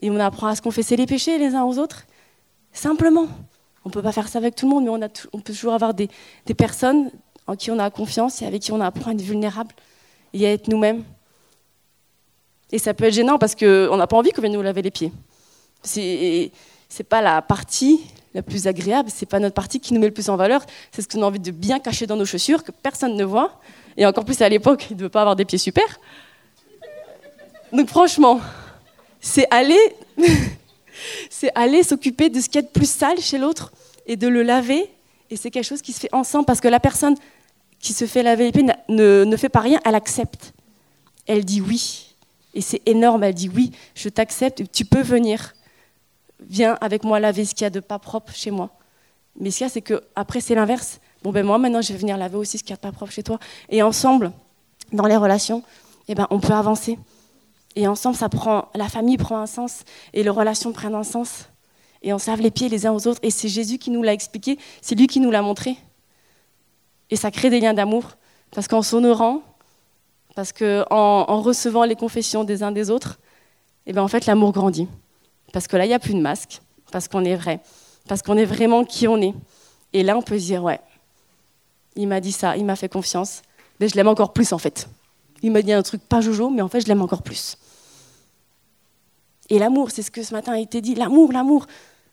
et 0.01 0.09
où 0.09 0.13
on 0.13 0.19
apprend 0.19 0.47
à 0.47 0.55
se 0.55 0.61
confesser 0.61 0.95
les 0.95 1.05
péchés 1.05 1.37
les 1.37 1.55
uns 1.55 1.63
aux 1.63 1.77
autres. 1.77 2.03
Simplement. 2.73 3.27
On 3.85 3.89
ne 3.89 3.93
peut 3.93 4.01
pas 4.01 4.11
faire 4.11 4.27
ça 4.27 4.39
avec 4.39 4.55
tout 4.55 4.65
le 4.65 4.73
monde, 4.73 4.85
mais 4.85 5.07
on, 5.33 5.39
peut 5.39 5.53
toujours 5.53 5.73
avoir 5.73 5.93
des, 5.93 6.09
des, 6.45 6.53
personnes 6.53 7.11
en 7.47 7.57
qui 7.57 7.69
on 7.69 7.79
a 7.79 7.89
confiance 7.89 8.41
et 8.41 8.45
avec 8.45 8.61
qui 8.61 8.71
on 8.71 8.79
apprend 8.79 9.11
à 9.11 9.13
être 9.13 9.21
vulnérable 9.21 9.73
et 10.31 10.47
à 10.47 10.53
être 10.53 10.69
nous-mêmes. 10.69 11.03
Et 12.71 12.79
ça 12.79 12.93
peut 12.93 13.03
être 13.05 13.13
gênant 13.13 13.37
parce 13.37 13.55
qu'on 13.55 13.97
n'a 13.97 14.07
pas 14.07 14.15
envie 14.15 14.31
qu'on 14.31 14.41
vienne 14.41 14.53
nous 14.53 14.61
laver 14.61 14.81
les 14.81 14.91
pieds. 14.91 15.11
C'est 15.83 16.51
n'est 16.99 17.05
pas 17.05 17.21
la 17.21 17.41
partie 17.41 18.01
la 18.33 18.41
plus 18.41 18.67
agréable, 18.67 19.09
c'est 19.13 19.27
pas 19.27 19.39
notre 19.39 19.53
partie 19.53 19.79
qui 19.79 19.93
nous 19.93 19.99
met 19.99 20.07
le 20.07 20.13
plus 20.13 20.29
en 20.29 20.35
valeur, 20.35 20.65
c'est 20.91 21.01
ce 21.01 21.07
qu'on 21.07 21.21
a 21.21 21.25
envie 21.25 21.39
de 21.39 21.51
bien 21.51 21.79
cacher 21.79 22.07
dans 22.07 22.15
nos 22.15 22.25
chaussures, 22.25 22.63
que 22.63 22.71
personne 22.71 23.15
ne 23.15 23.23
voit. 23.23 23.59
Et 23.95 24.05
encore 24.05 24.25
plus 24.25 24.41
à 24.41 24.49
l'époque, 24.49 24.87
il 24.89 24.97
ne 24.97 25.03
veut 25.03 25.09
pas 25.09 25.21
avoir 25.21 25.35
des 25.35 25.45
pieds 25.45 25.59
super. 25.59 25.85
Donc 27.71 27.89
franchement, 27.89 28.39
c'est 29.21 29.47
aller, 29.51 29.79
c'est 31.29 31.51
aller 31.55 31.83
s'occuper 31.83 32.29
de 32.29 32.39
ce 32.39 32.47
qu'il 32.47 32.55
y 32.55 32.63
a 32.63 32.67
de 32.67 32.71
plus 32.71 32.89
sale 32.89 33.19
chez 33.19 33.37
l'autre 33.37 33.71
et 34.07 34.15
de 34.15 34.27
le 34.27 34.41
laver. 34.41 34.89
Et 35.29 35.37
c'est 35.37 35.51
quelque 35.51 35.65
chose 35.65 35.81
qui 35.81 35.93
se 35.93 35.99
fait 35.99 36.13
ensemble 36.13 36.45
parce 36.45 36.59
que 36.59 36.67
la 36.67 36.79
personne 36.79 37.15
qui 37.79 37.93
se 37.93 38.05
fait 38.05 38.23
laver 38.23 38.45
les 38.45 38.51
pieds 38.51 38.65
ne, 38.89 39.23
ne 39.23 39.37
fait 39.37 39.49
pas 39.49 39.59
rien, 39.59 39.79
elle 39.85 39.95
accepte. 39.95 40.53
Elle 41.27 41.45
dit 41.45 41.61
oui. 41.61 42.15
Et 42.55 42.61
c'est 42.61 42.81
énorme, 42.85 43.23
elle 43.23 43.33
dit 43.33 43.49
oui, 43.49 43.71
je 43.95 44.09
t'accepte, 44.09 44.63
tu 44.71 44.85
peux 44.85 45.01
venir. 45.01 45.53
Viens 46.47 46.77
avec 46.81 47.03
moi 47.03 47.19
laver 47.19 47.45
ce 47.45 47.53
qu'il 47.53 47.63
y 47.63 47.65
a 47.65 47.69
de 47.69 47.79
pas 47.79 47.99
propre 47.99 48.33
chez 48.33 48.51
moi. 48.51 48.69
Mais 49.39 49.51
ce 49.51 49.57
qu'il 49.57 49.65
y 49.65 49.67
a, 49.67 49.69
c'est 49.69 49.81
qu'après, 49.81 50.41
c'est 50.41 50.55
l'inverse. 50.55 50.99
Bon, 51.23 51.31
ben 51.31 51.45
moi, 51.45 51.57
maintenant, 51.57 51.81
je 51.81 51.93
vais 51.93 51.99
venir 51.99 52.17
laver 52.17 52.37
aussi 52.37 52.57
ce 52.57 52.63
qu'il 52.63 52.71
y 52.71 52.73
a 52.73 52.77
de 52.77 52.81
pas 52.81 52.91
propre 52.91 53.11
chez 53.11 53.23
toi. 53.23 53.39
Et 53.69 53.81
ensemble, 53.81 54.31
dans 54.91 55.05
les 55.05 55.17
relations, 55.17 55.63
eh 56.07 56.15
ben, 56.15 56.27
on 56.29 56.39
peut 56.39 56.53
avancer. 56.53 56.99
Et 57.75 57.87
ensemble, 57.87 58.15
ça 58.15 58.29
prend, 58.29 58.69
la 58.75 58.89
famille 58.89 59.17
prend 59.17 59.37
un 59.37 59.47
sens 59.47 59.83
et 60.13 60.23
les 60.23 60.29
relations 60.29 60.71
prennent 60.71 60.95
un 60.95 61.03
sens. 61.03 61.49
Et 62.01 62.13
on 62.13 62.19
se 62.19 62.29
lave 62.29 62.41
les 62.41 62.51
pieds 62.51 62.69
les 62.69 62.85
uns 62.85 62.91
aux 62.91 63.07
autres. 63.07 63.19
Et 63.23 63.31
c'est 63.31 63.47
Jésus 63.47 63.77
qui 63.77 63.89
nous 63.89 64.03
l'a 64.03 64.13
expliqué, 64.13 64.59
c'est 64.81 64.95
lui 64.95 65.07
qui 65.07 65.19
nous 65.19 65.31
l'a 65.31 65.41
montré. 65.41 65.77
Et 67.09 67.15
ça 67.15 67.31
crée 67.31 67.49
des 67.49 67.59
liens 67.59 67.73
d'amour. 67.73 68.11
Parce 68.51 68.67
qu'en 68.67 68.81
s'honorant, 68.81 69.41
parce 70.35 70.51
qu'en 70.51 70.85
en, 70.89 71.41
recevant 71.41 71.85
les 71.85 71.95
confessions 71.95 72.43
des 72.43 72.61
uns 72.61 72.71
des 72.71 72.89
autres, 72.89 73.19
eh 73.85 73.93
ben 73.93 74.01
en 74.01 74.07
fait, 74.07 74.25
l'amour 74.25 74.51
grandit. 74.51 74.87
Parce 75.53 75.67
que 75.67 75.77
là, 75.77 75.85
il 75.85 75.89
n'y 75.89 75.93
a 75.93 75.99
plus 75.99 76.15
de 76.15 76.19
masque, 76.19 76.61
parce 76.91 77.07
qu'on 77.07 77.23
est 77.23 77.35
vrai, 77.35 77.61
parce 78.09 78.21
qu'on 78.21 78.35
est 78.35 78.43
vraiment 78.43 78.83
qui 78.83 79.07
on 79.07 79.21
est. 79.21 79.33
Et 79.93 80.03
là, 80.03 80.17
on 80.17 80.21
peut 80.21 80.37
se 80.37 80.45
dire, 80.45 80.63
ouais, 80.63 80.81
il 81.95 82.07
m'a 82.07 82.19
dit 82.19 82.31
ça, 82.33 82.57
il 82.57 82.65
m'a 82.65 82.75
fait 82.75 82.89
confiance, 82.89 83.43
mais 83.79 83.87
je 83.87 83.95
l'aime 83.95 84.07
encore 84.07 84.33
plus 84.33 84.51
en 84.51 84.57
fait. 84.57 84.89
Il 85.43 85.51
m'a 85.51 85.61
dit 85.61 85.71
un 85.71 85.83
truc 85.83 86.01
pas 86.01 86.21
jojo, 86.21 86.49
mais 86.49 86.61
en 86.61 86.67
fait, 86.67 86.81
je 86.81 86.87
l'aime 86.87 87.01
encore 87.01 87.21
plus. 87.21 87.57
Et 89.49 89.59
l'amour, 89.59 89.91
c'est 89.91 90.01
ce 90.01 90.09
que 90.09 90.23
ce 90.23 90.33
matin 90.33 90.53
a 90.53 90.59
été 90.59 90.81
dit. 90.81 90.95
L'amour, 90.95 91.31
l'amour. 91.31 91.67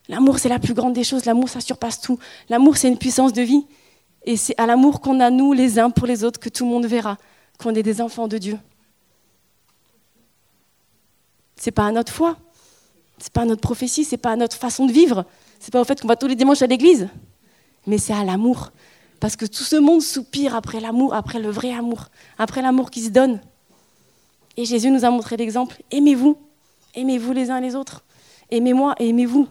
L'amour, 0.09 0.39
c'est 0.39 0.49
la 0.49 0.59
plus 0.59 0.75
grande 0.75 0.93
des 0.93 1.05
choses. 1.05 1.25
L'amour, 1.25 1.49
ça 1.49 1.61
surpasse 1.61 2.01
tout. 2.01 2.19
L'amour, 2.49 2.77
c'est 2.77 2.89
une 2.89 2.99
puissance 2.99 3.33
de 3.33 3.43
vie. 3.43 3.65
Et 4.25 4.37
c'est 4.37 4.61
à 4.61 4.67
l'amour 4.67 5.01
qu'on 5.01 5.21
a, 5.21 5.31
nous, 5.31 5.53
les 5.53 5.79
uns 5.79 5.91
pour 5.91 6.07
les 6.07 6.25
autres, 6.25 6.41
que 6.41 6.49
tout 6.49 6.65
le 6.65 6.71
monde 6.71 6.87
verra 6.87 7.17
qu'on 7.59 7.75
est 7.75 7.83
des 7.83 8.01
enfants 8.03 8.27
de 8.27 8.37
Dieu. 8.37 8.59
C'est 11.57 11.71
pas 11.71 11.87
à 11.87 11.93
notre 11.93 12.13
foi, 12.13 12.37
c'est 13.21 13.33
pas 13.33 13.45
notre 13.45 13.61
prophétie, 13.61 14.05
c'est 14.05 14.17
pas 14.17 14.35
notre 14.37 14.57
façon 14.57 14.87
de 14.87 14.93
vivre, 14.93 15.25
c'est 15.59 15.73
pas 15.73 15.81
au 15.81 15.85
fait 15.85 16.01
qu'on 16.01 16.09
va 16.09 16.17
tous 16.17 16.27
les 16.27 16.37
dimanches 16.37 16.63
à 16.63 16.67
l'église, 16.67 17.09
mais 17.87 17.99
c'est 17.99 18.15
à 18.15 18.25
l'amour. 18.25 18.73
Parce 19.21 19.37
que 19.37 19.45
tout 19.45 19.65
ce 19.65 19.77
monde 19.77 20.01
soupire 20.01 20.55
après 20.55 20.81
l'amour, 20.81 21.15
après 21.15 21.39
le 21.39 21.51
vrai 21.51 21.73
amour, 21.73 22.07
après 22.39 22.63
l'amour 22.63 22.91
qui 22.91 23.03
se 23.03 23.11
donne. 23.11 23.41
Et 24.57 24.65
Jésus 24.65 24.91
nous 24.91 25.05
a 25.05 25.11
montré 25.11 25.37
l'exemple 25.37 25.77
aimez-vous, 25.91 26.39
Aimez-vous 26.95 27.33
les 27.33 27.51
uns 27.51 27.61
les 27.61 27.77
autres. 27.77 28.03
Aimez-moi 28.51 28.95
et 28.99 29.09
aimez-vous. 29.09 29.49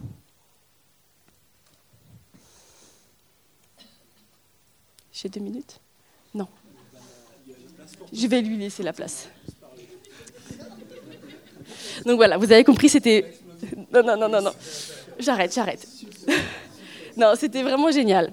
J'ai 5.12 5.28
deux 5.28 5.40
minutes 5.40 5.80
Non. 6.34 6.48
Je 8.12 8.26
vais 8.26 8.42
lui 8.42 8.58
laisser 8.58 8.82
la 8.82 8.92
place. 8.92 9.28
Donc 12.04 12.16
voilà, 12.16 12.38
vous 12.38 12.50
avez 12.50 12.64
compris, 12.64 12.88
c'était 12.88 13.34
non, 13.92 14.02
non, 14.02 14.16
non, 14.16 14.28
non, 14.28 14.42
non. 14.42 14.52
J'arrête, 15.18 15.54
j'arrête. 15.54 15.86
non, 17.16 17.32
c'était 17.36 17.62
vraiment 17.62 17.90
génial. 17.90 18.32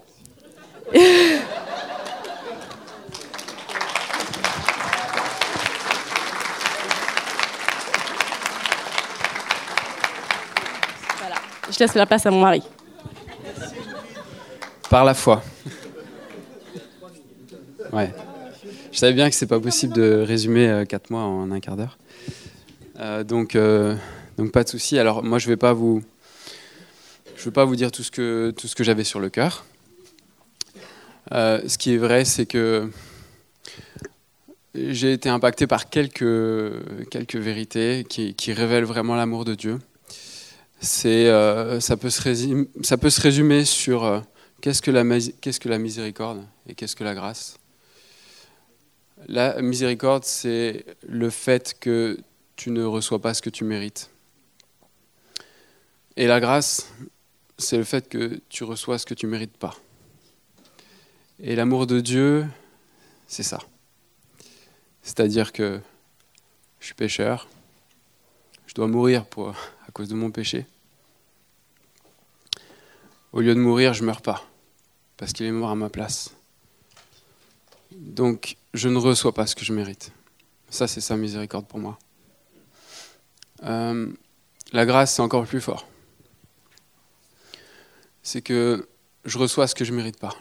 voilà, 0.93 1.05
je 11.69 11.79
laisse 11.79 11.95
la 11.95 12.05
place 12.05 12.25
à 12.25 12.31
mon 12.31 12.41
mari. 12.41 12.63
Par 14.89 15.03
la 15.03 15.13
foi. 15.13 15.43
Ouais. 17.91 18.13
Je 18.91 18.99
savais 18.99 19.13
bien 19.13 19.29
que 19.29 19.35
c'est 19.35 19.47
pas 19.47 19.59
possible 19.59 19.93
de 19.93 20.23
résumer 20.25 20.83
4 20.87 21.11
euh, 21.11 21.13
mois 21.13 21.23
en 21.23 21.51
un 21.51 21.59
quart 21.59 21.75
d'heure. 21.75 21.97
Euh, 22.99 23.23
donc, 23.23 23.55
euh, 23.55 23.95
donc 24.37 24.51
pas 24.51 24.63
de 24.63 24.69
souci. 24.69 24.97
Alors 24.99 25.23
moi 25.23 25.39
je 25.39 25.47
vais 25.47 25.57
pas 25.57 25.73
vous, 25.73 26.03
je 27.35 27.45
vais 27.45 27.51
pas 27.51 27.65
vous 27.65 27.75
dire 27.75 27.91
tout 27.91 28.03
ce 28.03 28.11
que 28.11 28.53
tout 28.55 28.67
ce 28.67 28.75
que 28.75 28.83
j'avais 28.83 29.03
sur 29.03 29.19
le 29.19 29.29
cœur. 29.29 29.65
ce 31.31 31.77
qui 31.77 31.93
est 31.93 31.97
vrai, 31.97 32.25
c'est 32.25 32.45
que 32.45 32.89
j'ai 34.75 35.13
été 35.13 35.29
impacté 35.29 35.67
par 35.67 35.89
quelques 35.89 36.73
quelques 37.09 37.35
vérités 37.35 38.05
qui, 38.07 38.53
révèlent 38.53 38.85
vraiment 38.85 39.15
l'amour 39.15 39.43
de 39.45 39.55
Dieu. 39.55 39.79
C'est 40.79 41.29
ça 41.79 41.97
peut 41.97 42.11
se 42.11 42.21
résumer, 42.21 42.67
ça 42.83 42.97
peut 42.97 43.09
se 43.09 43.21
résumer 43.21 43.65
sur 43.65 44.23
qu'est-ce 44.61 44.81
que 44.81 44.91
la 44.91 45.03
qu'est-ce 45.41 45.59
que 45.59 45.69
la 45.69 45.79
miséricorde 45.79 46.43
et 46.67 46.75
qu'est-ce 46.75 46.95
que 46.95 47.03
la 47.03 47.15
grâce? 47.15 47.57
La 49.27 49.61
miséricorde, 49.61 50.23
c'est 50.23 50.85
le 51.07 51.31
fait 51.31 51.75
que 51.79 52.19
tu 52.55 52.71
ne 52.71 52.83
reçois 52.83 53.19
pas 53.19 53.33
ce 53.33 53.41
que 53.41 53.49
tu 53.49 53.63
mérites. 53.63 54.09
Et 56.19 56.25
la 56.25 56.39
grâce, 56.39 56.91
c'est 57.59 57.77
le 57.77 57.83
fait 57.83 58.09
que 58.09 58.41
tu 58.49 58.63
reçois 58.63 58.97
ce 58.97 59.05
que 59.05 59.13
tu 59.13 59.27
ne 59.27 59.31
mérites 59.31 59.55
pas. 59.55 59.75
Et 61.39 61.55
l'amour 61.55 61.85
de 61.85 61.99
Dieu, 61.99 62.47
c'est 63.27 63.43
ça. 63.43 63.59
C'est-à-dire 65.03 65.53
que 65.53 65.79
je 66.79 66.85
suis 66.87 66.95
pécheur, 66.95 67.47
je 68.65 68.73
dois 68.73 68.87
mourir 68.87 69.25
à 69.87 69.91
cause 69.91 70.07
de 70.07 70.15
mon 70.15 70.31
péché. 70.31 70.65
Au 73.31 73.41
lieu 73.41 73.53
de 73.53 73.59
mourir, 73.59 73.93
je 73.93 74.01
ne 74.01 74.07
meurs 74.07 74.23
pas, 74.23 74.43
parce 75.17 75.33
qu'il 75.33 75.45
est 75.45 75.51
mort 75.51 75.69
à 75.69 75.75
ma 75.75 75.89
place. 75.89 76.31
Donc, 77.91 78.57
je 78.73 78.89
ne 78.89 78.97
reçois 78.97 79.35
pas 79.35 79.45
ce 79.45 79.55
que 79.55 79.63
je 79.63 79.71
mérite. 79.71 80.11
Ça, 80.71 80.87
c'est 80.87 81.01
sa 81.01 81.15
miséricorde 81.15 81.67
pour 81.67 81.77
moi. 81.77 81.99
Euh, 83.61 84.11
la 84.73 84.85
grâce, 84.87 85.13
c'est 85.13 85.21
encore 85.21 85.45
plus 85.45 85.61
fort. 85.61 85.85
C'est 88.27 88.41
que 88.41 88.89
je 89.23 89.37
reçois 89.37 89.67
ce 89.67 89.73
que 89.73 89.85
je 89.85 89.93
ne 89.93 89.95
mérite 89.95 90.19
pas. 90.19 90.35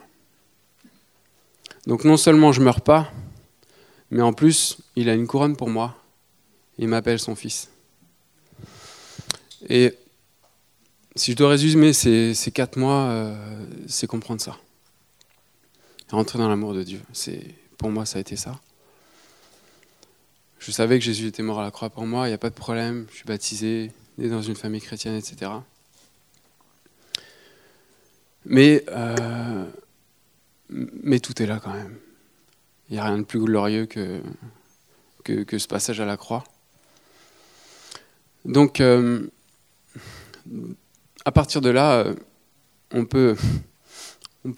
Donc 1.86 2.02
non 2.02 2.16
seulement 2.16 2.50
je 2.50 2.58
ne 2.58 2.64
meurs 2.64 2.80
pas, 2.80 3.12
mais 4.10 4.22
en 4.22 4.32
plus, 4.32 4.78
il 4.96 5.08
a 5.08 5.14
une 5.14 5.28
couronne 5.28 5.54
pour 5.54 5.70
moi. 5.70 5.96
Il 6.78 6.88
m'appelle 6.88 7.20
son 7.20 7.36
fils. 7.36 7.70
Et 9.68 9.94
si 11.14 11.30
je 11.30 11.36
dois 11.36 11.50
résumer 11.50 11.92
ces, 11.92 12.34
quatre 12.52 12.76
mois, 12.76 13.02
euh, 13.04 13.66
c'est 13.86 14.08
comprendre 14.08 14.40
ça. 14.40 14.58
Rentrer 16.10 16.40
dans 16.40 16.48
l'amour 16.48 16.74
de 16.74 16.82
Dieu. 16.82 17.00
Pour 17.78 17.92
moi, 17.92 18.04
ça 18.04 18.18
a 18.18 18.20
été 18.20 18.34
ça. 18.34 18.58
Je 20.58 20.72
savais 20.72 20.98
que 20.98 21.04
Jésus 21.04 21.28
était 21.28 21.44
mort 21.44 21.60
à 21.60 21.62
la 21.62 21.70
croix 21.70 21.88
pour 21.88 22.04
moi, 22.04 22.26
il 22.26 22.30
n'y 22.30 22.34
a 22.34 22.38
pas 22.38 22.50
de 22.50 22.56
problème, 22.56 23.06
je 23.12 23.18
suis 23.18 23.26
baptisé, 23.26 23.92
né 24.18 24.28
dans 24.28 24.42
une 24.42 24.56
famille 24.56 24.80
chrétienne, 24.80 25.14
etc. 25.14 25.52
Mais, 28.46 28.84
euh, 28.88 29.64
mais 30.70 31.18
tout 31.18 31.42
est 31.42 31.46
là 31.46 31.60
quand 31.62 31.72
même. 31.72 31.96
Il 32.88 32.94
n'y 32.94 33.00
a 33.00 33.04
rien 33.04 33.18
de 33.18 33.24
plus 33.24 33.40
glorieux 33.40 33.86
que, 33.86 34.20
ce 35.26 35.66
passage 35.66 36.00
à 36.00 36.06
la 36.06 36.16
croix. 36.16 36.44
Donc, 38.44 38.80
euh, 38.80 39.26
à 41.24 41.32
partir 41.32 41.60
de 41.60 41.70
là, 41.70 41.94
euh, 41.94 42.14
on 42.92 43.04
peut, 43.04 43.36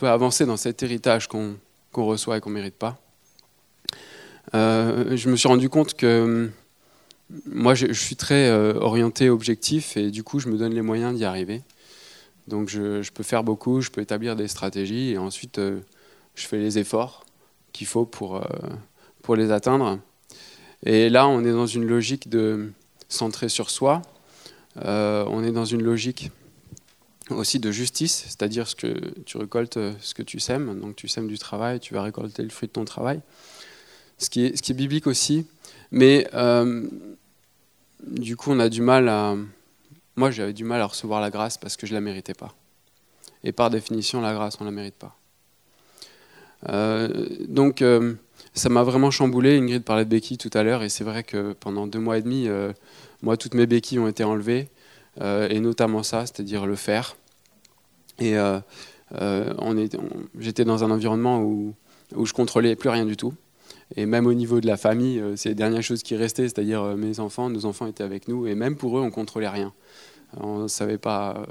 avancer 0.02 0.44
dans 0.44 0.58
cet 0.58 0.82
héritage 0.82 1.26
qu'on 1.26 1.56
reçoit 1.94 2.36
et 2.36 2.40
qu'on 2.40 2.50
ne 2.50 2.56
mérite 2.56 2.76
pas. 2.76 3.00
Je 4.52 5.28
me 5.28 5.36
suis 5.36 5.48
rendu 5.48 5.70
compte 5.70 5.94
que 5.94 6.50
moi, 7.46 7.74
je, 7.74 7.90
suis 7.94 8.16
très 8.16 8.50
orienté 8.50 9.30
objectif 9.30 9.96
et 9.96 10.10
du 10.10 10.22
coup, 10.22 10.40
je 10.40 10.48
me 10.48 10.58
donne 10.58 10.74
les 10.74 10.82
moyens 10.82 11.16
d'y 11.16 11.24
arriver. 11.24 11.62
Donc, 12.48 12.68
je, 12.68 13.10
peux 13.10 13.22
faire 13.22 13.44
beaucoup, 13.44 13.80
je 13.80 13.90
peux 13.90 14.00
établir 14.00 14.36
des 14.36 14.48
stratégies 14.48 15.10
et 15.10 15.18
ensuite, 15.18 15.58
euh, 15.58 15.80
je 16.34 16.46
fais 16.46 16.58
les 16.58 16.78
efforts 16.78 17.24
qu'il 17.72 17.86
faut 17.86 18.06
pour, 18.06 18.42
pour 19.22 19.36
les 19.36 19.52
atteindre. 19.52 19.98
Et 20.84 21.10
là, 21.10 21.28
on 21.28 21.44
est 21.44 21.52
dans 21.52 21.66
une 21.66 21.84
logique 21.84 22.28
de 22.28 22.72
centrer 23.08 23.48
sur 23.48 23.70
soi. 23.70 24.02
on 24.76 25.44
est 25.44 25.52
dans 25.52 25.64
une 25.64 25.82
logique 25.82 26.30
aussi 27.30 27.60
de 27.60 27.70
justice, 27.70 28.24
c'est-à-dire 28.26 28.66
ce 28.66 28.74
que 28.74 29.20
tu 29.26 29.36
récoltes 29.36 29.78
ce 30.00 30.14
que 30.14 30.22
tu 30.22 30.40
sèmes. 30.40 30.80
Donc, 30.80 30.96
tu 30.96 31.08
sèmes 31.08 31.28
du 31.28 31.38
travail, 31.38 31.78
tu 31.78 31.92
vas 31.94 32.02
récolter 32.02 32.42
le 32.42 32.48
fruit 32.48 32.68
de 32.68 32.72
ton 32.72 32.84
travail 32.84 33.20
ce 34.18 34.28
qui 34.30 34.44
est, 34.44 34.56
ce 34.56 34.62
qui 34.62 34.72
est 34.72 34.74
biblique 34.74 35.06
aussi. 35.06 35.46
Mais 35.90 36.28
euh, 36.34 36.86
du 38.06 38.36
coup, 38.36 38.50
on 38.50 38.60
a 38.60 38.68
du 38.68 38.82
mal 38.82 39.08
à. 39.08 39.36
Moi, 40.18 40.32
j'avais 40.32 40.52
du 40.52 40.64
mal 40.64 40.80
à 40.80 40.86
recevoir 40.86 41.20
la 41.20 41.30
grâce 41.30 41.58
parce 41.58 41.76
que 41.76 41.86
je 41.86 41.92
ne 41.92 41.98
la 41.98 42.00
méritais 42.00 42.34
pas. 42.34 42.52
Et 43.44 43.52
par 43.52 43.70
définition, 43.70 44.20
la 44.20 44.34
grâce, 44.34 44.56
on 44.60 44.64
ne 44.64 44.70
la 44.70 44.74
mérite 44.74 44.96
pas. 44.96 45.16
Euh, 46.68 47.28
donc, 47.46 47.82
euh, 47.82 48.14
ça 48.52 48.68
m'a 48.68 48.82
vraiment 48.82 49.12
chamboulé. 49.12 49.56
Ingrid 49.56 49.84
parlait 49.84 50.04
de 50.04 50.10
béquilles 50.10 50.36
tout 50.36 50.50
à 50.54 50.64
l'heure, 50.64 50.82
et 50.82 50.88
c'est 50.88 51.04
vrai 51.04 51.22
que 51.22 51.52
pendant 51.52 51.86
deux 51.86 52.00
mois 52.00 52.18
et 52.18 52.22
demi, 52.22 52.48
moi, 53.22 53.36
toutes 53.36 53.54
mes 53.54 53.68
béquilles 53.68 54.00
ont 54.00 54.08
été 54.08 54.24
enlevées, 54.24 54.70
et 55.20 55.60
notamment 55.60 56.02
ça, 56.02 56.26
c'est-à-dire 56.26 56.66
le 56.66 56.74
fer. 56.74 57.14
Et 58.18 58.34
j'étais 60.40 60.64
dans 60.64 60.82
un 60.82 60.90
environnement 60.90 61.42
où, 61.42 61.76
où 62.16 62.26
je 62.26 62.32
contrôlais 62.32 62.74
plus 62.74 62.88
rien 62.88 63.06
du 63.06 63.16
tout. 63.16 63.34
Et 63.96 64.06
même 64.06 64.26
au 64.26 64.34
niveau 64.34 64.60
de 64.60 64.66
la 64.66 64.76
famille, 64.76 65.18
euh, 65.18 65.36
c'est 65.36 65.50
les 65.50 65.54
dernières 65.54 65.82
choses 65.82 66.02
qui 66.02 66.14
restaient, 66.16 66.44
c'est-à-dire 66.48 66.82
euh, 66.82 66.96
mes 66.96 67.20
enfants, 67.20 67.48
nos 67.48 67.64
enfants 67.64 67.86
étaient 67.86 68.04
avec 68.04 68.28
nous, 68.28 68.46
et 68.46 68.54
même 68.54 68.76
pour 68.76 68.98
eux, 68.98 69.00
on 69.00 69.10
contrôlait 69.10 69.48
rien. 69.48 69.72
On 70.36 70.68
savait 70.68 70.98
pas, 70.98 71.42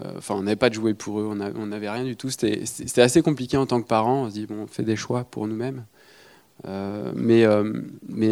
euh, 0.00 0.14
enfin, 0.16 0.34
on 0.36 0.42
n'avait 0.42 0.56
pas 0.56 0.70
de 0.70 0.74
jouets 0.74 0.94
pour 0.94 1.20
eux, 1.20 1.24
on 1.30 1.66
n'avait 1.66 1.90
rien 1.90 2.04
du 2.04 2.16
tout. 2.16 2.30
C'était 2.30 3.02
assez 3.02 3.20
compliqué 3.20 3.58
en 3.58 3.66
tant 3.66 3.82
que 3.82 3.86
parents. 3.86 4.22
On 4.22 4.28
se 4.28 4.34
dit 4.34 4.46
bon, 4.46 4.62
on 4.62 4.66
fait 4.66 4.82
des 4.82 4.96
choix 4.96 5.24
pour 5.24 5.46
nous-mêmes, 5.46 5.84
mais 7.14 7.44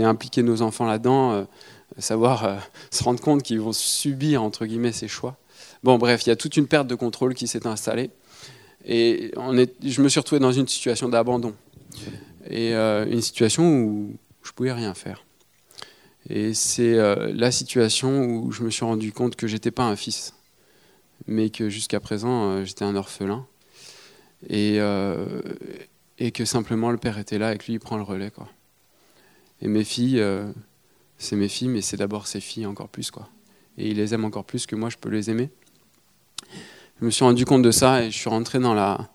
impliquer 0.02 0.42
nos 0.42 0.62
enfants 0.62 0.86
là-dedans, 0.86 1.46
savoir 1.98 2.66
se 2.90 3.04
rendre 3.04 3.20
compte 3.20 3.42
qu'ils 3.42 3.60
vont 3.60 3.74
subir 3.74 4.42
entre 4.42 4.64
guillemets 4.64 4.92
ces 4.92 5.08
choix. 5.08 5.36
Bon, 5.82 5.98
bref, 5.98 6.24
il 6.24 6.30
y 6.30 6.32
a 6.32 6.36
toute 6.36 6.56
une 6.56 6.66
perte 6.66 6.86
de 6.86 6.94
contrôle 6.94 7.34
qui 7.34 7.46
s'est 7.46 7.66
installée, 7.66 8.08
et 8.86 9.30
je 9.84 10.00
me 10.00 10.08
suis 10.08 10.20
retrouvé 10.20 10.40
dans 10.40 10.52
une 10.52 10.68
situation 10.68 11.10
d'abandon 11.10 11.52
et 12.48 12.74
euh, 12.74 13.06
une 13.06 13.20
situation 13.20 13.82
où 13.82 14.16
je 14.42 14.52
pouvais 14.52 14.72
rien 14.72 14.94
faire. 14.94 15.24
Et 16.28 16.54
c'est 16.54 16.98
euh, 16.98 17.32
la 17.34 17.50
situation 17.50 18.24
où 18.24 18.52
je 18.52 18.62
me 18.62 18.70
suis 18.70 18.84
rendu 18.84 19.12
compte 19.12 19.36
que 19.36 19.46
j'étais 19.46 19.70
pas 19.70 19.84
un 19.84 19.96
fils, 19.96 20.34
mais 21.26 21.50
que 21.50 21.68
jusqu'à 21.68 22.00
présent 22.00 22.50
euh, 22.50 22.64
j'étais 22.64 22.84
un 22.84 22.96
orphelin, 22.96 23.46
et, 24.48 24.78
que 26.32 26.44
simplement 26.44 26.90
le 26.90 26.98
père 26.98 27.18
était 27.18 27.38
là 27.38 27.54
et 27.54 27.58
que 27.58 27.66
lui 27.66 27.74
il 27.74 27.80
prend 27.80 27.96
le 27.96 28.02
relais 28.02 28.30
quoi. 28.30 28.48
Et 29.62 29.68
mes 29.68 29.84
filles, 29.84 30.22
c'est 31.18 31.36
mes 31.36 31.48
filles, 31.48 31.68
mais 31.68 31.82
c'est 31.82 31.98
d'abord 31.98 32.26
ses 32.26 32.40
filles 32.40 32.64
encore 32.66 32.88
plus 32.88 33.10
quoi. 33.10 33.28
Et 33.76 33.88
il 33.88 33.96
les 33.96 34.14
aime 34.14 34.24
encore 34.24 34.44
plus 34.44 34.66
que 34.66 34.76
moi 34.76 34.88
je 34.88 34.96
peux 34.96 35.10
les 35.10 35.30
aimer. 35.30 35.50
Je 37.00 37.04
me 37.06 37.10
suis 37.10 37.24
rendu 37.24 37.44
compte 37.44 37.62
de 37.62 37.70
ça 37.70 38.02
et 38.02 38.10
je 38.10 38.16
suis 38.16 38.30
rentré 38.30 38.58
dans 38.58 38.74
la 38.74 39.10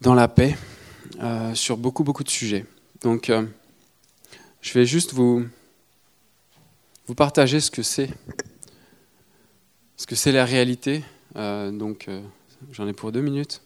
dans 0.00 0.14
la 0.14 0.28
paix 0.28 0.56
euh, 1.20 1.54
sur 1.54 1.76
beaucoup, 1.76 2.04
beaucoup 2.04 2.24
de 2.24 2.30
sujets. 2.30 2.66
Donc, 3.02 3.30
euh, 3.30 3.44
je 4.60 4.72
vais 4.74 4.86
juste 4.86 5.12
vous, 5.12 5.46
vous 7.06 7.14
partager 7.14 7.60
ce 7.60 7.70
que 7.70 7.82
c'est, 7.82 8.10
ce 9.96 10.06
que 10.06 10.14
c'est 10.14 10.32
la 10.32 10.44
réalité. 10.44 11.04
Euh, 11.36 11.70
donc, 11.70 12.08
j'en 12.72 12.86
ai 12.86 12.92
pour 12.92 13.12
deux 13.12 13.20
minutes. 13.20 13.62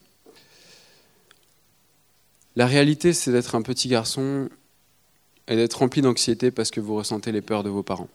La 2.57 2.67
réalité, 2.67 3.13
c'est 3.13 3.33
d'être 3.33 3.55
un 3.55 3.63
petit 3.63 3.89
garçon 3.89 4.49
et 5.49 5.57
d'être 5.57 5.75
rempli 5.75 6.03
d'anxiété 6.03 6.51
parce 6.51 6.71
que 6.71 6.81
vous 6.81 6.95
ressentez 6.97 7.33
les 7.33 7.43
peurs 7.43 7.63
de 7.63 7.71
vos 7.71 7.83
parents. 7.83 8.09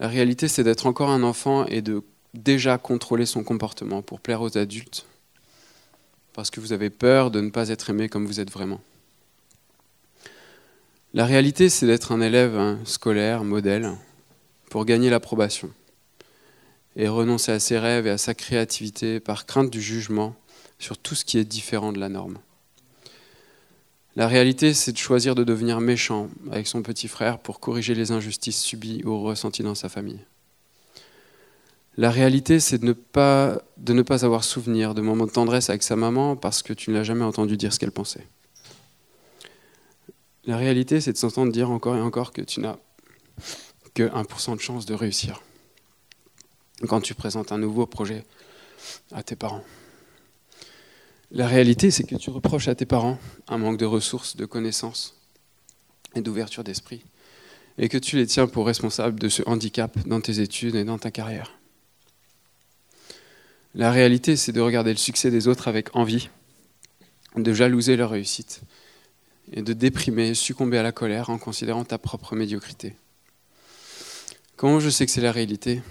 La 0.00 0.08
réalité, 0.08 0.46
c'est 0.46 0.62
d'être 0.62 0.86
encore 0.86 1.10
un 1.10 1.22
enfant 1.22 1.66
et 1.66 1.82
de 1.82 2.02
déjà 2.34 2.78
contrôler 2.78 3.26
son 3.26 3.42
comportement 3.42 4.02
pour 4.02 4.20
plaire 4.20 4.42
aux 4.42 4.56
adultes 4.56 5.06
parce 6.38 6.50
que 6.50 6.60
vous 6.60 6.72
avez 6.72 6.88
peur 6.88 7.32
de 7.32 7.40
ne 7.40 7.50
pas 7.50 7.68
être 7.68 7.90
aimé 7.90 8.08
comme 8.08 8.24
vous 8.24 8.38
êtes 8.38 8.52
vraiment. 8.52 8.80
La 11.12 11.26
réalité, 11.26 11.68
c'est 11.68 11.84
d'être 11.84 12.12
un 12.12 12.20
élève 12.20 12.78
scolaire, 12.84 13.42
modèle, 13.42 13.90
pour 14.70 14.84
gagner 14.84 15.10
l'approbation 15.10 15.68
et 16.94 17.08
renoncer 17.08 17.50
à 17.50 17.58
ses 17.58 17.76
rêves 17.76 18.06
et 18.06 18.10
à 18.10 18.18
sa 18.18 18.34
créativité 18.34 19.18
par 19.18 19.46
crainte 19.46 19.68
du 19.68 19.82
jugement 19.82 20.36
sur 20.78 20.96
tout 20.96 21.16
ce 21.16 21.24
qui 21.24 21.38
est 21.38 21.44
différent 21.44 21.92
de 21.92 21.98
la 21.98 22.08
norme. 22.08 22.38
La 24.14 24.28
réalité, 24.28 24.74
c'est 24.74 24.92
de 24.92 24.96
choisir 24.96 25.34
de 25.34 25.42
devenir 25.42 25.80
méchant 25.80 26.28
avec 26.52 26.68
son 26.68 26.82
petit 26.82 27.08
frère 27.08 27.40
pour 27.40 27.58
corriger 27.58 27.96
les 27.96 28.12
injustices 28.12 28.62
subies 28.62 29.02
ou 29.04 29.20
ressenties 29.22 29.64
dans 29.64 29.74
sa 29.74 29.88
famille. 29.88 30.20
La 31.98 32.12
réalité, 32.12 32.60
c'est 32.60 32.78
de 32.78 32.86
ne 32.86 32.92
pas, 32.92 34.24
avoir 34.24 34.44
souvenir 34.44 34.94
de 34.94 35.00
moments 35.00 35.26
de 35.26 35.32
tendresse 35.32 35.68
avec 35.68 35.82
sa 35.82 35.96
maman 35.96 36.36
parce 36.36 36.62
que 36.62 36.72
tu 36.72 36.90
ne 36.90 36.94
l'as 36.94 37.02
jamais 37.02 37.24
entendu 37.24 37.56
dire 37.56 37.74
ce 37.74 37.80
qu'elle 37.80 37.90
pensait. 37.90 38.24
La 40.44 40.56
réalité, 40.56 41.00
c'est 41.00 41.12
de 41.12 41.18
s'entendre 41.18 41.50
dire 41.50 41.72
encore 41.72 41.96
et 41.96 42.00
encore 42.00 42.32
que 42.32 42.40
tu 42.40 42.60
n'as 42.60 42.76
que 43.94 44.04
1% 44.04 44.54
de 44.54 44.60
chance 44.60 44.86
de 44.86 44.94
réussir 44.94 45.42
quand 46.86 47.00
tu 47.00 47.16
présentes 47.16 47.50
un 47.50 47.58
nouveau 47.58 47.84
projet 47.84 48.24
à 49.10 49.24
tes 49.24 49.34
parents. 49.34 49.64
La 51.32 51.48
réalité, 51.48 51.90
c'est 51.90 52.04
que 52.04 52.14
tu 52.14 52.30
reproches 52.30 52.68
à 52.68 52.76
tes 52.76 52.86
parents 52.86 53.18
un 53.48 53.58
manque 53.58 53.76
de 53.76 53.86
ressources, 53.86 54.36
de 54.36 54.46
connaissances 54.46 55.20
et 56.14 56.20
d'ouverture 56.20 56.62
d'esprit, 56.62 57.02
et 57.76 57.88
que 57.88 57.98
tu 57.98 58.14
les 58.14 58.26
tiens 58.28 58.46
pour 58.46 58.66
responsables 58.66 59.18
de 59.18 59.28
ce 59.28 59.42
handicap 59.46 59.98
dans 60.06 60.20
tes 60.20 60.38
études 60.38 60.76
et 60.76 60.84
dans 60.84 60.98
ta 60.98 61.10
carrière. 61.10 61.57
La 63.74 63.90
réalité, 63.90 64.36
c'est 64.36 64.52
de 64.52 64.60
regarder 64.60 64.90
le 64.90 64.98
succès 64.98 65.30
des 65.30 65.46
autres 65.46 65.68
avec 65.68 65.94
envie, 65.94 66.30
de 67.36 67.52
jalouser 67.52 67.96
leur 67.96 68.10
réussite 68.10 68.62
et 69.52 69.62
de 69.62 69.72
déprimer, 69.72 70.34
succomber 70.34 70.78
à 70.78 70.82
la 70.82 70.92
colère 70.92 71.30
en 71.30 71.38
considérant 71.38 71.84
ta 71.84 71.98
propre 71.98 72.34
médiocrité. 72.34 72.96
Comment 74.56 74.80
je 74.80 74.90
sais 74.90 75.06
que 75.06 75.12
c'est 75.12 75.20
la 75.20 75.32
réalité? 75.32 75.82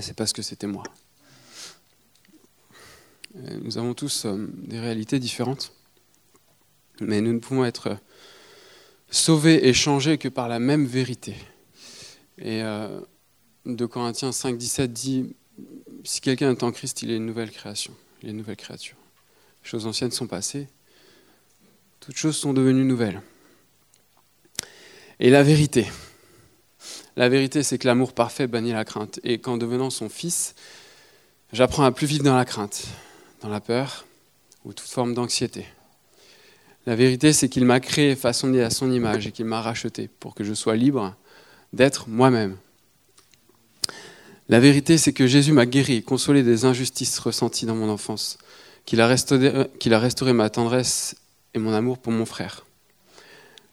C'est 0.00 0.14
parce 0.14 0.32
que 0.32 0.42
c'était 0.42 0.66
moi. 0.66 0.84
Nous 3.34 3.78
avons 3.78 3.94
tous 3.94 4.24
euh, 4.24 4.48
des 4.54 4.80
réalités 4.80 5.18
différentes, 5.18 5.72
mais 7.00 7.20
nous 7.20 7.32
ne 7.32 7.38
pouvons 7.38 7.64
être 7.64 7.96
sauvés 9.10 9.68
et 9.68 9.72
changés 9.72 10.18
que 10.18 10.28
par 10.28 10.48
la 10.48 10.58
même 10.58 10.84
vérité. 10.84 11.36
Et 12.38 12.62
euh, 12.62 13.00
de 13.66 13.86
Corinthiens 13.86 14.32
5, 14.32 14.58
17 14.58 14.92
dit 14.92 15.34
si 16.04 16.20
quelqu'un 16.20 16.50
est 16.50 16.62
en 16.62 16.72
Christ, 16.72 17.02
il 17.02 17.10
est 17.10 17.16
une 17.16 17.26
nouvelle 17.26 17.50
création, 17.50 17.94
il 18.22 18.28
est 18.28 18.32
une 18.32 18.38
nouvelle 18.38 18.56
créature. 18.56 18.96
Les 19.62 19.68
choses 19.68 19.86
anciennes 19.86 20.10
sont 20.10 20.26
passées, 20.26 20.68
toutes 22.00 22.16
choses 22.16 22.36
sont 22.36 22.52
devenues 22.52 22.84
nouvelles. 22.84 23.20
Et 25.18 25.28
la 25.28 25.42
vérité, 25.42 25.86
la 27.16 27.28
vérité, 27.28 27.62
c'est 27.62 27.78
que 27.78 27.86
l'amour 27.86 28.12
parfait 28.12 28.46
bannit 28.46 28.72
la 28.72 28.84
crainte. 28.84 29.20
Et 29.24 29.38
qu'en 29.38 29.58
devenant 29.58 29.90
son 29.90 30.08
fils, 30.08 30.54
j'apprends 31.52 31.84
à 31.84 31.92
plus 31.92 32.06
vivre 32.06 32.24
dans 32.24 32.36
la 32.36 32.44
crainte, 32.44 32.86
dans 33.42 33.48
la 33.48 33.60
peur 33.60 34.06
ou 34.64 34.72
toute 34.72 34.88
forme 34.88 35.14
d'anxiété. 35.14 35.66
La 36.86 36.96
vérité, 36.96 37.32
c'est 37.32 37.48
qu'il 37.48 37.64
m'a 37.64 37.80
créé, 37.80 38.16
façonné 38.16 38.62
à 38.62 38.70
son 38.70 38.90
image 38.90 39.26
et 39.26 39.32
qu'il 39.32 39.44
m'a 39.44 39.60
racheté 39.60 40.08
pour 40.08 40.34
que 40.34 40.44
je 40.44 40.54
sois 40.54 40.76
libre 40.76 41.14
d'être 41.72 42.08
moi-même, 42.08 42.56
la 44.50 44.58
vérité, 44.58 44.98
c'est 44.98 45.12
que 45.12 45.28
Jésus 45.28 45.52
m'a 45.52 45.64
guéri, 45.64 46.02
consolé 46.02 46.42
des 46.42 46.64
injustices 46.64 47.20
ressenties 47.20 47.66
dans 47.66 47.76
mon 47.76 47.88
enfance, 47.88 48.36
qu'il 48.84 49.00
a, 49.00 49.06
restauré, 49.06 50.32
ma 50.32 50.50
tendresse 50.50 51.14
et 51.54 51.60
mon 51.60 51.72
amour 51.72 51.98
pour 51.98 52.12
mon 52.12 52.26
frère. 52.26 52.66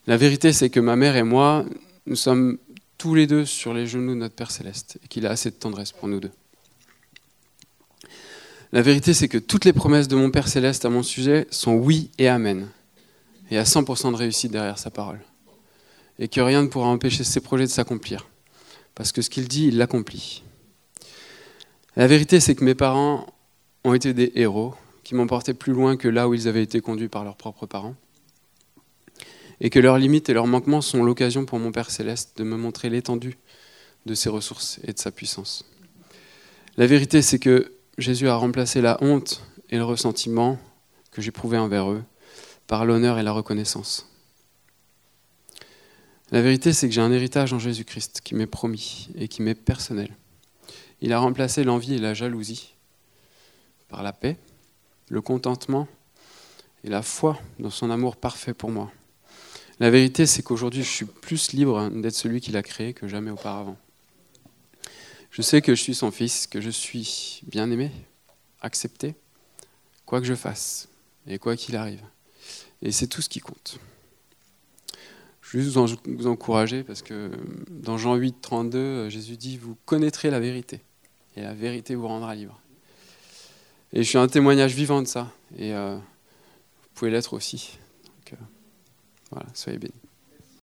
La 0.05 0.17
vérité, 0.17 0.53
c'est 0.53 0.69
que 0.69 0.80
ma 0.80 0.95
mère 0.95 1.15
et 1.15 1.23
moi, 1.23 1.65
nous 2.05 2.15
sommes 2.15 2.59
tous 2.99 3.15
les 3.15 3.25
deux 3.25 3.43
sur 3.43 3.73
les 3.73 3.88
genoux 3.88 4.13
de 4.13 4.19
notre 4.19 4.36
Père 4.36 4.51
céleste 4.51 4.99
et 5.03 5.07
qu'il 5.07 5.25
a 5.25 5.32
assez 5.32 5.49
de 5.49 5.55
tendresse 5.55 5.93
pour 5.93 6.07
nous 6.07 6.19
deux. 6.19 6.32
La 8.71 8.84
vérité, 8.84 9.15
c'est 9.15 9.28
que 9.28 9.39
toutes 9.39 9.65
les 9.65 9.73
promesses 9.73 10.07
de 10.07 10.15
mon 10.15 10.30
Père 10.30 10.47
céleste 10.47 10.86
à 10.86 10.91
mon 10.91 11.01
sujet 11.01 11.47
sont 11.49 11.73
oui 11.73 12.11
et 12.19 12.28
amen, 12.28 12.67
et 13.49 13.57
à 13.57 13.63
100% 13.63 14.11
de 14.11 14.17
réussite 14.17 14.51
derrière 14.51 14.78
sa 14.78 14.91
parole, 14.91 15.21
et 16.19 16.28
que 16.28 16.39
rien 16.39 16.61
ne 16.61 16.67
pourra 16.67 16.89
empêcher 16.89 17.23
ses 17.23 17.39
projets 17.39 17.65
de 17.65 17.71
s'accomplir, 17.71 18.30
parce 18.93 19.11
que 19.11 19.23
ce 19.23 19.32
qu'il 19.32 19.47
dit, 19.47 19.69
il 19.69 19.80
l'accomplit. 19.80 20.43
La 21.97 22.05
vérité, 22.05 22.39
c'est 22.39 22.53
que 22.53 22.63
mes 22.63 22.75
parents 22.75 23.25
ont 23.83 23.95
été 23.95 24.13
des 24.13 24.31
héros 24.35 24.75
qui 25.03 25.15
m'ont 25.15 25.25
porté 25.25 25.55
plus 25.55 25.73
loin 25.73 25.97
que 25.97 26.07
là 26.07 26.29
où 26.29 26.35
ils 26.35 26.47
avaient 26.47 26.61
été 26.61 26.79
conduits 26.79 27.07
par 27.07 27.23
leurs 27.23 27.37
propres 27.37 27.65
parents. 27.65 27.95
Et 29.61 29.71
que 29.71 29.79
leurs 29.79 29.97
limites 29.97 30.29
et 30.29 30.33
leurs 30.35 30.45
manquements 30.45 30.81
sont 30.81 31.03
l'occasion 31.03 31.47
pour 31.47 31.57
mon 31.57 31.71
Père 31.71 31.89
céleste 31.89 32.37
de 32.37 32.43
me 32.43 32.55
montrer 32.55 32.91
l'étendue 32.91 33.39
de 34.05 34.13
ses 34.13 34.29
ressources 34.29 34.79
et 34.83 34.93
de 34.93 34.99
sa 34.99 35.09
puissance. 35.09 35.65
La 36.77 36.85
vérité, 36.85 37.23
c'est 37.23 37.39
que 37.39 37.73
Jésus 37.97 38.29
a 38.29 38.35
remplacé 38.35 38.79
la 38.79 39.03
honte 39.03 39.41
et 39.71 39.77
le 39.77 39.83
ressentiment 39.83 40.59
que 41.09 41.23
j'éprouvais 41.23 41.57
envers 41.57 41.89
eux 41.89 42.03
par 42.67 42.85
l'honneur 42.85 43.17
et 43.17 43.23
la 43.23 43.31
reconnaissance. 43.31 44.07
La 46.29 46.43
vérité, 46.43 46.73
c'est 46.73 46.87
que 46.87 46.93
j'ai 46.93 47.01
un 47.01 47.11
héritage 47.11 47.53
en 47.53 47.59
Jésus-Christ 47.59 48.21
qui 48.23 48.35
m'est 48.35 48.45
promis 48.45 49.09
et 49.15 49.27
qui 49.27 49.41
m'est 49.41 49.55
personnel. 49.55 50.15
Il 51.01 51.13
a 51.13 51.19
remplacé 51.19 51.63
l'envie 51.63 51.93
et 51.93 51.99
la 51.99 52.13
jalousie 52.13 52.73
par 53.89 54.03
la 54.03 54.13
paix, 54.13 54.37
le 55.09 55.21
contentement 55.21 55.87
et 56.83 56.89
la 56.89 57.01
foi 57.01 57.39
dans 57.59 57.69
son 57.69 57.89
amour 57.89 58.15
parfait 58.15 58.53
pour 58.53 58.71
moi. 58.71 58.91
La 59.79 59.91
vérité, 59.91 60.25
c'est 60.25 60.41
qu'aujourd'hui, 60.41 60.83
je 60.83 60.89
suis 60.89 61.05
plus 61.05 61.51
libre 61.53 61.89
d'être 61.89 62.15
celui 62.15 62.41
qu'il 62.41 62.57
a 62.57 62.63
créé 62.63 62.93
que 62.93 63.07
jamais 63.07 63.29
auparavant. 63.29 63.77
Je 65.29 65.41
sais 65.43 65.61
que 65.61 65.75
je 65.75 65.81
suis 65.81 65.93
son 65.93 66.09
fils, 66.09 66.47
que 66.47 66.61
je 66.61 66.71
suis 66.71 67.41
bien 67.45 67.69
aimé, 67.69 67.91
accepté, 68.61 69.13
quoi 70.05 70.19
que 70.19 70.25
je 70.25 70.33
fasse 70.33 70.87
et 71.27 71.37
quoi 71.37 71.55
qu'il 71.55 71.75
arrive. 71.75 72.01
Et 72.81 72.91
c'est 72.91 73.07
tout 73.07 73.21
ce 73.21 73.29
qui 73.29 73.39
compte. 73.39 73.77
Je 75.41 75.57
veux 75.57 75.63
juste 75.63 75.77
vous 75.77 76.27
encourager 76.27 76.83
parce 76.83 77.01
que 77.01 77.31
dans 77.69 77.97
Jean 77.97 78.15
8, 78.15 78.41
32, 78.41 79.09
Jésus 79.09 79.37
dit 79.37 79.57
Vous 79.57 79.77
connaîtrez 79.85 80.31
la 80.31 80.39
vérité 80.39 80.81
et 81.38 81.41
la 81.41 81.53
vérité 81.53 81.95
vous 81.95 82.07
rendra 82.07 82.35
libre. 82.35 82.59
Et 83.93 84.03
je 84.03 84.09
suis 84.09 84.17
un 84.17 84.27
témoignage 84.27 84.73
vivant 84.73 85.01
de 85.01 85.07
ça 85.07 85.31
et 85.57 85.73
euh, 85.73 85.95
vous 85.95 86.89
pouvez 86.95 87.11
l'être 87.11 87.33
aussi. 87.33 87.77
Donc, 88.03 88.33
euh, 88.33 88.45
voilà, 89.31 89.45
soyez 89.53 89.77
bénis. 89.77 89.93